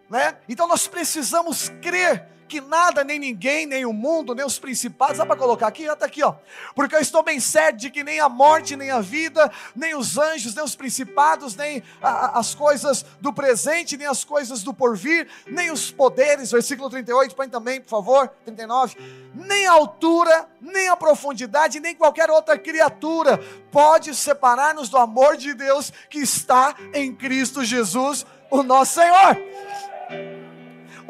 né? 0.09 0.37
Então 0.49 0.69
nós 0.69 0.87
precisamos 0.87 1.69
crer 1.83 2.29
que 2.51 2.61
nada, 2.61 3.05
nem 3.05 3.17
ninguém, 3.17 3.65
nem 3.65 3.87
o 3.87 3.93
mundo, 3.93 4.35
nem 4.35 4.45
os 4.45 4.59
principados, 4.59 5.19
dá 5.19 5.25
para 5.25 5.37
colocar 5.37 5.69
aqui? 5.69 5.85
Está 5.85 6.05
aqui, 6.05 6.23
ó. 6.23 6.35
Porque 6.75 6.97
eu 6.97 7.01
estou 7.01 7.23
bem 7.23 7.39
certo 7.39 7.77
de 7.77 7.91
que 7.91 8.03
nem 8.03 8.19
a 8.19 8.29
morte, 8.29 8.75
nem 8.75 8.91
a 8.91 9.01
vida, 9.01 9.51
nem 9.75 9.95
os 9.95 10.19
anjos, 10.19 10.55
nem 10.55 10.65
os 10.65 10.75
principados, 10.75 11.55
nem 11.55 11.81
a, 12.03 12.41
as 12.41 12.53
coisas 12.53 13.07
do 13.21 13.33
presente, 13.33 13.97
nem 13.97 14.09
as 14.09 14.25
coisas 14.25 14.65
do 14.65 14.75
porvir, 14.75 15.29
nem 15.47 15.71
os 15.71 15.93
poderes, 15.93 16.51
versículo 16.51 16.91
38, 16.91 17.37
põe 17.37 17.49
também, 17.49 17.81
por 17.81 17.89
favor, 17.89 18.29
39, 18.45 18.97
nem 19.33 19.67
a 19.69 19.73
altura, 19.73 20.49
nem 20.61 20.89
a 20.89 20.97
profundidade, 20.97 21.79
nem 21.79 21.95
qualquer 21.95 22.31
outra 22.31 22.59
criatura 22.59 23.39
pode 23.71 24.13
separar-nos 24.13 24.89
do 24.89 24.99
amor 24.99 25.37
de 25.37 25.55
Deus 25.55 25.93
que 26.11 26.19
está 26.19 26.75
em 26.93 27.15
Cristo 27.15 27.65
Jesus, 27.65 28.27
o 28.51 28.65
nosso 28.65 28.95
Senhor. 28.95 29.90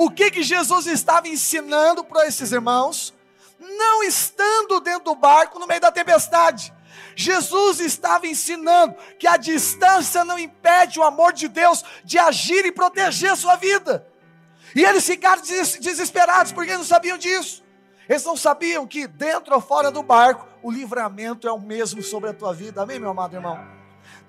O 0.00 0.10
que 0.10 0.30
que 0.30 0.42
Jesus 0.42 0.86
estava 0.86 1.28
ensinando 1.28 2.02
para 2.02 2.26
esses 2.26 2.52
irmãos? 2.52 3.12
Não 3.58 4.02
estando 4.02 4.80
dentro 4.80 5.04
do 5.04 5.14
barco 5.14 5.58
no 5.58 5.66
meio 5.66 5.78
da 5.78 5.92
tempestade. 5.92 6.72
Jesus 7.14 7.80
estava 7.80 8.26
ensinando 8.26 8.96
que 9.18 9.26
a 9.26 9.36
distância 9.36 10.24
não 10.24 10.38
impede 10.38 10.98
o 10.98 11.02
amor 11.02 11.34
de 11.34 11.48
Deus 11.48 11.84
de 12.02 12.18
agir 12.18 12.64
e 12.64 12.72
proteger 12.72 13.32
a 13.32 13.36
sua 13.36 13.56
vida. 13.56 14.06
E 14.74 14.82
eles 14.82 15.04
ficaram 15.04 15.42
desesperados 15.42 16.50
porque 16.50 16.74
não 16.74 16.84
sabiam 16.84 17.18
disso. 17.18 17.62
Eles 18.08 18.24
não 18.24 18.38
sabiam 18.38 18.86
que 18.86 19.06
dentro 19.06 19.54
ou 19.54 19.60
fora 19.60 19.90
do 19.90 20.02
barco 20.02 20.48
o 20.62 20.70
livramento 20.70 21.46
é 21.46 21.52
o 21.52 21.60
mesmo 21.60 22.02
sobre 22.02 22.30
a 22.30 22.32
tua 22.32 22.54
vida. 22.54 22.80
Amém, 22.80 22.98
meu 22.98 23.10
amado 23.10 23.36
irmão? 23.36 23.79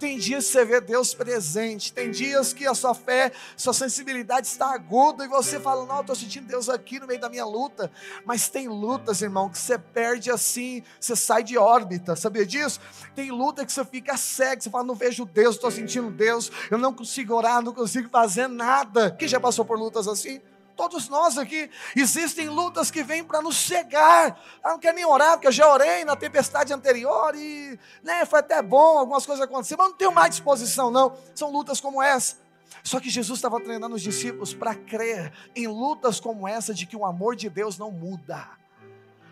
Tem 0.01 0.17
dias 0.17 0.47
que 0.47 0.53
você 0.53 0.65
vê 0.65 0.81
Deus 0.81 1.13
presente, 1.13 1.93
tem 1.93 2.09
dias 2.09 2.53
que 2.53 2.65
a 2.65 2.73
sua 2.73 2.95
fé, 2.95 3.31
sua 3.55 3.71
sensibilidade 3.71 4.47
está 4.47 4.73
aguda 4.73 5.23
e 5.23 5.27
você 5.27 5.59
fala: 5.59 5.85
Não, 5.85 5.97
eu 5.97 6.01
estou 6.01 6.15
sentindo 6.15 6.47
Deus 6.47 6.69
aqui 6.69 6.99
no 6.99 7.05
meio 7.05 7.19
da 7.19 7.29
minha 7.29 7.45
luta. 7.45 7.91
Mas 8.25 8.49
tem 8.49 8.67
lutas, 8.67 9.21
irmão, 9.21 9.47
que 9.47 9.59
você 9.59 9.77
perde 9.77 10.31
assim, 10.31 10.81
você 10.99 11.15
sai 11.15 11.43
de 11.43 11.55
órbita, 11.55 12.15
sabia 12.15 12.43
disso? 12.47 12.79
Tem 13.13 13.29
luta 13.29 13.63
que 13.63 13.71
você 13.71 13.85
fica 13.85 14.17
cego, 14.17 14.63
você 14.63 14.71
fala: 14.71 14.83
Não 14.83 14.95
vejo 14.95 15.23
Deus, 15.23 15.53
estou 15.53 15.69
sentindo 15.69 16.09
Deus, 16.09 16.51
eu 16.71 16.79
não 16.79 16.91
consigo 16.91 17.35
orar, 17.35 17.61
não 17.61 17.71
consigo 17.71 18.09
fazer 18.09 18.47
nada. 18.47 19.11
Quem 19.11 19.27
já 19.27 19.39
passou 19.39 19.63
por 19.63 19.77
lutas 19.77 20.07
assim? 20.07 20.41
Todos 20.75 21.09
nós 21.09 21.37
aqui, 21.37 21.69
existem 21.95 22.49
lutas 22.49 22.89
que 22.89 23.03
vêm 23.03 23.23
para 23.23 23.41
nos 23.41 23.55
cegar. 23.57 24.39
Ah, 24.63 24.69
não 24.69 24.79
quer 24.79 24.93
nem 24.93 25.05
orar, 25.05 25.33
porque 25.33 25.47
eu 25.47 25.51
já 25.51 25.71
orei 25.71 26.03
na 26.05 26.15
tempestade 26.15 26.73
anterior 26.73 27.35
e 27.35 27.79
né, 28.03 28.25
foi 28.25 28.39
até 28.39 28.61
bom, 28.61 28.97
algumas 28.97 29.25
coisas 29.25 29.43
aconteceram, 29.43 29.83
mas 29.83 29.91
não 29.91 29.97
tenho 29.97 30.11
mais 30.11 30.31
disposição, 30.31 30.89
não. 30.89 31.15
São 31.35 31.51
lutas 31.51 31.79
como 31.79 32.01
essa. 32.01 32.37
Só 32.83 32.99
que 32.99 33.09
Jesus 33.09 33.37
estava 33.37 33.59
treinando 33.59 33.95
os 33.95 34.01
discípulos 34.01 34.53
para 34.53 34.73
crer 34.73 35.31
em 35.55 35.67
lutas 35.67 36.19
como 36.19 36.47
essa, 36.47 36.73
de 36.73 36.85
que 36.85 36.95
o 36.95 37.05
amor 37.05 37.35
de 37.35 37.49
Deus 37.49 37.77
não 37.77 37.91
muda. 37.91 38.49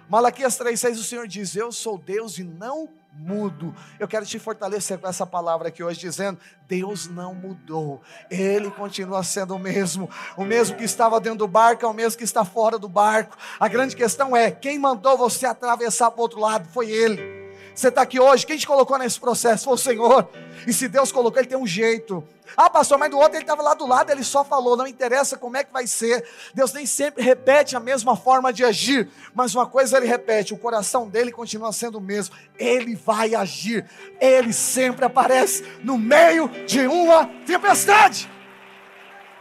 Malaquias 0.09 0.57
3,6 0.57 0.91
o 0.93 1.03
Senhor 1.03 1.27
diz: 1.27 1.55
Eu 1.55 1.71
sou 1.71 1.97
Deus 1.97 2.37
e 2.37 2.43
não 2.43 2.89
mudo. 3.13 3.75
Eu 3.99 4.07
quero 4.07 4.25
te 4.25 4.39
fortalecer 4.39 4.97
com 4.97 5.07
essa 5.07 5.25
palavra 5.25 5.69
aqui 5.69 5.83
hoje, 5.83 5.99
dizendo: 5.99 6.39
Deus 6.67 7.07
não 7.07 7.33
mudou, 7.33 8.01
Ele 8.29 8.71
continua 8.71 9.23
sendo 9.23 9.55
o 9.55 9.59
mesmo. 9.59 10.09
O 10.37 10.43
mesmo 10.43 10.77
que 10.77 10.83
estava 10.83 11.19
dentro 11.19 11.39
do 11.39 11.47
barco 11.47 11.85
é 11.85 11.87
o 11.87 11.93
mesmo 11.93 12.17
que 12.17 12.23
está 12.23 12.43
fora 12.45 12.77
do 12.77 12.89
barco. 12.89 13.37
A 13.59 13.67
grande 13.67 13.95
questão 13.95 14.35
é: 14.35 14.51
quem 14.51 14.77
mandou 14.79 15.17
você 15.17 15.45
atravessar 15.45 16.11
para 16.11 16.19
o 16.19 16.23
outro 16.23 16.39
lado 16.39 16.67
foi 16.69 16.89
Ele. 16.89 17.38
Você 17.79 17.87
está 17.87 18.01
aqui 18.01 18.19
hoje, 18.19 18.45
quem 18.45 18.57
te 18.57 18.67
colocou 18.67 18.97
nesse 18.97 19.17
processo 19.17 19.63
foi 19.63 19.73
o 19.75 19.77
Senhor. 19.77 20.27
E 20.67 20.73
se 20.73 20.89
Deus 20.89 21.13
colocou, 21.13 21.39
Ele 21.39 21.47
tem 21.47 21.57
um 21.57 21.65
jeito. 21.65 22.21
Ah, 22.57 22.69
pastor, 22.69 22.97
mas 22.97 23.09
do 23.09 23.17
outro 23.17 23.35
ele 23.35 23.43
estava 23.43 23.61
lá 23.61 23.73
do 23.73 23.87
lado, 23.87 24.09
ele 24.09 24.23
só 24.23 24.43
falou, 24.43 24.75
não 24.75 24.85
interessa 24.85 25.37
como 25.37 25.55
é 25.55 25.63
que 25.63 25.71
vai 25.71 25.87
ser. 25.87 26.27
Deus 26.53 26.73
nem 26.73 26.85
sempre 26.85 27.23
repete 27.23 27.77
a 27.77 27.79
mesma 27.79 28.17
forma 28.17 28.51
de 28.51 28.65
agir, 28.65 29.07
mas 29.33 29.55
uma 29.55 29.65
coisa 29.65 29.95
ele 29.95 30.07
repete: 30.07 30.53
o 30.53 30.57
coração 30.57 31.07
dele 31.07 31.31
continua 31.31 31.71
sendo 31.71 31.99
o 31.99 32.01
mesmo. 32.01 32.35
Ele 32.57 32.95
vai 32.95 33.33
agir, 33.33 33.89
ele 34.19 34.51
sempre 34.51 35.05
aparece 35.05 35.63
no 35.81 35.97
meio 35.97 36.49
de 36.65 36.85
uma 36.85 37.27
tempestade. 37.45 38.29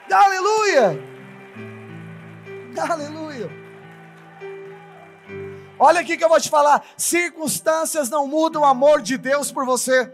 Aleluia! 0.08 0.96
Aleluia! 2.88 3.57
Olha 5.78 6.00
aqui 6.00 6.16
que 6.16 6.24
eu 6.24 6.28
vou 6.28 6.40
te 6.40 6.50
falar: 6.50 6.84
circunstâncias 6.96 8.10
não 8.10 8.26
mudam 8.26 8.62
o 8.62 8.66
amor 8.66 9.00
de 9.00 9.16
Deus 9.16 9.52
por 9.52 9.64
você. 9.64 10.12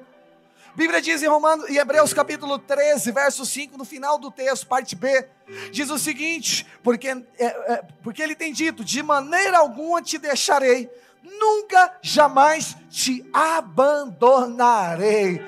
Bíblia 0.74 1.00
diz 1.00 1.22
em 1.22 1.28
Romanos, 1.28 1.70
em 1.70 1.76
Hebreus 1.76 2.12
capítulo 2.12 2.58
13, 2.58 3.12
verso 3.12 3.46
5, 3.46 3.78
no 3.78 3.84
final 3.84 4.18
do 4.18 4.28
texto, 4.28 4.66
parte 4.66 4.96
B, 4.96 5.26
diz 5.70 5.88
o 5.88 5.98
seguinte: 5.98 6.66
porque, 6.82 7.08
é, 7.08 7.44
é, 7.44 7.82
porque 8.02 8.22
ele 8.22 8.34
tem 8.34 8.52
dito: 8.52 8.84
de 8.84 9.02
maneira 9.02 9.58
alguma 9.58 10.02
te 10.02 10.18
deixarei, 10.18 10.90
nunca 11.22 11.96
jamais 12.02 12.76
te 12.90 13.24
abandonarei. 13.32 15.40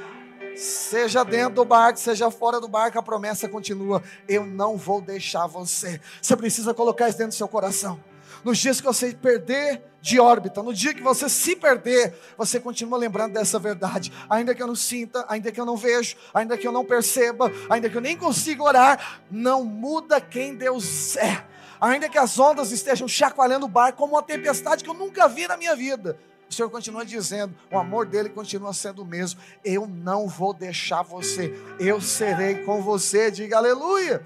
Seja 0.56 1.22
dentro 1.22 1.56
do 1.56 1.64
barco, 1.66 1.98
seja 1.98 2.30
fora 2.30 2.58
do 2.58 2.68
barco, 2.68 2.98
a 2.98 3.02
promessa 3.02 3.46
continua: 3.48 4.02
eu 4.26 4.46
não 4.46 4.78
vou 4.78 5.02
deixar 5.02 5.46
você. 5.46 6.00
Você 6.22 6.34
precisa 6.36 6.72
colocar 6.72 7.08
isso 7.08 7.18
dentro 7.18 7.32
do 7.32 7.36
seu 7.36 7.48
coração 7.48 8.00
nos 8.46 8.58
dias 8.58 8.80
que 8.80 8.86
você 8.86 9.12
perder 9.12 9.82
de 10.00 10.20
órbita, 10.20 10.62
no 10.62 10.72
dia 10.72 10.94
que 10.94 11.02
você 11.02 11.28
se 11.28 11.56
perder, 11.56 12.14
você 12.38 12.60
continua 12.60 12.96
lembrando 12.96 13.32
dessa 13.32 13.58
verdade. 13.58 14.12
Ainda 14.30 14.54
que 14.54 14.62
eu 14.62 14.68
não 14.68 14.76
sinta, 14.76 15.24
ainda 15.28 15.50
que 15.50 15.60
eu 15.60 15.66
não 15.66 15.76
vejo, 15.76 16.16
ainda 16.32 16.56
que 16.56 16.64
eu 16.64 16.70
não 16.70 16.84
perceba, 16.84 17.50
ainda 17.68 17.90
que 17.90 17.96
eu 17.96 18.00
nem 18.00 18.16
consiga 18.16 18.62
orar, 18.62 19.20
não 19.28 19.64
muda 19.64 20.20
quem 20.20 20.54
Deus 20.54 21.16
é. 21.16 21.44
Ainda 21.80 22.08
que 22.08 22.16
as 22.16 22.38
ondas 22.38 22.70
estejam 22.70 23.08
chacoalhando 23.08 23.66
o 23.66 23.68
barco 23.68 23.98
como 23.98 24.14
uma 24.14 24.22
tempestade 24.22 24.84
que 24.84 24.88
eu 24.88 24.94
nunca 24.94 25.26
vi 25.26 25.48
na 25.48 25.56
minha 25.56 25.74
vida. 25.74 26.16
O 26.48 26.54
Senhor 26.54 26.70
continua 26.70 27.04
dizendo, 27.04 27.52
o 27.72 27.76
amor 27.76 28.06
dele 28.06 28.28
continua 28.28 28.72
sendo 28.72 29.02
o 29.02 29.04
mesmo. 29.04 29.40
Eu 29.64 29.88
não 29.88 30.28
vou 30.28 30.54
deixar 30.54 31.02
você, 31.02 31.52
eu 31.80 32.00
serei 32.00 32.62
com 32.62 32.80
você. 32.80 33.28
Diga 33.28 33.56
aleluia. 33.56 34.24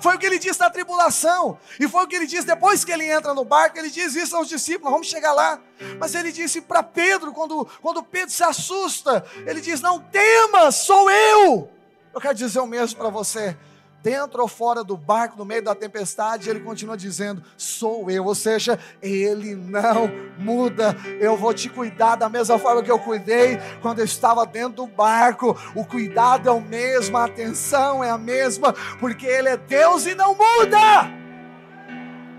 Foi 0.00 0.14
o 0.14 0.18
que 0.18 0.26
ele 0.26 0.38
disse 0.38 0.60
na 0.60 0.70
tribulação. 0.70 1.58
E 1.78 1.88
foi 1.88 2.04
o 2.04 2.06
que 2.06 2.16
ele 2.16 2.26
disse 2.26 2.46
depois 2.46 2.84
que 2.84 2.92
ele 2.92 3.10
entra 3.10 3.34
no 3.34 3.44
barco. 3.44 3.78
Ele 3.78 3.90
diz 3.90 4.14
isso 4.14 4.36
aos 4.36 4.48
discípulos: 4.48 4.92
vamos 4.92 5.06
chegar 5.06 5.32
lá. 5.32 5.60
Mas 5.98 6.14
ele 6.14 6.32
disse 6.32 6.60
para 6.60 6.82
Pedro, 6.82 7.32
quando, 7.32 7.66
quando 7.80 8.02
Pedro 8.02 8.30
se 8.30 8.42
assusta, 8.42 9.24
ele 9.46 9.60
diz: 9.60 9.80
Não 9.80 9.98
temas, 10.00 10.76
sou 10.76 11.10
eu. 11.10 11.70
Eu 12.12 12.20
quero 12.20 12.34
dizer 12.34 12.60
o 12.60 12.66
mesmo 12.66 12.98
para 12.98 13.08
você 13.08 13.56
dentro 14.04 14.42
ou 14.42 14.46
fora 14.46 14.84
do 14.84 14.98
barco, 14.98 15.38
no 15.38 15.46
meio 15.46 15.62
da 15.62 15.74
tempestade, 15.74 16.50
ele 16.50 16.60
continua 16.60 16.94
dizendo: 16.94 17.42
Sou 17.56 18.10
eu, 18.10 18.26
ou 18.26 18.34
seja, 18.34 18.78
ele 19.00 19.54
não 19.54 20.10
muda. 20.38 20.94
Eu 21.18 21.38
vou 21.38 21.54
te 21.54 21.70
cuidar 21.70 22.16
da 22.16 22.28
mesma 22.28 22.58
forma 22.58 22.82
que 22.82 22.92
eu 22.92 22.98
cuidei 22.98 23.58
quando 23.80 24.00
eu 24.00 24.04
estava 24.04 24.44
dentro 24.44 24.84
do 24.84 24.86
barco. 24.86 25.56
O 25.74 25.86
cuidado 25.86 26.50
é 26.50 26.52
o 26.52 26.60
mesmo, 26.60 27.16
a 27.16 27.24
atenção 27.24 28.04
é 28.04 28.10
a 28.10 28.18
mesma, 28.18 28.74
porque 29.00 29.26
ele 29.26 29.48
é 29.48 29.56
Deus 29.56 30.04
e 30.04 30.14
não 30.14 30.36
muda. 30.36 30.78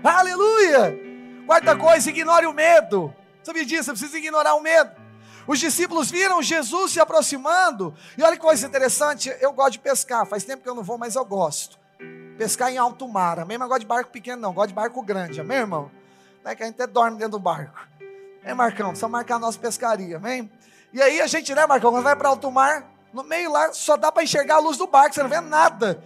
Aleluia! 0.04 0.96
Quarta 1.46 1.74
coisa, 1.74 2.08
ignore 2.08 2.46
o 2.46 2.52
medo. 2.52 3.12
Sabe 3.42 3.64
disso? 3.64 3.84
Você 3.84 3.90
precisa 3.90 4.18
ignorar 4.18 4.54
o 4.54 4.62
medo. 4.62 5.05
Os 5.46 5.58
discípulos 5.58 6.10
viram 6.10 6.42
Jesus 6.42 6.92
se 6.92 7.00
aproximando. 7.00 7.94
E 8.18 8.22
olha 8.22 8.36
que 8.36 8.42
coisa 8.42 8.66
interessante, 8.66 9.34
eu 9.40 9.52
gosto 9.52 9.72
de 9.72 9.78
pescar. 9.78 10.26
Faz 10.26 10.44
tempo 10.44 10.62
que 10.62 10.68
eu 10.68 10.74
não 10.74 10.82
vou, 10.82 10.98
mas 10.98 11.14
eu 11.14 11.24
gosto. 11.24 11.78
Pescar 12.36 12.70
em 12.70 12.78
alto 12.78 13.06
mar. 13.08 13.38
Amém? 13.38 13.56
Mas 13.56 13.68
gosto 13.68 13.80
de 13.80 13.86
barco 13.86 14.10
pequeno, 14.10 14.42
não. 14.42 14.52
Gosto 14.52 14.68
de 14.68 14.74
barco 14.74 15.00
grande. 15.02 15.40
Amém, 15.40 15.58
irmão? 15.58 15.90
É 16.44 16.54
que 16.54 16.62
a 16.62 16.66
gente 16.66 16.76
até 16.76 16.86
dorme 16.86 17.16
dentro 17.16 17.32
do 17.32 17.38
barco. 17.40 17.80
É, 18.44 18.54
Marcão? 18.54 18.94
Só 18.94 19.08
marcar 19.08 19.36
a 19.36 19.38
nossa 19.40 19.58
pescaria. 19.58 20.16
Amém? 20.18 20.50
E 20.92 21.02
aí 21.02 21.20
a 21.20 21.26
gente, 21.26 21.52
né, 21.54 21.66
Marcão? 21.66 21.90
Quando 21.90 22.04
vai 22.04 22.14
para 22.14 22.28
alto 22.28 22.50
mar, 22.52 22.86
no 23.12 23.24
meio 23.24 23.50
lá 23.50 23.72
só 23.72 23.96
dá 23.96 24.12
para 24.12 24.22
enxergar 24.22 24.56
a 24.56 24.58
luz 24.60 24.76
do 24.76 24.86
barco. 24.86 25.14
Você 25.14 25.22
não 25.22 25.28
vê 25.28 25.40
nada. 25.40 26.04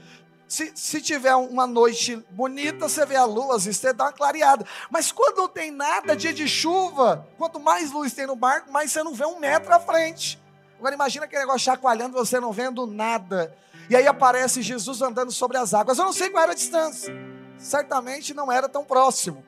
Se, 0.51 0.73
se 0.75 1.01
tiver 1.01 1.33
uma 1.37 1.65
noite 1.65 2.17
bonita, 2.31 2.89
você 2.89 3.07
vê 3.07 3.15
a 3.15 3.25
lua, 3.25 3.55
às 3.55 3.67
vezes 3.67 3.81
você 3.81 3.93
dá 3.93 4.07
uma 4.07 4.13
clareada. 4.13 4.67
Mas 4.91 5.13
quando 5.13 5.37
não 5.37 5.49
tem 5.49 5.71
nada, 5.71 6.17
dia 6.17 6.33
de 6.33 6.49
chuva, 6.49 7.25
quanto 7.39 7.61
mais 7.61 7.93
luz 7.93 8.13
tem 8.13 8.27
no 8.27 8.35
barco, 8.35 8.73
mais 8.73 8.91
você 8.91 9.01
não 9.05 9.15
vê 9.15 9.25
um 9.25 9.39
metro 9.39 9.73
à 9.73 9.79
frente. 9.79 10.43
Agora 10.77 10.93
imagina 10.93 11.27
aquele 11.27 11.43
negócio 11.43 11.61
chacoalhando, 11.61 12.19
você 12.19 12.41
não 12.41 12.51
vendo 12.51 12.85
nada. 12.85 13.57
E 13.89 13.95
aí 13.95 14.09
aparece 14.09 14.61
Jesus 14.61 15.01
andando 15.01 15.31
sobre 15.31 15.57
as 15.57 15.73
águas. 15.73 15.99
Eu 15.99 16.05
não 16.05 16.13
sei 16.13 16.31
qual 16.31 16.43
era 16.43 16.51
a 16.51 16.57
distância. 16.57 17.15
Certamente 17.57 18.35
não 18.35 18.51
era 18.51 18.69
tão 18.69 18.85
próximo. 18.85 19.47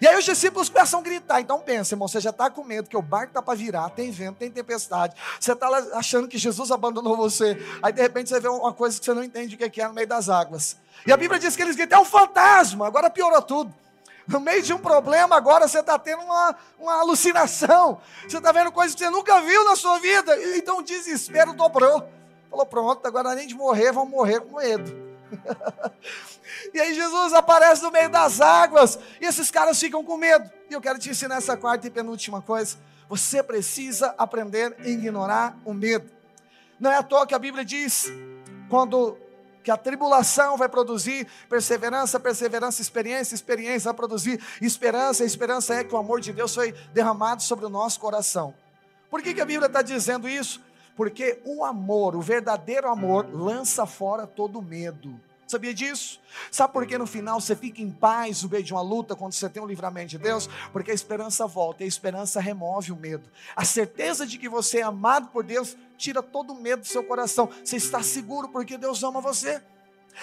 E 0.00 0.06
aí 0.06 0.16
os 0.16 0.24
discípulos 0.24 0.68
começam 0.68 1.00
a 1.00 1.02
gritar. 1.02 1.40
Então 1.40 1.60
pensa, 1.60 1.94
irmão, 1.94 2.08
você 2.08 2.20
já 2.20 2.30
está 2.30 2.50
com 2.50 2.64
medo 2.64 2.88
que 2.88 2.96
o 2.96 3.02
barco 3.02 3.28
está 3.28 3.42
para 3.42 3.54
virar, 3.54 3.90
tem 3.90 4.10
vento, 4.10 4.36
tem 4.36 4.50
tempestade. 4.50 5.14
Você 5.38 5.52
está 5.52 5.68
achando 5.94 6.28
que 6.28 6.38
Jesus 6.38 6.70
abandonou 6.70 7.16
você. 7.16 7.56
Aí 7.82 7.92
de 7.92 8.00
repente 8.00 8.28
você 8.28 8.40
vê 8.40 8.48
uma 8.48 8.72
coisa 8.72 8.98
que 8.98 9.04
você 9.04 9.14
não 9.14 9.22
entende 9.22 9.54
o 9.54 9.70
que 9.70 9.80
é 9.80 9.88
no 9.88 9.94
meio 9.94 10.06
das 10.06 10.28
águas. 10.28 10.76
E 11.06 11.12
a 11.12 11.16
Bíblia 11.16 11.38
diz 11.38 11.54
que 11.54 11.62
eles 11.62 11.76
gritam, 11.76 11.98
é 11.98 12.02
um 12.02 12.04
fantasma. 12.04 12.86
Agora 12.86 13.10
piorou 13.10 13.42
tudo. 13.42 13.74
No 14.26 14.40
meio 14.40 14.62
de 14.62 14.72
um 14.72 14.78
problema, 14.78 15.36
agora 15.36 15.68
você 15.68 15.80
está 15.80 15.98
tendo 15.98 16.22
uma, 16.22 16.56
uma 16.78 17.00
alucinação. 17.00 18.00
Você 18.26 18.38
está 18.38 18.52
vendo 18.52 18.72
coisas 18.72 18.94
que 18.94 19.04
você 19.04 19.10
nunca 19.10 19.40
viu 19.42 19.64
na 19.64 19.76
sua 19.76 19.98
vida. 19.98 20.34
Então 20.56 20.78
o 20.78 20.82
desespero 20.82 21.52
dobrou. 21.52 22.08
Falou, 22.48 22.66
pronto, 22.66 23.06
agora 23.06 23.30
além 23.30 23.46
de 23.46 23.54
morrer, 23.54 23.92
vão 23.92 24.06
morrer 24.06 24.40
com 24.40 24.56
medo. 24.56 25.03
e 26.72 26.80
aí 26.80 26.94
Jesus 26.94 27.32
aparece 27.32 27.82
no 27.82 27.90
meio 27.90 28.08
das 28.08 28.40
águas 28.40 28.98
e 29.20 29.26
esses 29.26 29.50
caras 29.50 29.78
ficam 29.78 30.04
com 30.04 30.16
medo. 30.16 30.50
E 30.70 30.74
eu 30.74 30.80
quero 30.80 30.98
te 30.98 31.10
ensinar 31.10 31.36
essa 31.36 31.56
quarta 31.56 31.86
e 31.86 31.90
penúltima 31.90 32.40
coisa. 32.42 32.76
Você 33.08 33.42
precisa 33.42 34.14
aprender 34.16 34.74
a 34.78 34.88
ignorar 34.88 35.56
o 35.64 35.74
medo. 35.74 36.10
Não 36.80 36.90
é 36.90 36.96
à 36.96 37.02
toa 37.02 37.26
que 37.26 37.34
a 37.34 37.38
Bíblia 37.38 37.64
diz, 37.64 38.06
quando 38.68 39.16
que 39.62 39.70
a 39.70 39.76
tribulação 39.76 40.58
vai 40.58 40.68
produzir 40.68 41.26
perseverança, 41.48 42.20
perseverança, 42.20 42.82
experiência, 42.82 43.34
experiência 43.34 43.88
vai 43.90 43.94
produzir 43.94 44.38
esperança, 44.60 45.22
a 45.22 45.26
esperança 45.26 45.74
é 45.74 45.82
que 45.82 45.94
o 45.94 45.96
amor 45.96 46.20
de 46.20 46.32
Deus 46.32 46.54
foi 46.54 46.72
derramado 46.92 47.42
sobre 47.42 47.64
o 47.64 47.70
nosso 47.70 47.98
coração. 47.98 48.54
Por 49.10 49.22
que, 49.22 49.32
que 49.32 49.40
a 49.40 49.46
Bíblia 49.46 49.66
está 49.66 49.80
dizendo 49.80 50.28
isso? 50.28 50.60
Porque 50.96 51.40
o 51.44 51.64
amor, 51.64 52.14
o 52.14 52.20
verdadeiro 52.20 52.88
amor, 52.88 53.28
lança 53.32 53.84
fora 53.86 54.26
todo 54.26 54.62
medo. 54.62 55.20
Sabia 55.46 55.74
disso? 55.74 56.20
Sabe 56.50 56.72
por 56.72 56.86
que 56.86 56.96
no 56.96 57.06
final 57.06 57.40
você 57.40 57.54
fica 57.54 57.82
em 57.82 57.90
paz 57.90 58.42
no 58.42 58.48
meio 58.48 58.62
de 58.62 58.72
uma 58.72 58.80
luta 58.80 59.14
quando 59.14 59.32
você 59.32 59.48
tem 59.48 59.62
o 59.62 59.66
um 59.66 59.68
livramento 59.68 60.08
de 60.08 60.18
Deus? 60.18 60.48
Porque 60.72 60.90
a 60.90 60.94
esperança 60.94 61.46
volta 61.46 61.82
e 61.82 61.84
a 61.84 61.88
esperança 61.88 62.40
remove 62.40 62.92
o 62.92 62.96
medo. 62.96 63.28
A 63.54 63.64
certeza 63.64 64.26
de 64.26 64.38
que 64.38 64.48
você 64.48 64.78
é 64.78 64.82
amado 64.82 65.28
por 65.28 65.44
Deus 65.44 65.76
tira 65.98 66.22
todo 66.22 66.52
o 66.52 66.60
medo 66.60 66.80
do 66.80 66.86
seu 66.86 67.04
coração. 67.04 67.50
Você 67.62 67.76
está 67.76 68.02
seguro 68.02 68.48
porque 68.48 68.78
Deus 68.78 69.02
ama 69.02 69.20
você. 69.20 69.62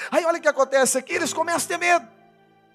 Aí 0.10 0.26
olha 0.26 0.40
o 0.40 0.42
que 0.42 0.48
acontece 0.48 0.98
aqui: 0.98 1.14
eles 1.14 1.34
começam 1.34 1.66
a 1.66 1.68
ter 1.68 1.78
medo. 1.78 2.08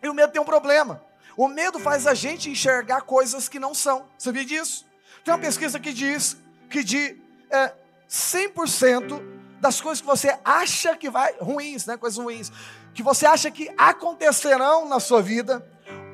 E 0.03 0.09
o 0.09 0.15
medo 0.15 0.33
tem 0.33 0.41
um 0.41 0.45
problema. 0.45 1.03
O 1.37 1.49
medo 1.49 1.79
faz 1.79 2.07
a 2.07 2.15
gente 2.15 2.49
enxergar 2.49 3.03
coisas 3.03 3.49
que 3.49 3.59
não 3.59 3.75
são. 3.75 4.07
Sabia 4.17 4.45
disso? 4.45 4.87
Tem 5.25 5.35
uma 5.35 5.41
pesquisa 5.41 5.81
que 5.81 5.93
diz 5.93 6.37
que 6.71 6.85
de 6.85 7.21
é, 7.51 7.73
100% 8.09 9.23
das 9.61 9.81
coisas 9.81 10.01
que 10.01 10.07
você 10.07 10.39
acha 10.45 10.97
que 10.97 11.11
vai, 11.11 11.35
ruins, 11.41 11.87
né, 11.87 11.97
coisas 11.97 12.19
ruins, 12.19 12.53
que 12.95 13.03
você 13.03 13.27
acha 13.27 13.51
que 13.51 13.73
acontecerão 13.77 14.89
na 14.89 15.01
sua 15.01 15.23
vida, 15.23 15.67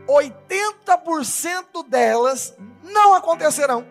80% 0.06 1.86
delas 1.88 2.54
não 2.82 3.14
acontecerão. 3.14 3.86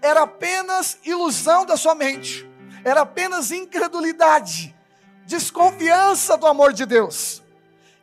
Era 0.00 0.22
apenas 0.22 0.98
ilusão 1.04 1.64
da 1.64 1.76
sua 1.76 1.94
mente, 1.94 2.48
era 2.84 3.02
apenas 3.02 3.50
incredulidade, 3.50 4.74
desconfiança 5.26 6.36
do 6.36 6.46
amor 6.46 6.72
de 6.72 6.84
Deus. 6.84 7.42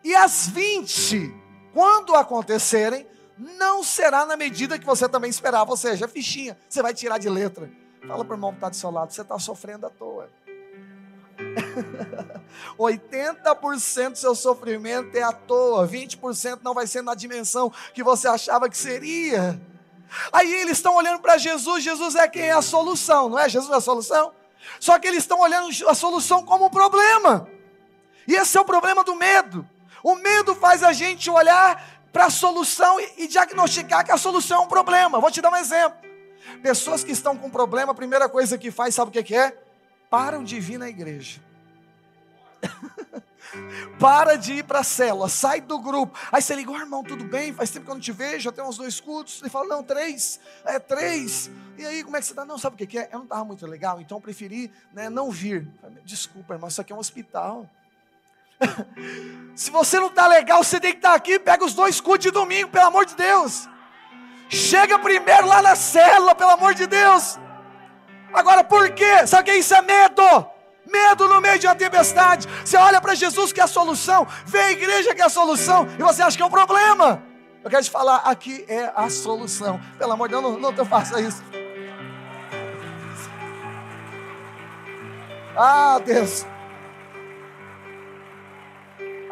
E 0.03 0.15
as 0.15 0.47
20, 0.47 1.33
quando 1.73 2.15
acontecerem, 2.15 3.07
não 3.37 3.83
será 3.83 4.25
na 4.25 4.35
medida 4.35 4.77
que 4.77 4.85
você 4.85 5.07
também 5.07 5.29
esperava, 5.29 5.69
ou 5.69 5.77
seja, 5.77 6.07
fichinha, 6.07 6.57
você 6.67 6.81
vai 6.81 6.93
tirar 6.93 7.17
de 7.17 7.29
letra. 7.29 7.71
Fala 8.07 8.25
para 8.25 8.33
o 8.33 8.35
irmão 8.35 8.51
que 8.51 8.57
está 8.57 8.69
do 8.69 8.75
seu 8.75 8.91
lado, 8.91 9.11
você 9.11 9.21
está 9.21 9.37
sofrendo 9.37 9.85
à 9.85 9.89
toa. 9.89 10.29
80% 12.77 14.11
do 14.11 14.17
seu 14.17 14.35
sofrimento 14.35 15.15
é 15.15 15.23
à 15.23 15.31
toa, 15.31 15.87
20% 15.87 16.59
não 16.63 16.73
vai 16.73 16.87
ser 16.87 17.01
na 17.01 17.15
dimensão 17.15 17.71
que 17.93 18.03
você 18.03 18.27
achava 18.27 18.69
que 18.69 18.77
seria. 18.77 19.59
Aí 20.31 20.53
eles 20.53 20.77
estão 20.77 20.95
olhando 20.95 21.21
para 21.21 21.37
Jesus, 21.37 21.83
Jesus 21.83 22.15
é 22.15 22.27
quem 22.27 22.43
é 22.43 22.51
a 22.51 22.61
solução, 22.61 23.29
não 23.29 23.39
é? 23.39 23.47
Jesus 23.47 23.71
é 23.71 23.75
a 23.75 23.81
solução? 23.81 24.33
Só 24.79 24.99
que 24.99 25.07
eles 25.07 25.19
estão 25.19 25.39
olhando 25.39 25.69
a 25.87 25.93
solução 25.93 26.43
como 26.43 26.65
um 26.65 26.69
problema. 26.69 27.47
E 28.27 28.35
esse 28.35 28.57
é 28.57 28.61
o 28.61 28.65
problema 28.65 29.03
do 29.03 29.15
medo. 29.15 29.67
O 30.03 30.15
medo 30.15 30.55
faz 30.55 30.83
a 30.83 30.93
gente 30.93 31.29
olhar 31.29 32.01
para 32.11 32.25
a 32.25 32.29
solução 32.29 32.99
e, 33.17 33.27
diagnosticar 33.27 34.03
que 34.05 34.11
a 34.11 34.17
solução 34.17 34.61
é 34.61 34.65
um 34.65 34.67
problema. 34.67 35.19
Vou 35.19 35.31
te 35.31 35.41
dar 35.41 35.51
um 35.51 35.55
exemplo. 35.55 36.10
Pessoas 36.61 37.03
que 37.03 37.11
estão 37.11 37.37
com 37.37 37.49
problema, 37.49 37.91
a 37.91 37.95
primeira 37.95 38.29
coisa 38.29 38.57
que 38.57 38.71
faz, 38.71 38.95
sabe 38.95 39.17
o 39.17 39.23
que 39.23 39.35
é? 39.35 39.57
param 40.11 40.43
de 40.43 40.59
vir 40.59 40.77
na 40.77 40.89
igreja. 40.89 41.39
Para 43.97 44.35
de 44.35 44.53
ir 44.53 44.63
para 44.63 44.79
a 44.79 44.83
célula, 44.83 45.27
sai 45.27 45.59
do 45.59 45.77
grupo. 45.77 46.17
Aí 46.31 46.41
você 46.41 46.55
liga, 46.55 46.71
oh, 46.71 46.77
irmão, 46.77 47.03
tudo 47.03 47.25
bem? 47.25 47.53
Faz 47.53 47.69
tempo 47.69 47.85
que 47.85 47.91
eu 47.91 47.95
não 47.95 48.01
te 48.01 48.11
vejo, 48.11 48.49
tem 48.51 48.63
uns 48.63 48.77
dois 48.77 48.99
cultos. 49.01 49.41
Ele 49.41 49.49
fala, 49.49 49.67
não, 49.67 49.83
três, 49.83 50.39
é 50.63 50.79
três. 50.79 51.51
E 51.77 51.85
aí, 51.85 52.01
como 52.01 52.15
é 52.15 52.19
que 52.21 52.25
você 52.25 52.31
está? 52.31 52.45
Não, 52.45 52.57
sabe 52.57 52.81
o 52.81 52.87
que 52.87 52.97
é? 52.97 53.09
Eu 53.11 53.19
não 53.19 53.23
estava 53.23 53.43
muito 53.43 53.65
legal, 53.67 53.99
então 53.99 54.17
eu 54.17 54.21
preferi 54.21 54.71
né, 54.93 55.09
não 55.09 55.29
vir. 55.29 55.67
Desculpa, 56.05 56.53
irmão, 56.53 56.69
isso 56.69 56.79
aqui 56.79 56.93
é 56.93 56.95
um 56.95 56.99
hospital. 56.99 57.69
Se 59.55 59.69
você 59.69 59.99
não 59.99 60.07
está 60.07 60.27
legal, 60.27 60.63
você 60.63 60.79
tem 60.79 60.91
que 60.91 60.99
estar 60.99 61.09
tá 61.09 61.15
aqui. 61.15 61.37
Pega 61.37 61.65
os 61.65 61.73
dois 61.73 61.99
cultos 61.99 62.23
de 62.23 62.31
domingo, 62.31 62.69
pelo 62.69 62.85
amor 62.85 63.05
de 63.05 63.15
Deus. 63.15 63.67
Chega 64.51 64.99
primeiro 64.99 65.47
lá 65.47 65.61
na 65.61 65.75
célula, 65.75 66.35
pelo 66.35 66.51
amor 66.51 66.73
de 66.73 66.85
Deus. 66.85 67.39
Agora, 68.33 68.65
por 68.65 68.89
quê? 68.91 69.25
Sabe 69.25 69.43
o 69.43 69.53
que 69.53 69.59
isso 69.59 69.73
é 69.73 69.81
medo? 69.81 70.23
Medo 70.85 71.27
no 71.29 71.39
meio 71.39 71.57
de 71.57 71.67
uma 71.67 71.75
tempestade. 71.75 72.49
Você 72.65 72.75
olha 72.75 72.99
para 72.99 73.15
Jesus 73.15 73.53
que 73.53 73.61
é 73.61 73.63
a 73.63 73.67
solução, 73.67 74.27
vê 74.45 74.59
a 74.59 74.71
igreja 74.71 75.15
que 75.15 75.21
é 75.21 75.25
a 75.25 75.29
solução, 75.29 75.87
e 75.97 76.03
você 76.03 76.21
acha 76.21 76.35
que 76.35 76.43
é 76.43 76.45
um 76.45 76.49
problema. 76.49 77.23
Eu 77.63 77.69
quero 77.69 77.83
te 77.83 77.89
falar, 77.89 78.17
aqui 78.25 78.65
é 78.67 78.91
a 78.93 79.09
solução. 79.09 79.79
Pelo 79.97 80.11
amor 80.11 80.27
de 80.27 80.33
Deus, 80.33 80.43
não, 80.43 80.59
não 80.59 80.73
te 80.73 80.83
faça 80.83 81.21
isso. 81.21 81.41
Ah, 85.55 85.99
Deus. 86.03 86.45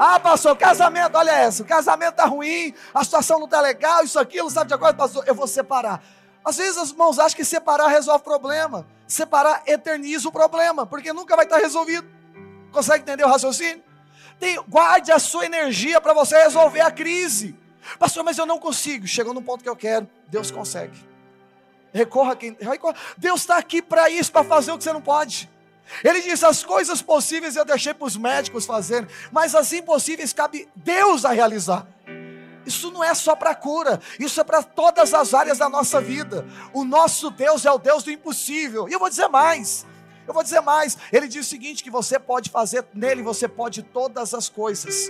Ah, 0.01 0.17
pastor, 0.17 0.55
casamento, 0.55 1.17
olha 1.17 1.31
essa, 1.31 1.61
o 1.61 1.65
casamento 1.65 2.11
está 2.11 2.25
ruim, 2.25 2.73
a 2.93 3.03
situação 3.03 3.37
não 3.37 3.43
está 3.43 3.59
legal, 3.59 4.01
isso, 4.01 4.17
aquilo, 4.17 4.49
sabe 4.49 4.69
de 4.69 4.73
agora, 4.73 4.93
pastor, 4.93 5.25
eu 5.27 5.35
vou 5.35 5.45
separar. 5.45 6.01
Às 6.43 6.55
vezes 6.55 6.81
os 6.81 6.91
irmãos 6.91 7.19
acham 7.19 7.35
que 7.35 7.43
separar 7.43 7.87
resolve 7.87 8.21
o 8.21 8.23
problema. 8.23 8.87
Separar 9.05 9.61
eterniza 9.67 10.29
o 10.29 10.31
problema, 10.31 10.85
porque 10.85 11.11
nunca 11.11 11.35
vai 11.35 11.43
estar 11.43 11.57
resolvido. 11.57 12.07
Consegue 12.71 13.03
entender 13.03 13.25
o 13.25 13.27
raciocínio? 13.27 13.83
Tem, 14.39 14.57
guarde 14.69 15.11
a 15.11 15.19
sua 15.19 15.45
energia 15.45 15.99
para 15.99 16.13
você 16.13 16.43
resolver 16.43 16.79
a 16.79 16.89
crise. 16.89 17.53
Pastor, 17.97 18.23
mas 18.23 18.37
eu 18.37 18.45
não 18.45 18.57
consigo. 18.57 19.05
Chegou 19.05 19.33
no 19.33 19.41
ponto 19.41 19.61
que 19.61 19.69
eu 19.69 19.75
quero, 19.75 20.07
Deus 20.29 20.49
consegue. 20.49 20.97
Recorra 21.93 22.37
quem. 22.37 22.55
Recorra. 22.57 22.95
Deus 23.17 23.41
está 23.41 23.57
aqui 23.57 23.81
para 23.81 24.09
isso, 24.09 24.31
para 24.31 24.45
fazer 24.45 24.71
o 24.71 24.77
que 24.77 24.83
você 24.85 24.93
não 24.93 25.01
pode. 25.01 25.49
Ele 26.03 26.21
diz: 26.21 26.43
as 26.43 26.63
coisas 26.63 27.01
possíveis 27.01 27.55
eu 27.55 27.65
deixei 27.65 27.93
para 27.93 28.05
os 28.05 28.15
médicos 28.15 28.65
fazerem, 28.65 29.07
mas 29.31 29.55
as 29.55 29.71
impossíveis 29.73 30.33
cabe 30.33 30.67
Deus 30.75 31.25
a 31.25 31.31
realizar. 31.31 31.87
Isso 32.65 32.91
não 32.91 33.03
é 33.03 33.13
só 33.15 33.35
para 33.35 33.55
cura, 33.55 33.99
isso 34.19 34.39
é 34.39 34.43
para 34.43 34.61
todas 34.61 35.13
as 35.13 35.33
áreas 35.33 35.57
da 35.57 35.69
nossa 35.69 35.99
vida. 35.99 36.45
O 36.73 36.83
nosso 36.83 37.31
Deus 37.31 37.65
é 37.65 37.71
o 37.71 37.79
Deus 37.79 38.03
do 38.03 38.11
impossível. 38.11 38.87
E 38.87 38.93
eu 38.93 38.99
vou 38.99 39.09
dizer 39.09 39.27
mais. 39.27 39.85
Eu 40.27 40.33
vou 40.33 40.43
dizer 40.43 40.61
mais. 40.61 40.95
Ele 41.11 41.27
diz 41.27 41.47
o 41.47 41.49
seguinte: 41.49 41.83
que 41.83 41.89
você 41.89 42.19
pode 42.19 42.49
fazer 42.51 42.85
nele, 42.93 43.23
você 43.23 43.47
pode 43.47 43.81
todas 43.81 44.33
as 44.33 44.47
coisas. 44.47 45.09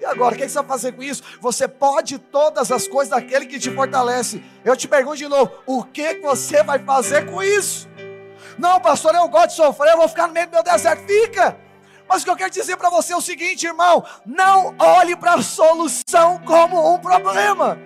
E 0.00 0.04
agora, 0.04 0.34
o 0.34 0.38
que 0.38 0.48
você 0.48 0.54
vai 0.54 0.66
fazer 0.66 0.92
com 0.92 1.02
isso? 1.02 1.22
Você 1.40 1.66
pode 1.66 2.18
todas 2.18 2.70
as 2.70 2.86
coisas 2.86 3.10
daquele 3.10 3.46
que 3.46 3.58
te 3.58 3.70
fortalece. 3.70 4.42
Eu 4.64 4.76
te 4.76 4.86
pergunto 4.86 5.16
de 5.16 5.26
novo: 5.26 5.50
o 5.66 5.82
que 5.82 6.20
você 6.20 6.62
vai 6.62 6.78
fazer 6.78 7.28
com 7.28 7.42
isso? 7.42 7.88
Não, 8.58 8.80
pastor, 8.80 9.14
eu 9.14 9.28
gosto 9.28 9.48
de 9.48 9.54
sofrer, 9.54 9.92
eu 9.92 9.98
vou 9.98 10.08
ficar 10.08 10.26
no 10.26 10.32
meio 10.32 10.46
do 10.46 10.52
meu 10.52 10.62
deserto. 10.62 11.06
Fica! 11.06 11.56
Mas 12.08 12.22
o 12.22 12.24
que 12.24 12.30
eu 12.30 12.36
quero 12.36 12.50
dizer 12.50 12.76
para 12.76 12.88
você 12.88 13.12
é 13.12 13.16
o 13.16 13.20
seguinte, 13.20 13.66
irmão: 13.66 14.04
não 14.24 14.74
olhe 14.78 15.16
para 15.16 15.34
a 15.34 15.42
solução 15.42 16.40
como 16.44 16.94
um 16.94 16.98
problema. 16.98 17.78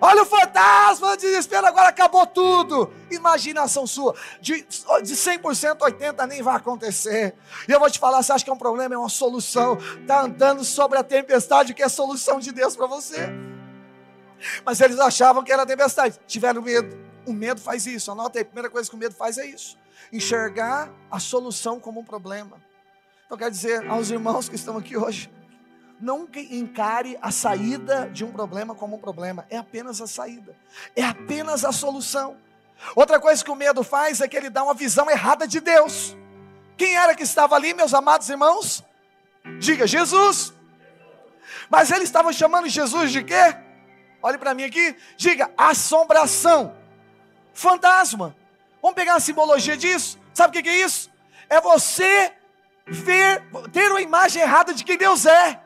Olha 0.00 0.22
o 0.22 0.26
fantasma, 0.26 1.12
o 1.12 1.16
desespero, 1.16 1.66
agora 1.66 1.88
acabou 1.88 2.26
tudo. 2.26 2.92
Imaginação 3.10 3.86
sua. 3.86 4.14
De, 4.40 4.62
de 4.62 5.14
100%, 5.14 5.78
80% 5.78 6.26
nem 6.26 6.42
vai 6.42 6.56
acontecer. 6.56 7.34
E 7.68 7.72
eu 7.72 7.78
vou 7.78 7.90
te 7.90 7.98
falar: 7.98 8.22
você 8.22 8.32
acha 8.32 8.44
que 8.44 8.50
é 8.50 8.52
um 8.52 8.58
problema? 8.58 8.94
É 8.94 8.98
uma 8.98 9.08
solução. 9.08 9.78
Está 10.00 10.22
andando 10.22 10.64
sobre 10.64 10.98
a 10.98 11.04
tempestade, 11.04 11.74
que 11.74 11.82
é 11.82 11.88
solução 11.88 12.38
de 12.38 12.52
Deus 12.52 12.74
para 12.74 12.86
você. 12.86 13.28
Mas 14.64 14.80
eles 14.80 14.98
achavam 14.98 15.42
que 15.42 15.52
era 15.52 15.64
tempestade, 15.64 16.18
tiveram 16.26 16.60
medo. 16.60 17.13
O 17.26 17.32
medo 17.32 17.60
faz 17.60 17.86
isso. 17.86 18.10
Anota 18.10 18.38
aí: 18.38 18.42
a 18.42 18.44
primeira 18.44 18.70
coisa 18.70 18.88
que 18.88 18.96
o 18.96 18.98
medo 18.98 19.14
faz 19.14 19.38
é 19.38 19.46
isso: 19.46 19.78
enxergar 20.12 20.90
a 21.10 21.18
solução 21.18 21.80
como 21.80 22.00
um 22.00 22.04
problema. 22.04 22.62
Então, 23.26 23.38
quero 23.38 23.50
dizer 23.50 23.88
aos 23.88 24.10
irmãos 24.10 24.48
que 24.48 24.54
estão 24.54 24.76
aqui 24.76 24.96
hoje, 24.96 25.30
nunca 26.00 26.38
encare 26.38 27.18
a 27.22 27.30
saída 27.30 28.08
de 28.10 28.24
um 28.24 28.30
problema 28.30 28.74
como 28.74 28.96
um 28.96 28.98
problema, 28.98 29.46
é 29.48 29.56
apenas 29.56 30.00
a 30.00 30.06
saída, 30.06 30.54
é 30.94 31.02
apenas 31.02 31.64
a 31.64 31.72
solução. 31.72 32.36
Outra 32.94 33.18
coisa 33.18 33.42
que 33.42 33.50
o 33.50 33.56
medo 33.56 33.82
faz 33.82 34.20
é 34.20 34.28
que 34.28 34.36
ele 34.36 34.50
dá 34.50 34.62
uma 34.62 34.74
visão 34.74 35.10
errada 35.10 35.46
de 35.46 35.60
Deus. 35.60 36.16
Quem 36.76 36.96
era 36.96 37.14
que 37.14 37.22
estava 37.22 37.54
ali, 37.54 37.72
meus 37.72 37.94
amados 37.94 38.28
irmãos? 38.28 38.84
Diga, 39.58 39.86
Jesus. 39.86 40.52
Mas 41.70 41.90
eles 41.90 42.04
estavam 42.04 42.32
chamando 42.32 42.68
Jesus 42.68 43.12
de 43.12 43.22
quê? 43.22 43.56
Olhe 44.22 44.38
para 44.38 44.54
mim 44.54 44.64
aqui, 44.64 44.96
diga, 45.16 45.50
assombração, 45.56 46.74
fantasma. 47.54 48.36
Vamos 48.82 48.94
pegar 48.96 49.14
a 49.14 49.20
simbologia 49.20 49.76
disso? 49.76 50.18
Sabe 50.34 50.58
o 50.58 50.62
que 50.62 50.68
é 50.68 50.84
isso? 50.84 51.10
É 51.48 51.60
você 51.60 52.32
ver, 52.86 53.42
ter 53.72 53.90
uma 53.90 54.02
imagem 54.02 54.42
errada 54.42 54.74
de 54.74 54.84
quem 54.84 54.98
Deus 54.98 55.24
é. 55.24 55.60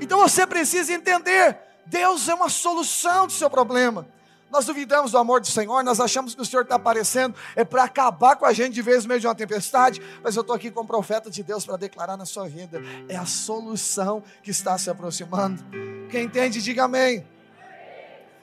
Então 0.00 0.18
você 0.18 0.46
precisa 0.46 0.92
entender: 0.92 1.56
Deus 1.86 2.28
é 2.28 2.34
uma 2.34 2.48
solução 2.48 3.26
do 3.26 3.32
seu 3.32 3.48
problema. 3.48 4.06
Nós 4.50 4.66
duvidamos 4.66 5.10
do 5.10 5.18
amor 5.18 5.40
do 5.40 5.48
Senhor, 5.48 5.82
nós 5.82 5.98
achamos 5.98 6.32
que 6.32 6.40
o 6.40 6.44
Senhor 6.44 6.62
está 6.62 6.76
aparecendo 6.76 7.34
é 7.56 7.64
para 7.64 7.82
acabar 7.82 8.36
com 8.36 8.46
a 8.46 8.52
gente 8.52 8.72
de 8.72 8.82
vez 8.82 9.02
no 9.02 9.08
meio 9.08 9.20
de 9.20 9.26
uma 9.26 9.34
tempestade, 9.34 10.00
mas 10.22 10.36
eu 10.36 10.42
estou 10.42 10.54
aqui 10.54 10.70
como 10.70 10.86
profeta 10.86 11.28
de 11.28 11.42
Deus 11.42 11.66
para 11.66 11.76
declarar 11.76 12.16
na 12.16 12.24
sua 12.24 12.48
vida: 12.48 12.80
é 13.08 13.16
a 13.16 13.26
solução 13.26 14.22
que 14.42 14.50
está 14.50 14.78
se 14.78 14.88
aproximando. 14.88 15.64
Quem 16.08 16.24
entende, 16.24 16.62
diga 16.62 16.84
amém. 16.84 17.26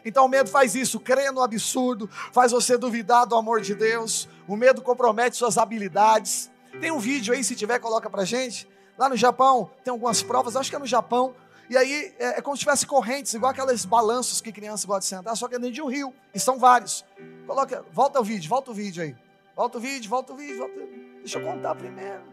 Então 0.03 0.25
o 0.25 0.27
medo 0.27 0.49
faz 0.49 0.75
isso, 0.75 0.99
crê 0.99 1.29
no 1.31 1.41
absurdo, 1.41 2.09
faz 2.31 2.51
você 2.51 2.77
duvidar 2.77 3.25
do 3.25 3.35
amor 3.35 3.61
de 3.61 3.75
Deus. 3.75 4.27
O 4.47 4.55
medo 4.55 4.81
compromete 4.81 5.37
suas 5.37 5.57
habilidades. 5.57 6.51
Tem 6.79 6.91
um 6.91 6.99
vídeo 6.99 7.33
aí, 7.33 7.43
se 7.43 7.55
tiver, 7.55 7.79
coloca 7.79 8.09
pra 8.09 8.25
gente. 8.25 8.67
Lá 8.97 9.09
no 9.09 9.15
Japão, 9.15 9.69
tem 9.83 9.91
algumas 9.91 10.21
provas, 10.21 10.55
acho 10.55 10.69
que 10.69 10.75
é 10.75 10.79
no 10.79 10.87
Japão. 10.87 11.35
E 11.69 11.77
aí 11.77 12.13
é, 12.19 12.39
é 12.39 12.41
como 12.41 12.55
se 12.55 12.61
tivesse 12.61 12.85
correntes, 12.85 13.33
igual 13.33 13.51
aqueles 13.51 13.85
balanços 13.85 14.41
que 14.41 14.51
crianças 14.51 14.85
gostam 14.85 14.99
de 14.99 15.05
sentar, 15.05 15.37
só 15.37 15.47
que 15.47 15.55
é 15.55 15.59
dentro 15.59 15.73
de 15.73 15.81
um 15.81 15.87
rio. 15.87 16.13
E 16.33 16.39
são 16.39 16.59
vários. 16.59 17.05
Coloca, 17.47 17.85
volta 17.91 18.19
o 18.19 18.23
vídeo, 18.23 18.49
volta 18.49 18.71
o 18.71 18.73
vídeo 18.73 19.03
aí. 19.03 19.15
Volta 19.55 19.77
o 19.77 19.81
vídeo, 19.81 20.09
volta 20.09 20.33
o 20.33 20.35
vídeo, 20.35 20.57
volta. 20.57 20.75
Deixa 21.19 21.39
eu 21.39 21.45
contar 21.45 21.75
primeiro. 21.75 22.23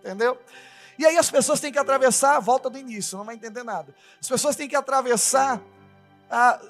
Entendeu? 0.00 0.38
E 0.98 1.04
aí 1.04 1.18
as 1.18 1.30
pessoas 1.30 1.60
têm 1.60 1.72
que 1.72 1.78
atravessar, 1.78 2.38
volta 2.40 2.70
do 2.70 2.78
início, 2.78 3.18
não 3.18 3.24
vai 3.24 3.34
entender 3.34 3.62
nada. 3.62 3.94
As 4.20 4.28
pessoas 4.28 4.56
têm 4.56 4.68
que 4.68 4.76
atravessar 4.76 5.60
ah, 6.30 6.60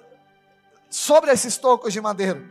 sobre 0.90 1.30
esses 1.30 1.56
tocos 1.56 1.92
de 1.92 2.00
madeira. 2.00 2.42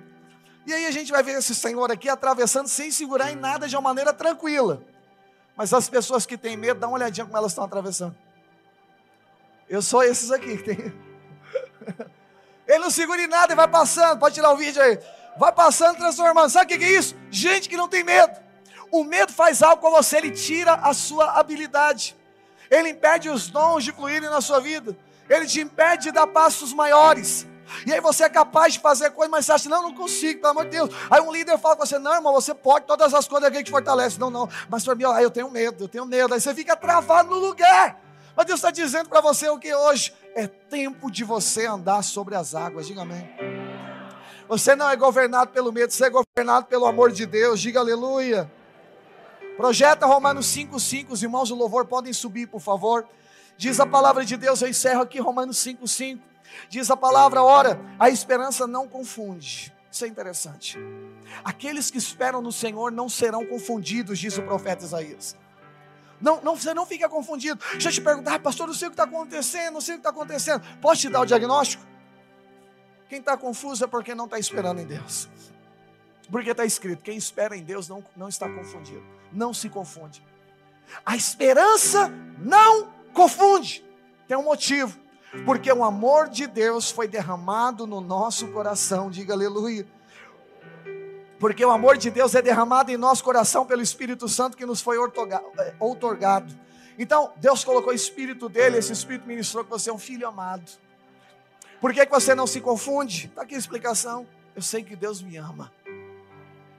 E 0.66 0.74
aí 0.74 0.86
a 0.88 0.92
gente 0.92 1.12
vai 1.12 1.22
ver 1.22 1.38
esse 1.38 1.54
Senhor 1.54 1.92
aqui 1.92 2.10
atravessando 2.10 2.68
sem 2.68 2.90
segurar 2.90 3.32
em 3.32 3.36
nada 3.36 3.68
de 3.68 3.76
uma 3.76 3.82
maneira 3.82 4.12
tranquila. 4.12 4.82
Mas 5.56 5.74
as 5.74 5.88
pessoas 5.88 6.26
que 6.26 6.38
têm 6.38 6.58
medo, 6.58 6.80
dá 6.80 6.88
uma 6.88 6.96
olhadinha 6.96 7.26
como 7.26 7.38
elas 7.38 7.52
estão 7.52 7.64
atravessando. 7.64 8.16
Eu 9.70 9.82
sou 9.82 10.04
esses 10.04 10.32
aqui 10.32 10.58
que 10.58 10.64
tem. 10.64 10.94
Ele 12.68 12.80
não 12.80 12.90
segura 12.90 13.22
em 13.22 13.28
nada 13.28 13.54
e 13.54 13.56
vai 13.56 13.68
passando. 13.68 14.20
Pode 14.20 14.36
tirar 14.36 14.52
o 14.52 14.58
vídeo 14.58 14.82
aí. 14.82 15.00
Vai 15.38 15.52
passando, 15.52 15.98
transformando. 15.98 16.50
Sabe 16.50 16.74
o 16.74 16.78
que 16.78 16.84
é 16.84 16.92
isso? 16.92 17.16
Gente 17.30 17.70
que 17.70 17.78
não 17.78 17.88
tem 17.88 18.04
medo. 18.04 18.34
O 18.92 19.04
medo 19.04 19.32
faz 19.32 19.62
algo 19.62 19.82
com 19.82 19.92
você, 19.92 20.18
ele 20.18 20.32
tira 20.32 20.74
a 20.74 20.94
sua 20.94 21.40
habilidade. 21.40 22.16
Ele 22.70 22.90
impede 22.90 23.30
os 23.30 23.48
dons 23.48 23.84
de 23.84 23.92
fluírem 23.92 24.30
na 24.30 24.42
sua 24.42 24.60
vida. 24.60 24.98
Ele 25.30 25.46
te 25.46 25.62
impede 25.62 26.04
de 26.06 26.12
dar 26.12 26.28
passos 26.28 26.74
maiores. 26.74 27.48
E 27.86 27.92
aí 27.92 28.00
você 28.00 28.24
é 28.24 28.30
capaz 28.30 28.74
de 28.74 28.80
fazer 28.80 29.10
coisas, 29.12 29.32
mas 29.32 29.46
você 29.46 29.52
acha, 29.52 29.70
não, 29.70 29.82
não 29.82 29.94
consigo, 29.94 30.40
pelo 30.40 30.52
amor 30.52 30.66
de 30.66 30.72
Deus. 30.72 30.90
Aí 31.10 31.20
um 31.22 31.32
líder 31.32 31.58
fala 31.58 31.76
com 31.76 31.86
você, 31.86 31.98
não, 31.98 32.14
irmão, 32.14 32.34
você 32.34 32.54
pode, 32.54 32.86
todas 32.86 33.14
as 33.14 33.28
coisas 33.28 33.50
que 33.50 33.64
te 33.64 33.72
fortalece. 33.72 34.20
Não, 34.20 34.30
não, 34.30 34.48
mas 34.70 34.84
para 34.84 34.96
mim, 34.96 35.04
ó, 35.04 35.18
eu 35.20 35.32
tenho 35.32 35.50
medo, 35.50 35.86
eu 35.86 35.88
tenho 35.88 36.06
medo. 36.06 36.34
Aí 36.34 36.40
você 36.40 36.54
fica 36.54 36.76
travado 36.76 37.30
no 37.30 37.38
lugar. 37.38 38.00
Mas 38.36 38.46
Deus 38.46 38.60
está 38.60 38.70
dizendo 38.70 39.10
para 39.10 39.22
você 39.22 39.50
o 39.50 39.58
que 39.58 39.74
hoje? 39.74 40.14
É 40.36 40.48
tempo 40.48 41.10
de 41.10 41.24
você 41.24 41.66
andar 41.66 42.04
sobre 42.04 42.36
as 42.36 42.54
águas, 42.54 42.86
diga 42.86 43.02
amém. 43.02 43.28
Você 44.48 44.76
não 44.76 44.90
é 44.90 44.96
governado 44.96 45.52
pelo 45.52 45.72
medo, 45.72 45.92
você 45.92 46.06
é 46.06 46.10
governado 46.10 46.68
pelo 46.68 46.86
amor 46.86 47.12
de 47.12 47.26
Deus, 47.26 47.60
diga 47.60 47.80
aleluia. 47.80 48.52
Projeta 49.58 50.06
Romanos 50.06 50.46
5,5, 50.48 51.08
os 51.12 51.24
irmãos 51.24 51.50
do 51.50 51.56
louvor 51.56 51.86
podem 51.86 52.12
subir, 52.12 52.46
por 52.46 52.60
favor. 52.60 53.08
Diz 53.58 53.80
a 53.80 53.86
palavra 53.86 54.26
de 54.26 54.36
Deus, 54.36 54.62
eu 54.62 54.68
encerro 54.68 55.02
aqui 55.02 55.20
Romanos 55.20 55.58
5,5. 55.58 56.20
Diz 56.70 56.90
a 56.90 56.98
palavra, 56.98 57.44
ora, 57.44 57.80
a 58.00 58.10
esperança 58.10 58.68
não 58.68 58.88
confunde. 58.88 59.74
Isso 59.92 60.04
é 60.04 60.08
interessante. 60.08 60.78
Aqueles 61.44 61.90
que 61.90 61.98
esperam 61.98 62.42
no 62.42 62.52
Senhor 62.52 62.92
não 62.92 63.08
serão 63.08 63.46
confundidos, 63.46 64.20
diz 64.20 64.38
o 64.38 64.44
profeta 64.44 64.84
Isaías. 64.84 65.38
Não, 66.20 66.42
não, 66.42 66.56
você 66.56 66.74
não 66.74 66.86
fica 66.86 67.08
confundido. 67.08 67.60
Deixa 67.72 67.90
eu 67.90 67.94
te 67.94 68.02
perguntar, 68.02 68.40
pastor, 68.40 68.68
não 68.68 68.74
sei 68.74 68.88
o 68.88 68.92
que 68.92 68.96
está 68.96 69.04
acontecendo, 69.04 69.74
não 69.74 69.82
sei 69.82 69.96
o 69.96 69.98
que 69.98 70.02
está 70.02 70.10
acontecendo. 70.10 70.64
Posso 70.82 71.02
te 71.02 71.10
dar 71.10 71.22
o 71.22 71.26
diagnóstico? 71.26 71.86
Quem 73.08 73.20
está 73.20 73.38
confuso 73.38 73.84
é 73.84 73.88
porque 73.88 74.16
não 74.16 74.26
está 74.26 74.40
esperando 74.40 74.80
em 74.80 74.86
Deus. 74.86 75.30
Porque 76.30 76.50
está 76.50 76.66
escrito: 76.66 77.04
quem 77.04 77.18
espera 77.18 77.56
em 77.56 77.64
Deus 77.64 77.88
não, 77.88 78.04
não 78.16 78.28
está 78.28 78.50
confundido. 78.50 79.04
Não 79.32 79.54
se 79.54 79.70
confunde. 79.70 80.24
A 81.06 81.16
esperança 81.16 82.12
não 82.40 82.95
confunde. 83.16 83.84
Tem 84.28 84.38
um 84.38 84.44
motivo. 84.44 85.00
Porque 85.44 85.72
o 85.72 85.84
amor 85.84 86.30
de 86.30 86.46
Deus 86.46 86.92
foi 86.92 87.08
derramado 87.08 87.88
no 87.88 88.00
nosso 88.00 88.48
coração. 88.50 89.10
Diga 89.10 89.34
aleluia. 89.34 89.88
Porque 91.40 91.66
o 91.66 91.72
amor 91.72 91.98
de 91.98 92.10
Deus 92.10 92.36
é 92.36 92.42
derramado 92.42 92.92
em 92.92 92.98
nosso 92.98 93.24
coração 93.24 93.66
pelo 93.66 93.82
Espírito 93.82 94.28
Santo 94.30 94.56
que 94.56 94.66
nos 94.66 94.82
foi 94.82 94.98
é, 94.98 95.76
outorgado. 95.80 96.56
Então, 96.98 97.34
Deus 97.38 97.64
colocou 97.64 97.92
o 97.92 97.96
Espírito 97.96 98.48
dele, 98.48 98.78
esse 98.78 98.94
Espírito 98.94 99.28
ministrou 99.28 99.64
que 99.64 99.70
você 99.70 99.90
é 99.90 99.94
um 99.94 99.98
filho 99.98 100.28
amado. 100.28 100.72
Por 101.82 101.94
que, 101.94 102.06
que 102.06 102.12
você 102.12 102.34
não 102.34 102.48
se 102.48 102.62
confunde? 102.62 103.26
Está 103.28 103.42
aqui 103.42 103.54
a 103.54 103.58
explicação. 103.58 104.26
Eu 104.56 104.62
sei 104.62 104.82
que 104.82 104.96
Deus 104.96 105.22
me 105.22 105.36
ama. 105.36 105.72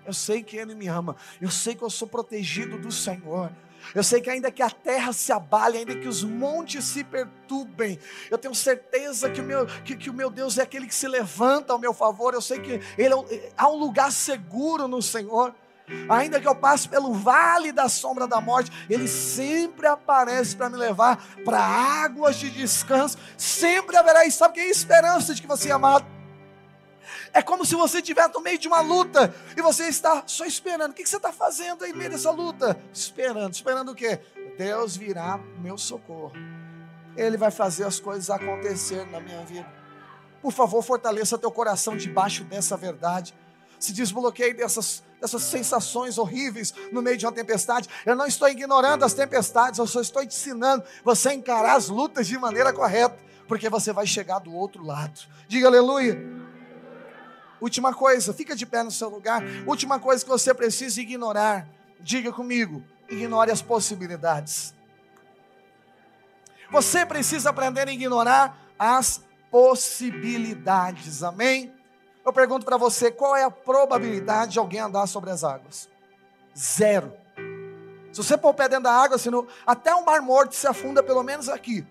Eu 0.07 0.15
sei 0.15 0.43
que 0.43 0.57
Ele 0.57 0.75
me 0.75 0.87
ama. 0.87 1.17
Eu 1.39 1.51
sei 1.51 1.75
que 1.75 1.83
eu 1.83 1.91
sou 1.91 2.09
protegido 2.09 2.79
do 2.79 2.91
Senhor. 2.91 3.53
Eu 3.95 4.03
sei 4.03 4.21
que 4.21 4.31
ainda 4.31 4.51
que 4.51 4.63
a 4.63 4.71
terra 4.71 5.13
se 5.13 5.33
abale, 5.33 5.79
ainda 5.79 5.95
que 5.95 6.09
os 6.09 6.23
montes 6.23 6.85
se 6.85 7.05
perturbem, 7.05 7.99
eu 8.31 8.39
tenho 8.39 8.55
certeza 8.55 9.31
que 9.31 9.41
o 9.41 9.45
meu, 9.45 9.67
que, 9.85 9.97
que 9.97 10.11
o 10.11 10.15
meu 10.15 10.31
Deus 10.31 10.59
é 10.59 10.63
aquele 10.63 10.87
que 10.87 10.95
se 10.95 11.09
levanta 11.09 11.73
ao 11.73 11.79
meu 11.79 11.95
favor. 11.95 12.35
Eu 12.35 12.43
sei 12.43 12.61
que 12.61 12.81
ele 12.99 13.15
é, 13.15 13.53
há 13.57 13.69
um 13.69 13.77
lugar 13.77 14.13
seguro 14.13 14.89
no 14.89 15.01
Senhor. 15.01 15.55
Ainda 16.09 16.41
que 16.41 16.49
eu 16.49 16.55
passe 16.55 16.89
pelo 16.89 17.15
vale 17.15 17.71
da 17.71 17.89
sombra 17.89 18.27
da 18.27 18.41
morte, 18.41 18.73
Ele 18.91 19.07
sempre 19.07 19.87
aparece 19.87 20.57
para 20.57 20.69
me 20.69 20.77
levar 20.77 21.25
para 21.45 21.61
águas 21.61 22.35
de 22.35 22.51
descanso. 22.51 23.17
Sempre 23.39 23.97
haverá, 23.97 24.29
sabe 24.31 24.55
que 24.55 24.61
é 24.61 24.69
esperança 24.69 25.33
de 25.33 25.41
que 25.41 25.47
você 25.47 25.69
é 25.69 25.73
amado? 25.73 26.16
É 27.37 27.43
como 27.43 27.67
se 27.67 27.75
você 27.75 27.99
estivesse 27.99 28.33
no 28.33 28.41
meio 28.41 28.59
de 28.59 28.67
uma 28.67 28.81
luta 28.81 29.35
e 29.55 29.61
você 29.61 29.89
está 29.89 30.23
só 30.27 30.47
esperando. 30.47 30.93
O 30.93 30.95
que 30.95 31.07
você 31.07 31.19
está 31.19 31.31
fazendo 31.31 31.85
aí 31.85 31.93
no 31.93 31.99
meio 31.99 32.09
dessa 32.09 32.31
luta? 32.31 32.81
Esperando. 32.91 33.53
Esperando 33.53 33.93
o 33.93 33.95
quê? 33.95 34.21
Deus 34.57 34.97
virá 34.97 35.39
meu 35.61 35.77
socorro. 35.77 36.33
Ele 37.15 37.37
vai 37.37 37.51
fazer 37.51 37.85
as 37.85 38.01
coisas 38.01 38.31
acontecer 38.31 39.05
na 39.11 39.21
minha 39.21 39.45
vida. 39.45 39.71
Por 40.41 40.51
favor, 40.51 40.83
fortaleça 40.83 41.37
teu 41.37 41.51
coração 41.51 41.95
debaixo 41.95 42.43
dessa 42.43 42.75
verdade. 42.75 43.35
Se 43.79 43.93
desbloqueie 43.93 44.55
dessas, 44.55 45.05
dessas 45.21 45.43
sensações 45.43 46.17
horríveis 46.17 46.73
no 46.91 47.03
meio 47.03 47.19
de 47.19 47.27
uma 47.27 47.33
tempestade. 47.33 47.87
Eu 48.07 48.17
não 48.17 48.25
estou 48.25 48.49
ignorando 48.49 49.05
as 49.05 49.13
tempestades, 49.13 49.79
eu 49.79 49.87
só 49.87 50.01
estou 50.01 50.23
ensinando 50.23 50.83
você 51.05 51.29
a 51.29 51.35
encarar 51.35 51.77
as 51.77 51.91
lutas 51.91 52.27
de 52.27 52.39
maneira 52.39 52.73
correta, 52.73 53.19
porque 53.47 53.69
você 53.69 53.93
vai 53.93 54.07
chegar 54.07 54.39
do 54.39 54.55
outro 54.55 54.83
lado. 54.83 55.21
Diga 55.47 55.67
aleluia. 55.67 56.36
Última 57.61 57.95
coisa, 57.95 58.33
fica 58.33 58.55
de 58.55 58.67
pé 58.67 58.83
no 58.83 58.91
seu 58.91 59.09
lugar. 59.09 59.43
Última 59.67 59.99
coisa 59.99 60.25
que 60.25 60.31
você 60.31 60.53
precisa 60.53 61.01
ignorar. 61.01 61.67
Diga 62.01 62.33
comigo, 62.33 62.83
ignore 63.09 63.51
as 63.51 63.63
possibilidades. 63.63 64.75
Você 66.71 67.07
precisa 67.07 67.51
aprender 67.51 67.89
a 67.89 67.93
ignorar 67.93 68.59
as 68.79 69.23
possibilidades. 69.51 71.23
Amém? 71.23 71.73
Eu 72.25 72.33
pergunto 72.33 72.67
para 72.67 72.77
você, 72.77 73.11
qual 73.11 73.37
é 73.37 73.45
a 73.45 73.51
probabilidade 73.51 74.53
de 74.53 74.59
alguém 74.59 74.81
andar 74.81 75.07
sobre 75.07 75.31
as 75.31 75.45
águas? 75.45 75.89
Zero. 76.59 77.13
Se 78.13 78.23
você 78.23 78.37
pôr 78.37 78.51
o 78.51 78.55
pé 78.55 78.69
dentro 78.69 78.85
da 78.85 78.93
água, 78.93 79.17
senão, 79.19 79.47
até 79.67 79.95
o 79.95 80.05
mar 80.05 80.21
morto 80.21 80.55
se 80.55 80.67
afunda 80.67 81.03
pelo 81.03 81.23
menos 81.23 81.49
aqui, 81.49 81.87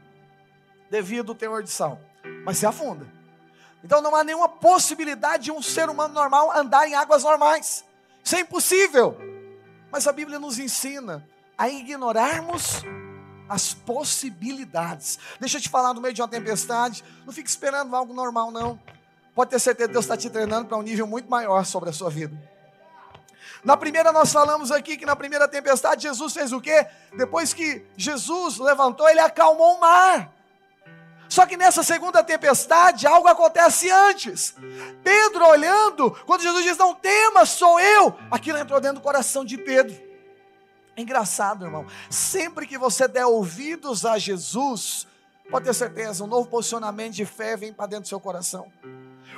devido 0.89 1.31
ao 1.31 1.35
teor 1.35 1.63
de 1.63 1.69
sal. 1.69 2.01
Mas 2.43 2.57
se 2.57 2.65
afunda. 2.65 3.14
Então 3.85 4.01
não 4.01 4.15
há 4.15 4.23
nenhuma 4.23 4.49
possibilidade 4.49 5.43
de 5.43 5.51
um 5.51 5.61
ser 5.61 5.87
humano 5.91 6.11
normal 6.11 6.51
andar 6.57 6.87
em 6.87 6.95
águas 6.95 7.23
normais. 7.23 7.85
Isso 8.23 8.35
é 8.35 8.39
impossível. 8.39 9.15
Mas 9.91 10.07
a 10.07 10.11
Bíblia 10.11 10.39
nos 10.39 10.57
ensina 10.57 11.23
a 11.55 11.69
ignorarmos 11.69 12.81
as 13.47 13.75
possibilidades. 13.75 15.19
Deixa 15.39 15.57
eu 15.57 15.61
te 15.61 15.69
falar 15.69 15.93
no 15.93 16.01
meio 16.01 16.15
de 16.15 16.21
uma 16.23 16.27
tempestade, 16.27 17.03
não 17.27 17.31
fique 17.31 17.47
esperando 17.47 17.95
algo 17.95 18.11
normal, 18.11 18.49
não. 18.49 18.79
Pode 19.35 19.51
ter 19.51 19.59
certeza 19.59 19.87
que 19.87 19.93
Deus 19.93 20.05
está 20.05 20.17
te 20.17 20.31
treinando 20.31 20.65
para 20.65 20.77
um 20.77 20.81
nível 20.81 21.05
muito 21.05 21.29
maior 21.29 21.63
sobre 21.63 21.91
a 21.91 21.93
sua 21.93 22.09
vida. 22.09 22.35
Na 23.63 23.77
primeira, 23.77 24.11
nós 24.11 24.33
falamos 24.33 24.71
aqui 24.71 24.97
que 24.97 25.05
na 25.05 25.15
primeira 25.15 25.47
tempestade, 25.47 26.01
Jesus 26.01 26.33
fez 26.33 26.51
o 26.51 26.59
quê? 26.59 26.87
Depois 27.15 27.53
que 27.53 27.85
Jesus 27.95 28.57
levantou, 28.57 29.07
ele 29.07 29.19
acalmou 29.19 29.75
o 29.75 29.79
mar. 29.79 30.34
Só 31.27 31.45
que 31.45 31.57
nessa 31.57 31.83
segunda 31.83 32.23
tempestade, 32.23 33.07
algo 33.07 33.27
acontece 33.27 33.89
antes. 33.89 34.55
Pedro 35.03 35.47
olhando, 35.47 36.11
quando 36.25 36.41
Jesus 36.41 36.63
diz: 36.63 36.77
Não 36.77 36.93
temas, 36.93 37.49
sou 37.49 37.79
eu, 37.79 38.15
aquilo 38.31 38.57
entrou 38.57 38.79
dentro 38.79 38.97
do 38.97 39.03
coração 39.03 39.43
de 39.43 39.57
Pedro. 39.57 39.95
É 40.95 41.01
engraçado, 41.01 41.65
irmão. 41.65 41.85
Sempre 42.09 42.65
que 42.65 42.77
você 42.77 43.07
der 43.07 43.25
ouvidos 43.25 44.05
a 44.05 44.17
Jesus, 44.17 45.05
pode 45.51 45.65
ter 45.65 45.73
certeza, 45.73 46.23
um 46.23 46.27
novo 46.27 46.47
posicionamento 46.47 47.13
de 47.13 47.25
fé 47.25 47.57
vem 47.57 47.73
para 47.73 47.87
dentro 47.87 48.03
do 48.03 48.07
seu 48.07 48.19
coração. 48.19 48.71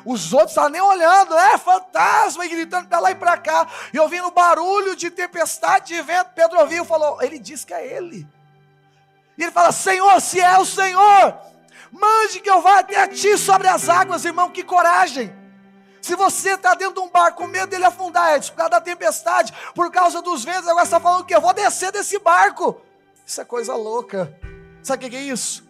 Os 0.05 0.31
outros 0.31 0.51
estavam 0.51 0.69
nem 0.69 0.81
olhando, 0.81 1.33
é 1.35 1.57
fantasma, 1.57 2.45
e 2.45 2.49
gritando 2.49 2.87
para 2.87 2.99
lá 2.99 3.11
e 3.11 3.15
para 3.15 3.37
cá, 3.37 3.67
e 3.91 3.99
ouvindo 3.99 4.29
barulho 4.31 4.95
de 4.95 5.09
tempestade, 5.09 5.87
de 5.87 6.01
vento. 6.01 6.29
Pedro 6.35 6.59
ouviu 6.59 6.83
e 6.83 6.87
falou: 6.87 7.21
Ele 7.21 7.39
diz 7.39 7.65
que 7.65 7.73
é 7.73 7.85
Ele. 7.85 8.27
E 9.37 9.43
ele 9.43 9.51
fala: 9.51 9.71
Senhor, 9.71 10.19
se 10.21 10.39
é 10.39 10.57
o 10.57 10.65
Senhor, 10.65 11.37
Mande 11.91 12.39
que 12.39 12.49
eu 12.49 12.61
vá 12.61 12.79
até 12.79 13.07
ti 13.07 13.37
sobre 13.37 13.67
as 13.67 13.87
águas, 13.87 14.25
irmão, 14.25 14.49
que 14.49 14.63
coragem. 14.63 15.33
Se 16.01 16.15
você 16.15 16.51
está 16.51 16.73
dentro 16.73 16.95
de 16.95 16.99
um 17.01 17.09
barco 17.09 17.39
com 17.39 17.47
medo 17.47 17.67
dele 17.67 17.85
afundar, 17.85 18.35
é 18.35 18.39
por 18.39 18.53
causa 18.53 18.69
da 18.69 18.81
tempestade, 18.81 19.53
por 19.75 19.91
causa 19.91 20.21
dos 20.21 20.43
ventos, 20.45 20.67
agora 20.67 20.85
você 20.85 20.95
está 20.95 20.99
falando 20.99 21.25
que 21.25 21.35
eu 21.35 21.41
vou 21.41 21.53
descer 21.53 21.91
desse 21.91 22.17
barco. 22.19 22.81
Isso 23.25 23.41
é 23.41 23.45
coisa 23.45 23.75
louca. 23.75 24.33
Sabe 24.81 25.05
o 25.05 25.09
que 25.09 25.15
é 25.15 25.21
isso? 25.21 25.67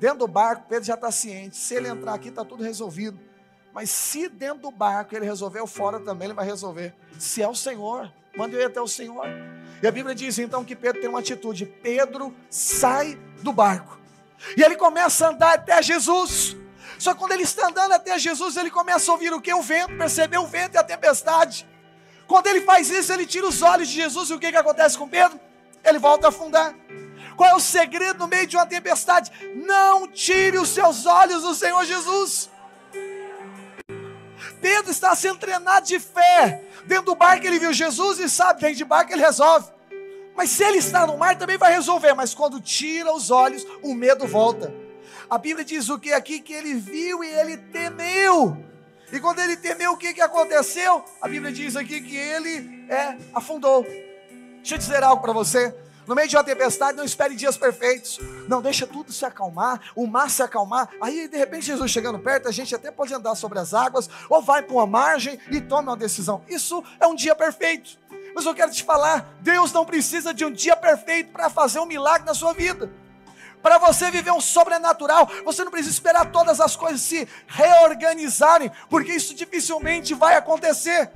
Dentro 0.00 0.18
do 0.18 0.28
barco, 0.28 0.66
Pedro 0.68 0.84
já 0.84 0.94
está 0.94 1.10
ciente. 1.10 1.56
Se 1.56 1.74
ele 1.74 1.88
entrar 1.88 2.14
aqui, 2.14 2.28
está 2.28 2.44
tudo 2.44 2.64
resolvido. 2.64 3.18
Mas 3.72 3.90
se 3.90 4.28
dentro 4.28 4.62
do 4.62 4.70
barco 4.70 5.14
ele 5.14 5.24
resolveu, 5.24 5.66
fora 5.66 6.00
também 6.00 6.26
ele 6.26 6.34
vai 6.34 6.44
resolver. 6.44 6.94
Se 7.18 7.42
é 7.42 7.48
o 7.48 7.54
Senhor, 7.54 8.10
manda 8.36 8.56
eu 8.56 8.60
ir 8.60 8.64
até 8.64 8.80
o 8.80 8.88
Senhor. 8.88 9.26
E 9.82 9.86
a 9.86 9.92
Bíblia 9.92 10.14
diz 10.14 10.38
então 10.38 10.64
que 10.64 10.74
Pedro 10.74 11.00
tem 11.00 11.08
uma 11.08 11.20
atitude. 11.20 11.64
Pedro 11.64 12.34
sai 12.50 13.18
do 13.42 13.52
barco. 13.52 14.00
E 14.56 14.62
ele 14.62 14.76
começa 14.76 15.26
a 15.26 15.30
andar 15.30 15.54
até 15.54 15.82
Jesus. 15.82 16.56
Só 16.98 17.12
que 17.12 17.18
quando 17.18 17.32
ele 17.32 17.42
está 17.42 17.68
andando 17.68 17.92
até 17.92 18.18
Jesus, 18.18 18.56
ele 18.56 18.70
começa 18.70 19.10
a 19.10 19.14
ouvir 19.14 19.32
o 19.32 19.40
que? 19.40 19.52
O 19.52 19.62
vento, 19.62 19.96
perceber 19.96 20.38
o 20.38 20.46
vento 20.46 20.74
e 20.74 20.78
a 20.78 20.84
tempestade. 20.84 21.66
Quando 22.26 22.46
ele 22.46 22.62
faz 22.62 22.90
isso, 22.90 23.12
ele 23.12 23.26
tira 23.26 23.46
os 23.46 23.62
olhos 23.62 23.88
de 23.88 23.94
Jesus, 23.94 24.30
e 24.30 24.34
o 24.34 24.38
que, 24.38 24.50
que 24.50 24.56
acontece 24.56 24.98
com 24.98 25.08
Pedro? 25.08 25.38
Ele 25.84 25.98
volta 25.98 26.26
a 26.26 26.30
afundar. 26.30 26.74
Qual 27.36 27.48
é 27.48 27.54
o 27.54 27.60
segredo 27.60 28.18
no 28.18 28.26
meio 28.26 28.46
de 28.46 28.56
uma 28.56 28.66
tempestade? 28.66 29.30
Não 29.54 30.08
tire 30.08 30.58
os 30.58 30.70
seus 30.70 31.04
olhos 31.06 31.42
do 31.42 31.54
Senhor 31.54 31.84
Jesus. 31.84 32.50
Pedro 34.60 34.90
está 34.90 35.14
sendo 35.14 35.38
treinado 35.38 35.86
de 35.86 36.00
fé. 36.00 36.64
Dentro 36.86 37.06
do 37.06 37.14
barco 37.14 37.46
ele 37.46 37.58
viu 37.58 37.72
Jesus 37.72 38.18
e 38.18 38.28
sabe, 38.28 38.60
dentro 38.60 38.76
de 38.76 38.84
barco 38.84 39.12
ele 39.12 39.20
resolve. 39.20 39.75
Mas 40.36 40.50
se 40.50 40.62
ele 40.62 40.78
está 40.78 41.06
no 41.06 41.16
mar, 41.16 41.36
também 41.36 41.56
vai 41.56 41.72
resolver. 41.72 42.12
Mas 42.14 42.34
quando 42.34 42.60
tira 42.60 43.12
os 43.12 43.30
olhos, 43.30 43.66
o 43.82 43.94
medo 43.94 44.26
volta. 44.26 44.72
A 45.28 45.38
Bíblia 45.38 45.64
diz 45.64 45.88
o 45.88 45.98
que 45.98 46.12
aqui? 46.12 46.40
Que 46.40 46.52
ele 46.52 46.74
viu 46.74 47.24
e 47.24 47.28
ele 47.28 47.56
temeu. 47.56 48.56
E 49.12 49.20
quando 49.20 49.38
ele 49.38 49.56
temeu, 49.56 49.92
o 49.92 49.96
que, 49.96 50.12
que 50.12 50.20
aconteceu? 50.20 51.04
A 51.20 51.28
Bíblia 51.28 51.52
diz 51.52 51.76
aqui 51.76 52.00
que 52.00 52.16
ele 52.16 52.86
é, 52.88 53.16
afundou. 53.32 53.84
Deixa 54.56 54.74
eu 54.74 54.78
dizer 54.78 55.02
algo 55.02 55.22
para 55.22 55.32
você. 55.32 55.74
No 56.06 56.14
meio 56.14 56.28
de 56.28 56.36
uma 56.36 56.44
tempestade, 56.44 56.96
não 56.96 57.04
espere 57.04 57.34
dias 57.34 57.56
perfeitos. 57.56 58.20
Não, 58.48 58.62
deixa 58.62 58.86
tudo 58.86 59.12
se 59.12 59.24
acalmar, 59.24 59.80
o 59.96 60.06
mar 60.06 60.30
se 60.30 60.42
acalmar. 60.42 60.88
Aí, 61.00 61.26
de 61.26 61.36
repente, 61.36 61.66
Jesus 61.66 61.90
chegando 61.90 62.18
perto, 62.18 62.48
a 62.48 62.52
gente 62.52 62.74
até 62.74 62.92
pode 62.92 63.12
andar 63.12 63.34
sobre 63.34 63.58
as 63.58 63.74
águas, 63.74 64.08
ou 64.28 64.40
vai 64.40 64.62
para 64.62 64.74
uma 64.74 64.86
margem 64.86 65.38
e 65.50 65.60
toma 65.60 65.92
uma 65.92 65.96
decisão. 65.96 66.42
Isso 66.48 66.82
é 67.00 67.06
um 67.06 67.14
dia 67.14 67.34
perfeito. 67.34 67.98
Mas 68.36 68.44
eu 68.44 68.54
quero 68.54 68.70
te 68.70 68.84
falar: 68.84 69.26
Deus 69.40 69.72
não 69.72 69.86
precisa 69.86 70.34
de 70.34 70.44
um 70.44 70.52
dia 70.52 70.76
perfeito 70.76 71.32
para 71.32 71.48
fazer 71.48 71.80
um 71.80 71.86
milagre 71.86 72.26
na 72.26 72.34
sua 72.34 72.52
vida. 72.52 72.92
Para 73.62 73.78
você 73.78 74.10
viver 74.10 74.30
um 74.30 74.42
sobrenatural, 74.42 75.26
você 75.42 75.64
não 75.64 75.70
precisa 75.70 75.94
esperar 75.94 76.30
todas 76.30 76.60
as 76.60 76.76
coisas 76.76 77.00
se 77.00 77.26
reorganizarem, 77.46 78.70
porque 78.90 79.12
isso 79.12 79.34
dificilmente 79.34 80.12
vai 80.12 80.36
acontecer. 80.36 81.10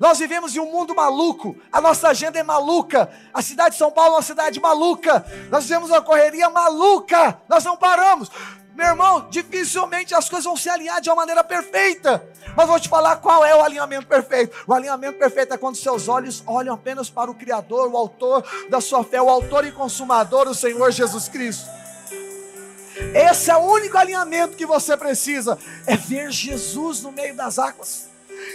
Nós 0.00 0.18
vivemos 0.18 0.56
em 0.56 0.60
um 0.60 0.72
mundo 0.72 0.94
maluco, 0.94 1.54
a 1.70 1.82
nossa 1.82 2.08
agenda 2.08 2.38
é 2.38 2.42
maluca, 2.42 3.12
a 3.32 3.42
cidade 3.42 3.72
de 3.72 3.78
São 3.78 3.92
Paulo 3.92 4.14
é 4.14 4.16
uma 4.16 4.22
cidade 4.22 4.58
maluca, 4.58 5.24
nós 5.50 5.64
vivemos 5.64 5.90
uma 5.90 6.00
correria 6.00 6.48
maluca, 6.48 7.38
nós 7.46 7.62
não 7.62 7.76
paramos. 7.76 8.30
Meu 8.74 8.88
irmão, 8.88 9.28
dificilmente 9.30 10.14
as 10.14 10.28
coisas 10.28 10.44
vão 10.44 10.56
se 10.56 10.68
alinhar 10.68 11.00
de 11.00 11.08
uma 11.08 11.16
maneira 11.16 11.44
perfeita. 11.44 12.24
Mas 12.56 12.66
vou 12.66 12.78
te 12.78 12.88
falar 12.88 13.16
qual 13.16 13.44
é 13.44 13.54
o 13.54 13.62
alinhamento 13.62 14.06
perfeito. 14.06 14.56
O 14.66 14.74
alinhamento 14.74 15.16
perfeito 15.16 15.54
é 15.54 15.56
quando 15.56 15.76
seus 15.76 16.08
olhos 16.08 16.42
olham 16.44 16.74
apenas 16.74 17.08
para 17.08 17.30
o 17.30 17.34
Criador, 17.34 17.88
o 17.88 17.96
autor 17.96 18.44
da 18.68 18.80
sua 18.80 19.04
fé, 19.04 19.22
o 19.22 19.30
autor 19.30 19.64
e 19.64 19.70
consumador, 19.70 20.48
o 20.48 20.54
Senhor 20.54 20.90
Jesus 20.90 21.28
Cristo. 21.28 21.68
Esse 23.14 23.50
é 23.50 23.56
o 23.56 23.60
único 23.60 23.96
alinhamento 23.96 24.56
que 24.56 24.66
você 24.66 24.96
precisa, 24.96 25.56
é 25.86 25.96
ver 25.96 26.30
Jesus 26.30 27.02
no 27.02 27.12
meio 27.12 27.34
das 27.36 27.58
águas. 27.58 28.08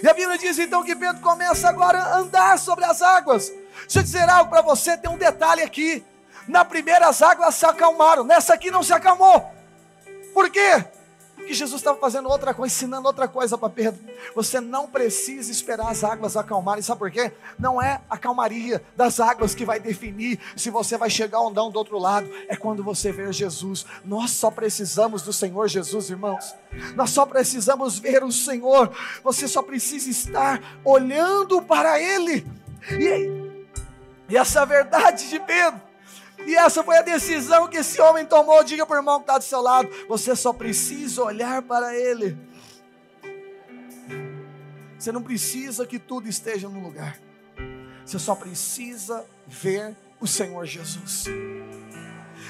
E 0.04 0.08
a 0.08 0.14
Bíblia 0.14 0.38
diz 0.38 0.60
então 0.60 0.84
que 0.84 0.96
Pedro 0.96 1.22
começa 1.22 1.68
agora 1.68 1.98
a 1.98 2.18
andar 2.18 2.60
sobre 2.60 2.84
as 2.86 3.02
águas. 3.02 3.52
Deixa 3.82 4.00
eu 4.00 4.04
dizer 4.04 4.30
algo 4.30 4.50
para 4.50 4.62
você, 4.62 4.98
tem 4.98 5.10
um 5.10 5.18
detalhe 5.18 5.62
aqui. 5.62 6.04
Na 6.48 6.66
primeira 6.66 7.08
as 7.08 7.22
águas 7.22 7.56
se 7.56 7.66
acalmaram, 7.66 8.24
nessa 8.24 8.54
aqui 8.54 8.70
não 8.70 8.84
se 8.84 8.94
acalmou. 8.94 9.59
Por 10.34 10.50
quê? 10.50 10.86
Porque 11.40 11.54
Jesus 11.54 11.80
estava 11.80 11.98
fazendo 11.98 12.30
outra 12.30 12.54
coisa, 12.54 12.76
ensinando 12.76 13.08
outra 13.08 13.28
coisa 13.28 13.58
para 13.58 13.70
Pedro. 13.70 14.00
Você 14.36 14.60
não 14.60 14.88
precisa 14.88 15.50
esperar 15.50 15.90
as 15.90 16.04
águas 16.04 16.36
acalmarem, 16.36 16.84
sabe 16.84 17.00
por 17.00 17.10
quê? 17.10 17.32
Não 17.58 17.82
é 17.82 18.02
a 18.10 18.18
calmaria 18.18 18.84
das 18.96 19.20
águas 19.20 19.56
que 19.56 19.66
vai 19.66 19.80
definir 19.80 20.38
se 20.56 20.70
você 20.70 20.98
vai 20.98 21.10
chegar 21.10 21.40
ou 21.40 21.50
não 21.50 21.72
do 21.72 21.80
outro 21.80 21.98
lado, 21.98 22.30
é 22.48 22.56
quando 22.56 22.84
você 22.84 23.12
ver 23.12 23.34
Jesus. 23.34 23.86
Nós 24.04 24.32
só 24.32 24.52
precisamos 24.52 25.24
do 25.24 25.32
Senhor 25.32 25.68
Jesus, 25.68 26.10
irmãos. 26.10 26.54
Nós 26.94 27.10
só 27.10 27.26
precisamos 27.26 27.98
ver 27.98 28.22
o 28.22 28.32
Senhor. 28.32 28.92
Você 29.24 29.48
só 29.48 29.64
precisa 29.64 30.10
estar 30.10 30.62
olhando 30.84 31.62
para 31.62 32.00
Ele. 32.00 32.46
E, 32.92 33.64
e 34.28 34.38
essa 34.38 34.62
é 34.62 34.66
verdade 34.66 35.30
de 35.30 35.40
Pedro. 35.40 35.89
E 36.50 36.56
essa 36.56 36.84
foi 36.84 36.98
a 36.98 37.04
decisão 37.04 37.68
que 37.68 37.78
esse 37.78 38.02
homem 38.02 38.26
tomou. 38.26 38.64
Diga 38.64 38.84
para 38.84 38.96
o 38.96 39.00
irmão 39.00 39.20
que 39.20 39.26
está 39.26 39.38
do 39.38 39.44
seu 39.44 39.62
lado: 39.62 39.88
você 40.08 40.36
só 40.36 40.52
precisa 40.52 41.22
olhar 41.22 41.62
para 41.62 41.96
ele. 41.96 42.36
Você 44.98 45.12
não 45.12 45.22
precisa 45.22 45.86
que 45.86 46.00
tudo 46.00 46.28
esteja 46.28 46.68
no 46.68 46.82
lugar. 46.82 47.20
Você 48.04 48.18
só 48.18 48.34
precisa 48.34 49.24
ver 49.46 49.96
o 50.20 50.26
Senhor 50.26 50.66
Jesus. 50.66 51.26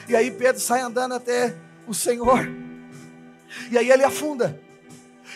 E 0.07 0.15
aí 0.15 0.31
Pedro 0.31 0.61
sai 0.61 0.79
andando 0.79 1.15
até 1.15 1.53
o 1.85 1.93
Senhor. 1.93 2.47
E 3.69 3.77
aí 3.77 3.91
ele 3.91 4.05
afunda. 4.05 4.57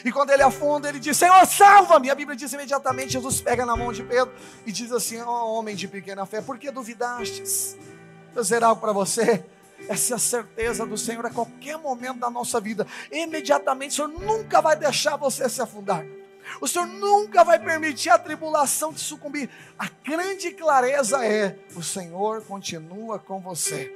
E 0.05 0.11
quando 0.11 0.29
ele 0.29 0.41
afunda, 0.41 0.87
ele 0.87 1.01
diz: 1.01 1.17
Senhor, 1.17 1.45
salva-me. 1.45 2.09
A 2.09 2.15
Bíblia 2.15 2.37
diz 2.37 2.53
imediatamente: 2.53 3.11
Jesus 3.11 3.41
pega 3.41 3.65
na 3.65 3.75
mão 3.75 3.91
de 3.91 4.03
Pedro 4.03 4.33
e 4.65 4.71
diz 4.71 4.89
assim: 4.93 5.19
Ó 5.19 5.27
oh, 5.29 5.59
homem 5.59 5.75
de 5.75 5.85
pequena 5.85 6.25
fé, 6.25 6.41
por 6.41 6.57
que 6.57 6.71
duvidastes? 6.71 7.75
Vou 8.33 8.41
dizer 8.41 8.63
algo 8.63 8.81
para 8.81 8.91
você. 8.91 9.45
Essa 9.87 10.13
é 10.13 10.15
a 10.15 10.19
certeza 10.19 10.85
do 10.85 10.97
Senhor 10.97 11.25
a 11.25 11.29
qualquer 11.29 11.77
momento 11.77 12.19
da 12.19 12.29
nossa 12.29 12.59
vida. 12.59 12.87
Imediatamente, 13.11 13.91
o 13.91 14.07
Senhor 14.07 14.07
nunca 14.07 14.61
vai 14.61 14.75
deixar 14.75 15.17
você 15.17 15.47
se 15.49 15.61
afundar. 15.61 16.05
O 16.59 16.67
Senhor 16.67 16.87
nunca 16.87 17.43
vai 17.43 17.59
permitir 17.59 18.09
a 18.09 18.17
tribulação 18.17 18.93
te 18.93 19.01
sucumbir. 19.01 19.49
A 19.77 19.89
grande 20.03 20.51
clareza 20.51 21.25
é: 21.25 21.57
o 21.75 21.83
Senhor 21.83 22.41
continua 22.43 23.19
com 23.19 23.39
você. 23.39 23.95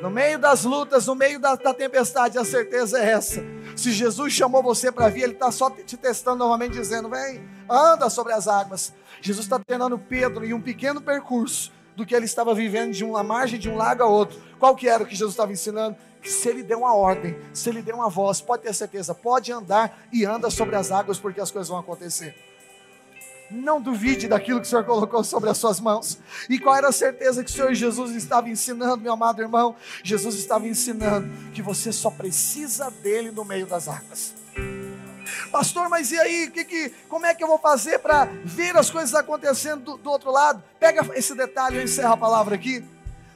No 0.00 0.08
meio 0.10 0.38
das 0.38 0.64
lutas, 0.64 1.06
no 1.06 1.14
meio 1.14 1.38
da, 1.38 1.54
da 1.56 1.74
tempestade, 1.74 2.38
a 2.38 2.44
certeza 2.44 2.98
é 2.98 3.10
essa. 3.10 3.42
Se 3.76 3.92
Jesus 3.92 4.32
chamou 4.32 4.62
você 4.62 4.90
para 4.90 5.08
vir, 5.08 5.22
Ele 5.22 5.32
está 5.32 5.50
só 5.50 5.70
te 5.70 5.96
testando 5.96 6.38
novamente, 6.38 6.72
dizendo: 6.72 7.08
vem, 7.08 7.46
anda 7.68 8.08
sobre 8.08 8.32
as 8.32 8.48
águas. 8.48 8.92
Jesus 9.20 9.46
está 9.46 9.58
treinando 9.58 9.98
Pedro 9.98 10.44
em 10.44 10.54
um 10.54 10.60
pequeno 10.60 11.00
percurso 11.00 11.72
do 12.00 12.06
que 12.06 12.14
ele 12.14 12.24
estava 12.24 12.54
vivendo 12.54 12.92
de 12.92 13.04
uma 13.04 13.22
margem 13.22 13.60
de 13.60 13.68
um 13.68 13.76
lago 13.76 14.02
a 14.02 14.06
outro. 14.06 14.40
Qual 14.58 14.74
que 14.74 14.88
era 14.88 15.02
o 15.02 15.06
que 15.06 15.14
Jesus 15.14 15.34
estava 15.34 15.52
ensinando? 15.52 15.96
Que 16.22 16.30
se 16.30 16.48
ele 16.48 16.62
der 16.62 16.76
uma 16.76 16.94
ordem, 16.94 17.36
se 17.52 17.68
ele 17.68 17.82
der 17.82 17.94
uma 17.94 18.08
voz, 18.08 18.40
pode 18.40 18.62
ter 18.62 18.74
certeza, 18.74 19.14
pode 19.14 19.52
andar 19.52 20.06
e 20.12 20.24
anda 20.24 20.50
sobre 20.50 20.76
as 20.76 20.90
águas 20.90 21.18
porque 21.18 21.40
as 21.40 21.50
coisas 21.50 21.68
vão 21.68 21.78
acontecer. 21.78 22.34
Não 23.50 23.80
duvide 23.80 24.28
daquilo 24.28 24.60
que 24.60 24.66
o 24.66 24.70
Senhor 24.70 24.84
colocou 24.84 25.22
sobre 25.24 25.50
as 25.50 25.58
suas 25.58 25.80
mãos. 25.80 26.18
E 26.48 26.58
qual 26.58 26.76
era 26.76 26.88
a 26.88 26.92
certeza 26.92 27.42
que 27.44 27.50
o 27.50 27.52
Senhor 27.52 27.74
Jesus 27.74 28.12
estava 28.12 28.48
ensinando, 28.48 29.02
meu 29.02 29.12
amado 29.12 29.42
irmão? 29.42 29.74
Jesus 30.02 30.36
estava 30.36 30.66
ensinando 30.66 31.28
que 31.52 31.60
você 31.60 31.92
só 31.92 32.10
precisa 32.10 32.90
dele 32.90 33.30
no 33.30 33.44
meio 33.44 33.66
das 33.66 33.88
águas. 33.88 34.34
Pastor, 35.50 35.88
mas 35.88 36.10
e 36.12 36.18
aí? 36.18 36.50
Que, 36.50 36.64
que, 36.64 36.90
como 37.08 37.26
é 37.26 37.34
que 37.34 37.42
eu 37.42 37.48
vou 37.48 37.58
fazer 37.58 37.98
para 37.98 38.24
ver 38.44 38.76
as 38.76 38.90
coisas 38.90 39.14
acontecendo 39.14 39.82
do, 39.82 39.96
do 39.96 40.10
outro 40.10 40.30
lado? 40.30 40.62
Pega 40.78 41.06
esse 41.16 41.34
detalhe, 41.34 41.76
eu 41.76 41.82
encerro 41.82 42.12
a 42.12 42.16
palavra 42.16 42.54
aqui. 42.54 42.84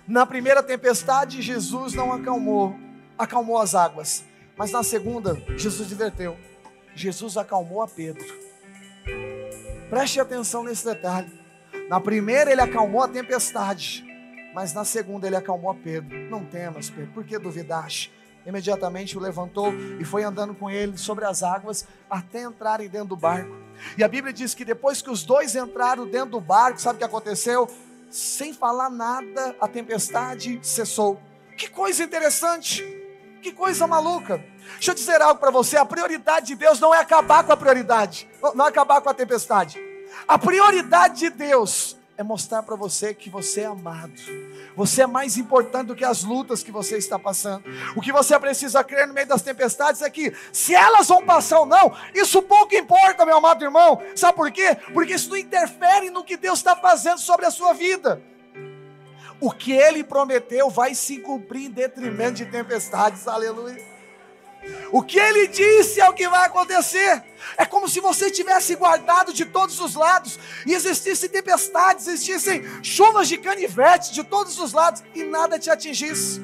Na 0.06 0.26
primeira 0.26 0.62
tempestade, 0.62 1.40
Jesus 1.40 1.94
não 1.94 2.12
acalmou, 2.12 2.76
acalmou 3.18 3.58
as 3.58 3.74
águas. 3.74 4.24
Mas 4.56 4.70
na 4.70 4.82
segunda, 4.82 5.42
Jesus 5.56 5.88
diverteu. 5.88 6.36
Jesus 6.94 7.36
acalmou 7.36 7.82
a 7.82 7.88
Pedro. 7.88 8.24
Preste 9.90 10.20
atenção 10.20 10.62
nesse 10.62 10.84
detalhe. 10.84 11.32
Na 11.88 12.00
primeira, 12.00 12.52
ele 12.52 12.60
acalmou 12.60 13.02
a 13.02 13.08
tempestade. 13.08 14.04
Mas 14.54 14.72
na 14.72 14.84
segunda, 14.84 15.26
ele 15.26 15.36
acalmou 15.36 15.70
a 15.70 15.74
Pedro. 15.74 16.16
Não 16.30 16.44
temas, 16.44 16.88
Pedro, 16.88 17.12
por 17.12 17.24
que 17.24 17.38
duvidaste? 17.38 18.12
Imediatamente 18.46 19.16
o 19.16 19.20
levantou 19.20 19.72
e 19.98 20.04
foi 20.04 20.22
andando 20.22 20.54
com 20.54 20.70
ele 20.70 20.96
sobre 20.98 21.24
as 21.24 21.42
águas 21.42 21.86
até 22.08 22.42
entrarem 22.42 22.88
dentro 22.88 23.08
do 23.08 23.16
barco. 23.16 23.54
E 23.98 24.04
a 24.04 24.08
Bíblia 24.08 24.32
diz 24.32 24.54
que 24.54 24.64
depois 24.64 25.02
que 25.02 25.10
os 25.10 25.24
dois 25.24 25.54
entraram 25.54 26.06
dentro 26.06 26.30
do 26.30 26.40
barco, 26.40 26.80
sabe 26.80 26.96
o 26.96 26.98
que 26.98 27.04
aconteceu? 27.04 27.68
Sem 28.10 28.52
falar 28.52 28.90
nada, 28.90 29.56
a 29.60 29.66
tempestade 29.66 30.58
cessou. 30.62 31.20
Que 31.56 31.68
coisa 31.68 32.02
interessante, 32.02 32.84
que 33.42 33.52
coisa 33.52 33.86
maluca. 33.86 34.44
Deixa 34.74 34.92
eu 34.92 34.94
dizer 34.94 35.20
algo 35.20 35.40
para 35.40 35.50
você: 35.50 35.76
a 35.76 35.84
prioridade 35.84 36.46
de 36.48 36.54
Deus 36.54 36.80
não 36.80 36.94
é 36.94 36.98
acabar 36.98 37.44
com 37.44 37.52
a 37.52 37.56
prioridade, 37.56 38.28
não 38.54 38.64
é 38.64 38.68
acabar 38.68 39.00
com 39.00 39.10
a 39.10 39.14
tempestade. 39.14 39.78
A 40.26 40.38
prioridade 40.38 41.20
de 41.20 41.30
Deus 41.30 41.96
é 42.16 42.22
mostrar 42.22 42.62
para 42.62 42.76
você 42.76 43.12
que 43.12 43.28
você 43.28 43.62
é 43.62 43.66
amado. 43.66 44.14
Você 44.76 45.02
é 45.02 45.06
mais 45.06 45.36
importante 45.36 45.88
do 45.88 45.94
que 45.94 46.04
as 46.04 46.24
lutas 46.24 46.62
que 46.62 46.72
você 46.72 46.96
está 46.96 47.18
passando. 47.18 47.64
O 47.94 48.00
que 48.00 48.12
você 48.12 48.38
precisa 48.38 48.82
crer 48.82 49.06
no 49.06 49.14
meio 49.14 49.26
das 49.26 49.42
tempestades 49.42 50.02
é 50.02 50.10
que, 50.10 50.32
se 50.52 50.74
elas 50.74 51.08
vão 51.08 51.24
passar 51.24 51.60
ou 51.60 51.66
não, 51.66 51.94
isso 52.14 52.42
pouco 52.42 52.74
importa, 52.74 53.24
meu 53.24 53.36
amado 53.36 53.64
irmão. 53.64 54.02
Sabe 54.16 54.36
por 54.36 54.50
quê? 54.50 54.76
Porque 54.92 55.14
isso 55.14 55.30
não 55.30 55.36
interfere 55.36 56.10
no 56.10 56.24
que 56.24 56.36
Deus 56.36 56.58
está 56.58 56.74
fazendo 56.74 57.18
sobre 57.18 57.46
a 57.46 57.50
sua 57.50 57.72
vida. 57.72 58.20
O 59.40 59.50
que 59.50 59.72
Ele 59.72 60.02
prometeu 60.02 60.70
vai 60.70 60.94
se 60.94 61.18
cumprir 61.18 61.66
em 61.66 61.70
detrimento 61.70 62.34
de 62.34 62.46
tempestades. 62.46 63.28
Aleluia. 63.28 63.93
O 64.90 65.02
que 65.02 65.18
ele 65.18 65.48
disse 65.48 66.00
é 66.00 66.08
o 66.08 66.12
que 66.12 66.28
vai 66.28 66.46
acontecer. 66.46 67.22
É 67.56 67.64
como 67.64 67.88
se 67.88 68.00
você 68.00 68.30
tivesse 68.30 68.74
guardado 68.74 69.32
de 69.32 69.44
todos 69.44 69.78
os 69.80 69.94
lados 69.94 70.38
e 70.66 70.72
existissem 70.72 71.28
tempestades, 71.28 72.06
existissem 72.06 72.64
chuvas 72.82 73.28
de 73.28 73.38
canivete 73.38 74.12
de 74.12 74.24
todos 74.24 74.58
os 74.58 74.72
lados 74.72 75.02
e 75.14 75.22
nada 75.24 75.58
te 75.58 75.70
atingisse. 75.70 76.42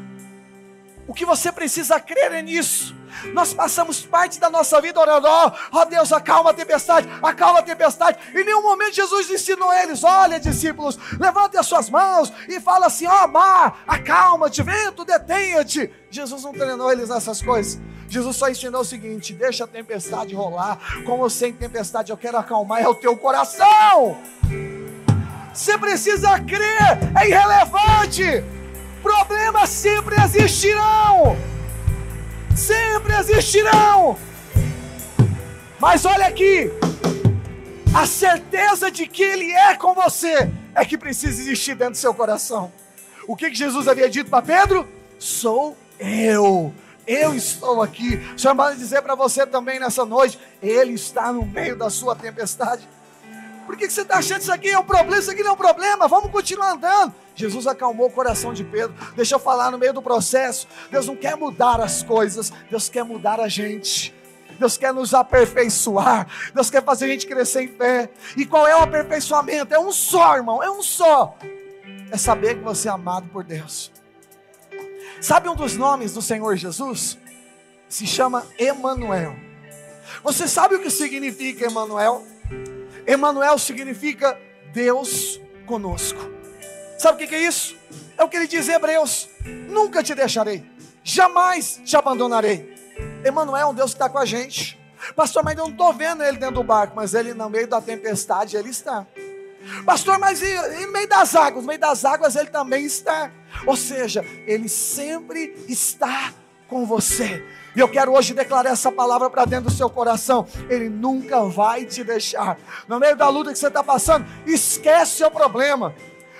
O 1.06 1.14
que 1.14 1.24
você 1.24 1.50
precisa 1.50 1.98
crer 1.98 2.32
é 2.32 2.42
nisso. 2.42 2.94
Nós 3.32 3.52
passamos 3.52 4.00
parte 4.00 4.38
da 4.38 4.48
nossa 4.48 4.80
vida 4.80 5.00
orando, 5.00 5.26
ó 5.26 5.52
oh, 5.72 5.84
Deus, 5.84 6.12
acalma 6.12 6.50
a 6.50 6.54
tempestade, 6.54 7.08
acalma 7.22 7.58
a 7.58 7.62
tempestade. 7.62 8.18
Em 8.32 8.44
nenhum 8.44 8.62
momento 8.62 8.94
Jesus 8.94 9.28
ensinou 9.28 9.72
eles: 9.72 10.04
olha, 10.04 10.38
discípulos, 10.38 10.98
levante 11.18 11.56
as 11.56 11.66
suas 11.66 11.90
mãos 11.90 12.32
e 12.48 12.60
fala 12.60 12.86
assim: 12.86 13.06
ó 13.06 13.24
oh, 13.24 13.28
mar, 13.28 13.82
acalma-te, 13.86 14.62
vento, 14.62 15.04
detenha-te. 15.04 15.92
Jesus 16.10 16.44
não 16.44 16.52
treinou 16.52 16.90
eles 16.92 17.08
nessas 17.08 17.42
coisas. 17.42 17.80
Jesus 18.10 18.36
só 18.36 18.50
ensinou 18.50 18.80
o 18.80 18.84
seguinte: 18.84 19.32
deixa 19.32 19.64
a 19.64 19.68
tempestade 19.68 20.34
rolar. 20.34 20.78
Como 21.06 21.30
sem 21.30 21.52
tempestade 21.52 22.10
eu 22.10 22.16
quero 22.16 22.36
acalmar 22.36 22.82
é 22.82 22.88
o 22.88 22.94
teu 22.94 23.16
coração. 23.16 24.18
Você 25.54 25.78
precisa 25.78 26.38
crer, 26.40 26.98
é 27.18 27.28
irrelevante. 27.28 28.44
Problemas 29.00 29.70
sempre 29.70 30.16
existirão. 30.22 31.36
Sempre 32.54 33.14
existirão. 33.14 34.18
Mas 35.78 36.04
olha 36.04 36.26
aqui, 36.26 36.70
a 37.94 38.06
certeza 38.06 38.90
de 38.90 39.06
que 39.06 39.22
Ele 39.22 39.50
é 39.52 39.74
com 39.76 39.94
você 39.94 40.50
é 40.74 40.84
que 40.84 40.98
precisa 40.98 41.40
existir 41.40 41.74
dentro 41.74 41.92
do 41.92 41.98
seu 41.98 42.12
coração. 42.12 42.72
O 43.26 43.36
que, 43.36 43.50
que 43.50 43.56
Jesus 43.56 43.86
havia 43.86 44.10
dito 44.10 44.28
para 44.28 44.42
Pedro? 44.42 44.86
Sou 45.18 45.76
eu 45.98 46.74
eu 47.06 47.34
estou 47.34 47.82
aqui. 47.82 48.16
O 48.34 48.38
Senhor 48.38 48.54
manda 48.54 48.76
dizer 48.76 49.02
para 49.02 49.14
você 49.14 49.46
também 49.46 49.78
nessa 49.78 50.04
noite: 50.04 50.38
Ele 50.62 50.94
está 50.94 51.32
no 51.32 51.44
meio 51.44 51.76
da 51.76 51.90
sua 51.90 52.14
tempestade. 52.14 52.88
Por 53.66 53.76
que, 53.76 53.88
você 53.88 54.02
está 54.02 54.18
achando 54.18 54.38
que 54.38 54.42
isso 54.42 54.52
aqui 54.52 54.68
é 54.68 54.78
um 54.78 54.84
problema? 54.84 55.16
Isso 55.16 55.30
aqui 55.30 55.42
não 55.42 55.50
é 55.50 55.52
um 55.52 55.56
problema, 55.56 56.08
vamos 56.08 56.32
continuar 56.32 56.72
andando. 56.72 57.14
Jesus 57.36 57.68
acalmou 57.68 58.08
o 58.08 58.10
coração 58.10 58.52
de 58.52 58.64
Pedro. 58.64 58.94
Deixa 59.14 59.36
eu 59.36 59.38
falar 59.38 59.70
no 59.70 59.78
meio 59.78 59.92
do 59.92 60.02
processo. 60.02 60.66
Deus 60.90 61.06
não 61.06 61.14
quer 61.14 61.36
mudar 61.36 61.80
as 61.80 62.02
coisas, 62.02 62.52
Deus 62.68 62.88
quer 62.88 63.04
mudar 63.04 63.38
a 63.38 63.46
gente. 63.46 64.12
Deus 64.58 64.76
quer 64.76 64.92
nos 64.92 65.14
aperfeiçoar, 65.14 66.26
Deus 66.52 66.68
quer 66.68 66.82
fazer 66.82 67.06
a 67.06 67.08
gente 67.08 67.26
crescer 67.26 67.62
em 67.62 67.68
fé. 67.68 68.10
E 68.36 68.44
qual 68.44 68.66
é 68.66 68.76
o 68.76 68.82
aperfeiçoamento? 68.82 69.72
É 69.72 69.78
um 69.78 69.92
só, 69.92 70.36
irmão, 70.36 70.62
é 70.62 70.70
um 70.70 70.82
só. 70.82 71.36
É 72.10 72.18
saber 72.18 72.56
que 72.56 72.64
você 72.64 72.88
é 72.88 72.90
amado 72.90 73.28
por 73.28 73.44
Deus. 73.44 73.90
Sabe 75.20 75.50
um 75.50 75.54
dos 75.54 75.76
nomes 75.76 76.14
do 76.14 76.22
Senhor 76.22 76.56
Jesus? 76.56 77.18
Se 77.88 78.06
chama 78.06 78.46
Emanuel. 78.58 79.36
Você 80.22 80.48
sabe 80.48 80.76
o 80.76 80.80
que 80.80 80.88
significa 80.88 81.66
Emanuel? 81.66 82.24
Emanuel 83.06 83.58
significa 83.58 84.38
Deus 84.72 85.38
conosco. 85.66 86.18
Sabe 86.98 87.22
o 87.22 87.28
que 87.28 87.34
é 87.34 87.42
isso? 87.42 87.76
É 88.16 88.24
o 88.24 88.28
que 88.28 88.36
ele 88.36 88.46
diz 88.46 88.66
em 88.68 88.72
Hebreus: 88.72 89.28
Nunca 89.68 90.02
te 90.02 90.14
deixarei, 90.14 90.64
jamais 91.04 91.80
te 91.84 91.96
abandonarei. 91.96 92.74
Emanuel 93.22 93.68
é 93.68 93.70
um 93.70 93.74
Deus 93.74 93.90
que 93.90 93.96
está 93.96 94.08
com 94.08 94.18
a 94.18 94.24
gente. 94.24 94.80
Pastor, 95.14 95.44
mas 95.44 95.56
eu 95.56 95.64
não 95.64 95.70
estou 95.70 95.92
vendo 95.92 96.22
ele 96.22 96.38
dentro 96.38 96.56
do 96.56 96.62
barco, 96.62 96.94
mas 96.96 97.14
ele 97.14 97.34
no 97.34 97.48
meio 97.50 97.66
da 97.66 97.80
tempestade 97.80 98.56
ele 98.56 98.70
está. 98.70 99.06
Pastor, 99.84 100.18
mas 100.18 100.42
em 100.42 100.86
meio 100.92 101.08
das 101.08 101.34
águas, 101.34 101.62
no 101.62 101.68
meio 101.68 101.80
das 101.80 102.04
águas 102.04 102.36
ele 102.36 102.50
também 102.50 102.84
está. 102.84 103.30
Ou 103.66 103.76
seja, 103.76 104.24
ele 104.46 104.68
sempre 104.68 105.54
está 105.68 106.32
com 106.68 106.86
você. 106.86 107.44
E 107.74 107.80
eu 107.80 107.88
quero 107.88 108.12
hoje 108.12 108.34
declarar 108.34 108.70
essa 108.70 108.90
palavra 108.90 109.30
para 109.30 109.44
dentro 109.44 109.70
do 109.70 109.76
seu 109.76 109.88
coração. 109.88 110.46
Ele 110.68 110.88
nunca 110.88 111.44
vai 111.44 111.84
te 111.84 112.02
deixar. 112.02 112.58
No 112.88 112.98
meio 112.98 113.16
da 113.16 113.28
luta 113.28 113.52
que 113.52 113.58
você 113.58 113.68
está 113.68 113.82
passando, 113.82 114.26
esquece 114.46 115.16
seu 115.16 115.30
problema. 115.30 115.94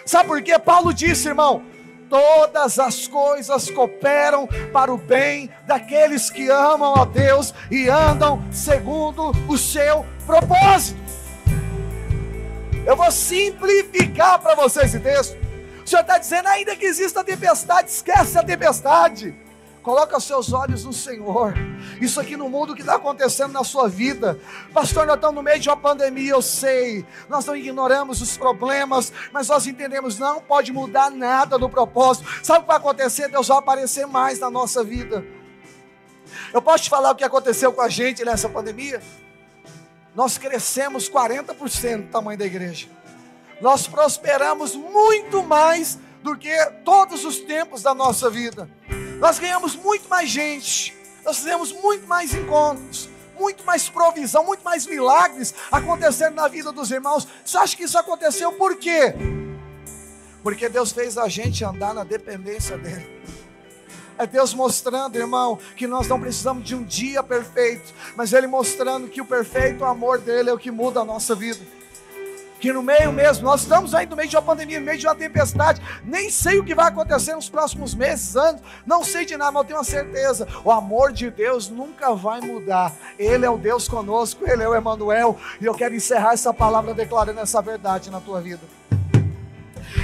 Sabe 0.05 0.29
por 0.29 0.43
quê? 0.43 0.59
Paulo 0.59 0.93
disse, 0.93 1.29
irmão, 1.29 1.63
todas 2.09 2.79
as 2.79 3.07
coisas 3.07 3.71
cooperam 3.71 4.49
para 4.73 4.93
o 4.93 4.99
bem 4.99 5.51
daqueles 5.67 6.31
que 6.31 6.49
amam 6.51 6.95
a 6.97 7.05
Deus 7.05 7.55
e 7.71 7.89
andam 7.89 8.43
segundo 8.51 9.31
o 9.49 9.57
seu 9.57 10.05
propósito. 10.27 11.10
Eu 12.87 12.97
vou 12.97 13.11
simplificar 13.11 14.39
para 14.41 14.55
você 14.55 14.83
esse 14.83 14.99
texto. 14.99 15.37
O 15.85 15.89
Senhor 15.89 16.03
está 16.03 16.19
dizendo, 16.19 16.49
ainda 16.49 16.75
que 16.77 16.85
exista 16.85 17.23
tempestade, 17.23 17.91
esquece 17.91 18.39
a 18.39 18.43
tempestade. 18.43 19.35
Coloca 19.83 20.21
seus 20.21 20.53
olhos 20.53 20.85
no 20.85 20.93
Senhor. 20.93 21.55
Isso 22.01 22.21
aqui 22.21 22.37
no 22.37 22.51
mundo 22.51 22.75
que 22.75 22.83
está 22.83 22.97
acontecendo 22.97 23.53
na 23.53 23.65
sua 23.65 23.89
vida. 23.89 24.39
Pastor, 24.75 25.07
nós 25.07 25.17
estamos 25.17 25.37
no 25.37 25.43
meio 25.43 25.59
de 25.59 25.69
uma 25.69 25.77
pandemia, 25.77 26.33
eu 26.33 26.43
sei. 26.43 27.05
Nós 27.29 27.47
não 27.47 27.57
ignoramos 27.57 28.21
os 28.21 28.37
problemas, 28.37 29.11
mas 29.33 29.49
nós 29.49 29.67
entendemos, 29.67 30.19
não 30.19 30.41
pode 30.41 30.71
mudar 30.71 31.11
nada 31.11 31.57
no 31.57 31.69
propósito. 31.69 32.29
Sabe 32.43 32.59
o 32.59 32.63
que 32.63 32.69
vai 32.69 32.77
acontecer? 32.77 33.29
Deus 33.29 33.49
vai 33.49 33.59
aparecer 33.59 34.07
mais 34.07 34.39
na 34.39 34.51
nossa 34.51 34.85
vida. 34.85 35.25
Eu 36.53 36.61
posso 36.61 36.85
te 36.85 36.91
falar 36.91 37.13
o 37.13 37.15
que 37.15 37.25
aconteceu 37.25 37.73
com 37.73 37.81
a 37.81 37.89
gente 37.89 38.25
nessa 38.25 38.49
pandemia? 38.49 39.01
Nós 40.15 40.39
crescemos 40.39 41.09
40% 41.09 42.07
do 42.07 42.11
tamanho 42.11 42.39
da 42.39 42.47
igreja. 42.47 42.89
Nós 43.61 43.87
prosperamos 43.87 44.75
muito 44.75 45.43
mais 45.43 45.99
do 46.23 46.37
que 46.37 46.55
todos 46.85 47.25
os 47.25 47.39
tempos 47.39 47.83
da 47.83 47.95
nossa 47.95 48.29
vida. 48.31 48.69
Nós 49.19 49.39
ganhamos 49.39 49.77
muito 49.77 50.09
mais 50.09 50.31
gente, 50.31 50.97
nós 51.25 51.39
fizemos 51.39 51.73
muito 51.73 52.07
mais 52.07 52.35
encontros, 52.35 53.09
muito 53.39 53.65
mais 53.65 53.89
provisão, 53.89 54.45
muito 54.45 54.63
mais 54.63 54.87
milagres 54.87 55.55
acontecendo 55.71 56.35
na 56.35 56.49
vida 56.49 56.73
dos 56.73 56.91
irmãos. 56.91 57.27
Você 57.45 57.59
acha 57.59 57.77
que 57.77 57.85
isso 57.85 57.99
aconteceu 57.99 58.53
por 58.53 58.77
quê? 58.77 59.15
Porque 60.43 60.69
Deus 60.69 60.93
fez 60.93 61.19
a 61.19 61.29
gente 61.29 61.65
andar 61.65 61.93
na 61.93 62.03
dependência 62.05 62.79
dEle. 62.79 63.21
É 64.19 64.27
Deus 64.27 64.53
mostrando, 64.53 65.17
irmão, 65.17 65.59
que 65.77 65.87
nós 65.87 66.07
não 66.09 66.21
precisamos 66.21 66.65
de 66.65 66.75
um 66.75 66.83
dia 66.83 67.23
perfeito, 67.23 67.93
mas 68.17 68.33
Ele 68.33 68.47
mostrando 68.47 69.09
que 69.09 69.21
o 69.21 69.25
perfeito 69.25 69.85
amor 69.85 70.19
dele 70.19 70.51
é 70.51 70.53
o 70.53 70.59
que 70.59 70.71
muda 70.71 71.01
a 71.01 71.05
nossa 71.05 71.35
vida. 71.35 71.61
Que 72.61 72.75
no 72.75 72.83
meio 72.83 73.11
mesmo, 73.11 73.45
nós 73.45 73.63
estamos 73.63 73.95
aí 73.95 74.05
no 74.05 74.15
meio 74.15 74.29
de 74.29 74.37
uma 74.37 74.43
pandemia, 74.43 74.79
no 74.79 74.85
meio 74.85 74.99
de 74.99 75.07
uma 75.07 75.15
tempestade, 75.15 75.81
nem 76.05 76.29
sei 76.29 76.59
o 76.59 76.65
que 76.65 76.75
vai 76.75 76.89
acontecer 76.89 77.35
nos 77.35 77.49
próximos 77.49 77.95
meses, 77.95 78.37
anos, 78.37 78.61
não 78.85 79.03
sei 79.03 79.25
de 79.25 79.35
nada, 79.35 79.51
mas 79.51 79.63
eu 79.63 79.67
tenho 79.69 79.79
uma 79.79 79.85
certeza: 79.85 80.47
o 80.63 80.71
amor 80.71 81.11
de 81.11 81.31
Deus 81.31 81.71
nunca 81.71 82.15
vai 82.15 82.43
mudar. 82.43 82.93
Ele 83.19 83.47
é 83.47 83.51
o 83.51 83.57
Deus 83.57 83.89
conosco, 83.89 84.45
Ele 84.47 84.63
é 84.63 84.69
o 84.69 84.77
Emmanuel, 84.77 85.39
e 85.59 85.65
eu 85.65 85.75
quero 85.75 85.95
encerrar 85.95 86.35
essa 86.35 86.53
palavra 86.53 86.93
declarando 86.93 87.41
essa 87.41 87.63
verdade 87.63 88.11
na 88.11 88.21
tua 88.21 88.43
vida. 88.43 88.63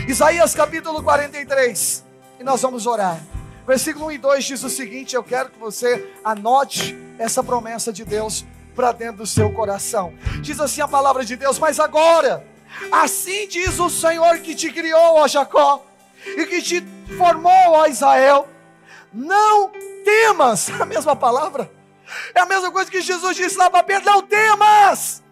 Isaías 0.09 0.55
capítulo 0.55 1.03
43, 1.03 2.05
e 2.41 2.45
nós 2.45 2.63
vamos 2.63 2.87
orar. 2.87 3.21
Versículo 3.67 4.07
1 4.07 4.13
e 4.13 4.19
2 4.19 4.45
diz 4.45 4.63
o 4.63 4.71
seguinte: 4.71 5.17
Eu 5.17 5.25
quero 5.25 5.51
que 5.51 5.59
você 5.59 6.09
anote 6.25 6.97
essa 7.19 7.43
promessa 7.43 7.93
de 7.93 8.05
Deus 8.05 8.45
para 8.77 8.93
dentro 8.93 9.19
do 9.19 9.27
seu 9.27 9.53
coração. 9.53 10.15
Diz 10.41 10.61
assim 10.61 10.81
a 10.81 10.87
palavra 10.87 11.25
de 11.25 11.35
Deus: 11.35 11.59
Mas 11.59 11.81
agora, 11.81 12.47
assim 12.93 13.49
diz 13.49 13.79
o 13.81 13.91
Senhor 13.91 14.39
que 14.39 14.55
te 14.55 14.71
criou, 14.71 15.17
ó 15.17 15.27
Jacó, 15.27 15.85
e 16.25 16.47
que 16.47 16.63
te 16.63 16.85
formou, 17.19 17.71
ó 17.71 17.87
Israel, 17.87 18.47
não 19.13 19.73
temas. 20.05 20.71
A 20.81 20.87
mesma 20.87 21.17
palavra. 21.17 21.71
É 22.33 22.39
a 22.39 22.47
mesma 22.47 22.71
coisa 22.71 22.89
que 22.89 23.01
Jesus 23.01 23.37
disse 23.37 23.59
lá 23.59 23.69
para 23.69 23.83
Pedro: 23.83 24.05
Não 24.05 24.23
temas. 24.23 25.25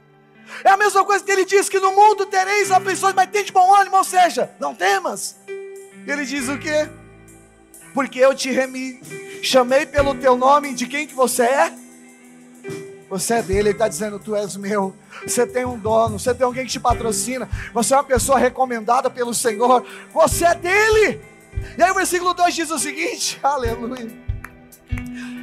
É 0.64 0.70
a 0.70 0.76
mesma 0.76 1.04
coisa 1.04 1.24
que 1.24 1.30
ele 1.30 1.44
disse 1.44 1.70
que 1.70 1.78
no 1.78 1.92
mundo 1.92 2.26
tereis 2.26 2.70
aflições, 2.72 3.14
mas 3.14 3.30
tem 3.30 3.44
de 3.44 3.52
bom 3.52 3.72
ânimo, 3.74 3.96
ou 3.96 4.04
seja, 4.04 4.50
não 4.58 4.74
temas. 4.74 5.36
Ele 6.04 6.26
diz 6.26 6.48
o 6.48 6.58
que? 6.58 7.03
Porque 7.94 8.18
eu 8.18 8.34
te 8.34 8.50
remi, 8.50 9.00
chamei 9.40 9.86
pelo 9.86 10.16
teu 10.16 10.36
nome, 10.36 10.74
de 10.74 10.86
quem 10.86 11.06
que 11.06 11.14
você 11.14 11.44
é? 11.44 11.72
Você 13.08 13.34
é 13.34 13.42
dele, 13.42 13.60
ele 13.60 13.70
está 13.70 13.86
dizendo: 13.86 14.18
Tu 14.18 14.34
és 14.34 14.56
meu. 14.56 14.94
Você 15.24 15.46
tem 15.46 15.64
um 15.64 15.78
dono, 15.78 16.18
você 16.18 16.34
tem 16.34 16.44
alguém 16.44 16.64
que 16.64 16.72
te 16.72 16.80
patrocina, 16.80 17.48
você 17.72 17.94
é 17.94 17.96
uma 17.96 18.04
pessoa 18.04 18.38
recomendada 18.38 19.08
pelo 19.08 19.32
Senhor, 19.32 19.86
você 20.12 20.44
é 20.44 20.54
dele. 20.56 21.20
E 21.78 21.82
aí 21.82 21.90
o 21.90 21.94
versículo 21.94 22.34
2 22.34 22.54
diz 22.54 22.70
o 22.70 22.78
seguinte: 22.78 23.38
Aleluia. 23.42 24.10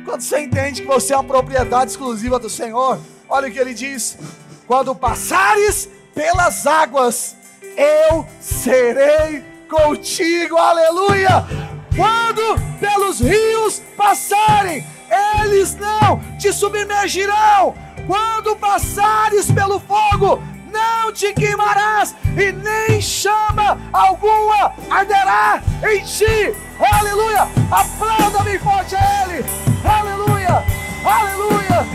Quando 0.03 0.21
você 0.21 0.39
entende 0.39 0.81
que 0.81 0.87
você 0.87 1.13
é 1.13 1.17
uma 1.17 1.23
propriedade 1.23 1.91
exclusiva 1.91 2.37
do 2.37 2.49
Senhor, 2.49 2.99
olha 3.29 3.47
o 3.47 3.51
que 3.51 3.59
ele 3.59 3.73
diz: 3.73 4.17
Quando 4.67 4.93
passares 4.93 5.87
pelas 6.13 6.67
águas, 6.67 7.37
eu 7.77 8.27
serei 8.41 9.45
contigo, 9.69 10.57
aleluia. 10.57 11.45
Quando 11.95 12.59
pelos 12.79 13.19
rios 13.19 13.81
passarem, 13.97 14.85
eles 15.41 15.75
não 15.75 16.19
te 16.37 16.53
submergirão. 16.53 17.75
Quando 18.07 18.55
passares 18.55 19.51
pelo 19.51 19.79
fogo, 19.79 20.41
não 20.71 21.11
te 21.11 21.33
queimarás, 21.33 22.15
e 22.37 22.51
nem 22.51 23.01
chama 23.01 23.77
alguma 23.91 24.73
arderá 24.89 25.61
em 25.83 26.01
ti. 26.03 26.55
Aleluia! 26.79 27.47
Aplauda 27.69 28.43
bem 28.43 28.57
forte 28.57 28.95
a 28.95 29.25
Ele. 29.25 29.45
Aleluia! 29.83 30.63
Aleluia! 31.05 31.85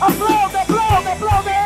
Aplauda, 0.00 0.60
aplauda, 0.60 1.12
aplauda 1.12 1.61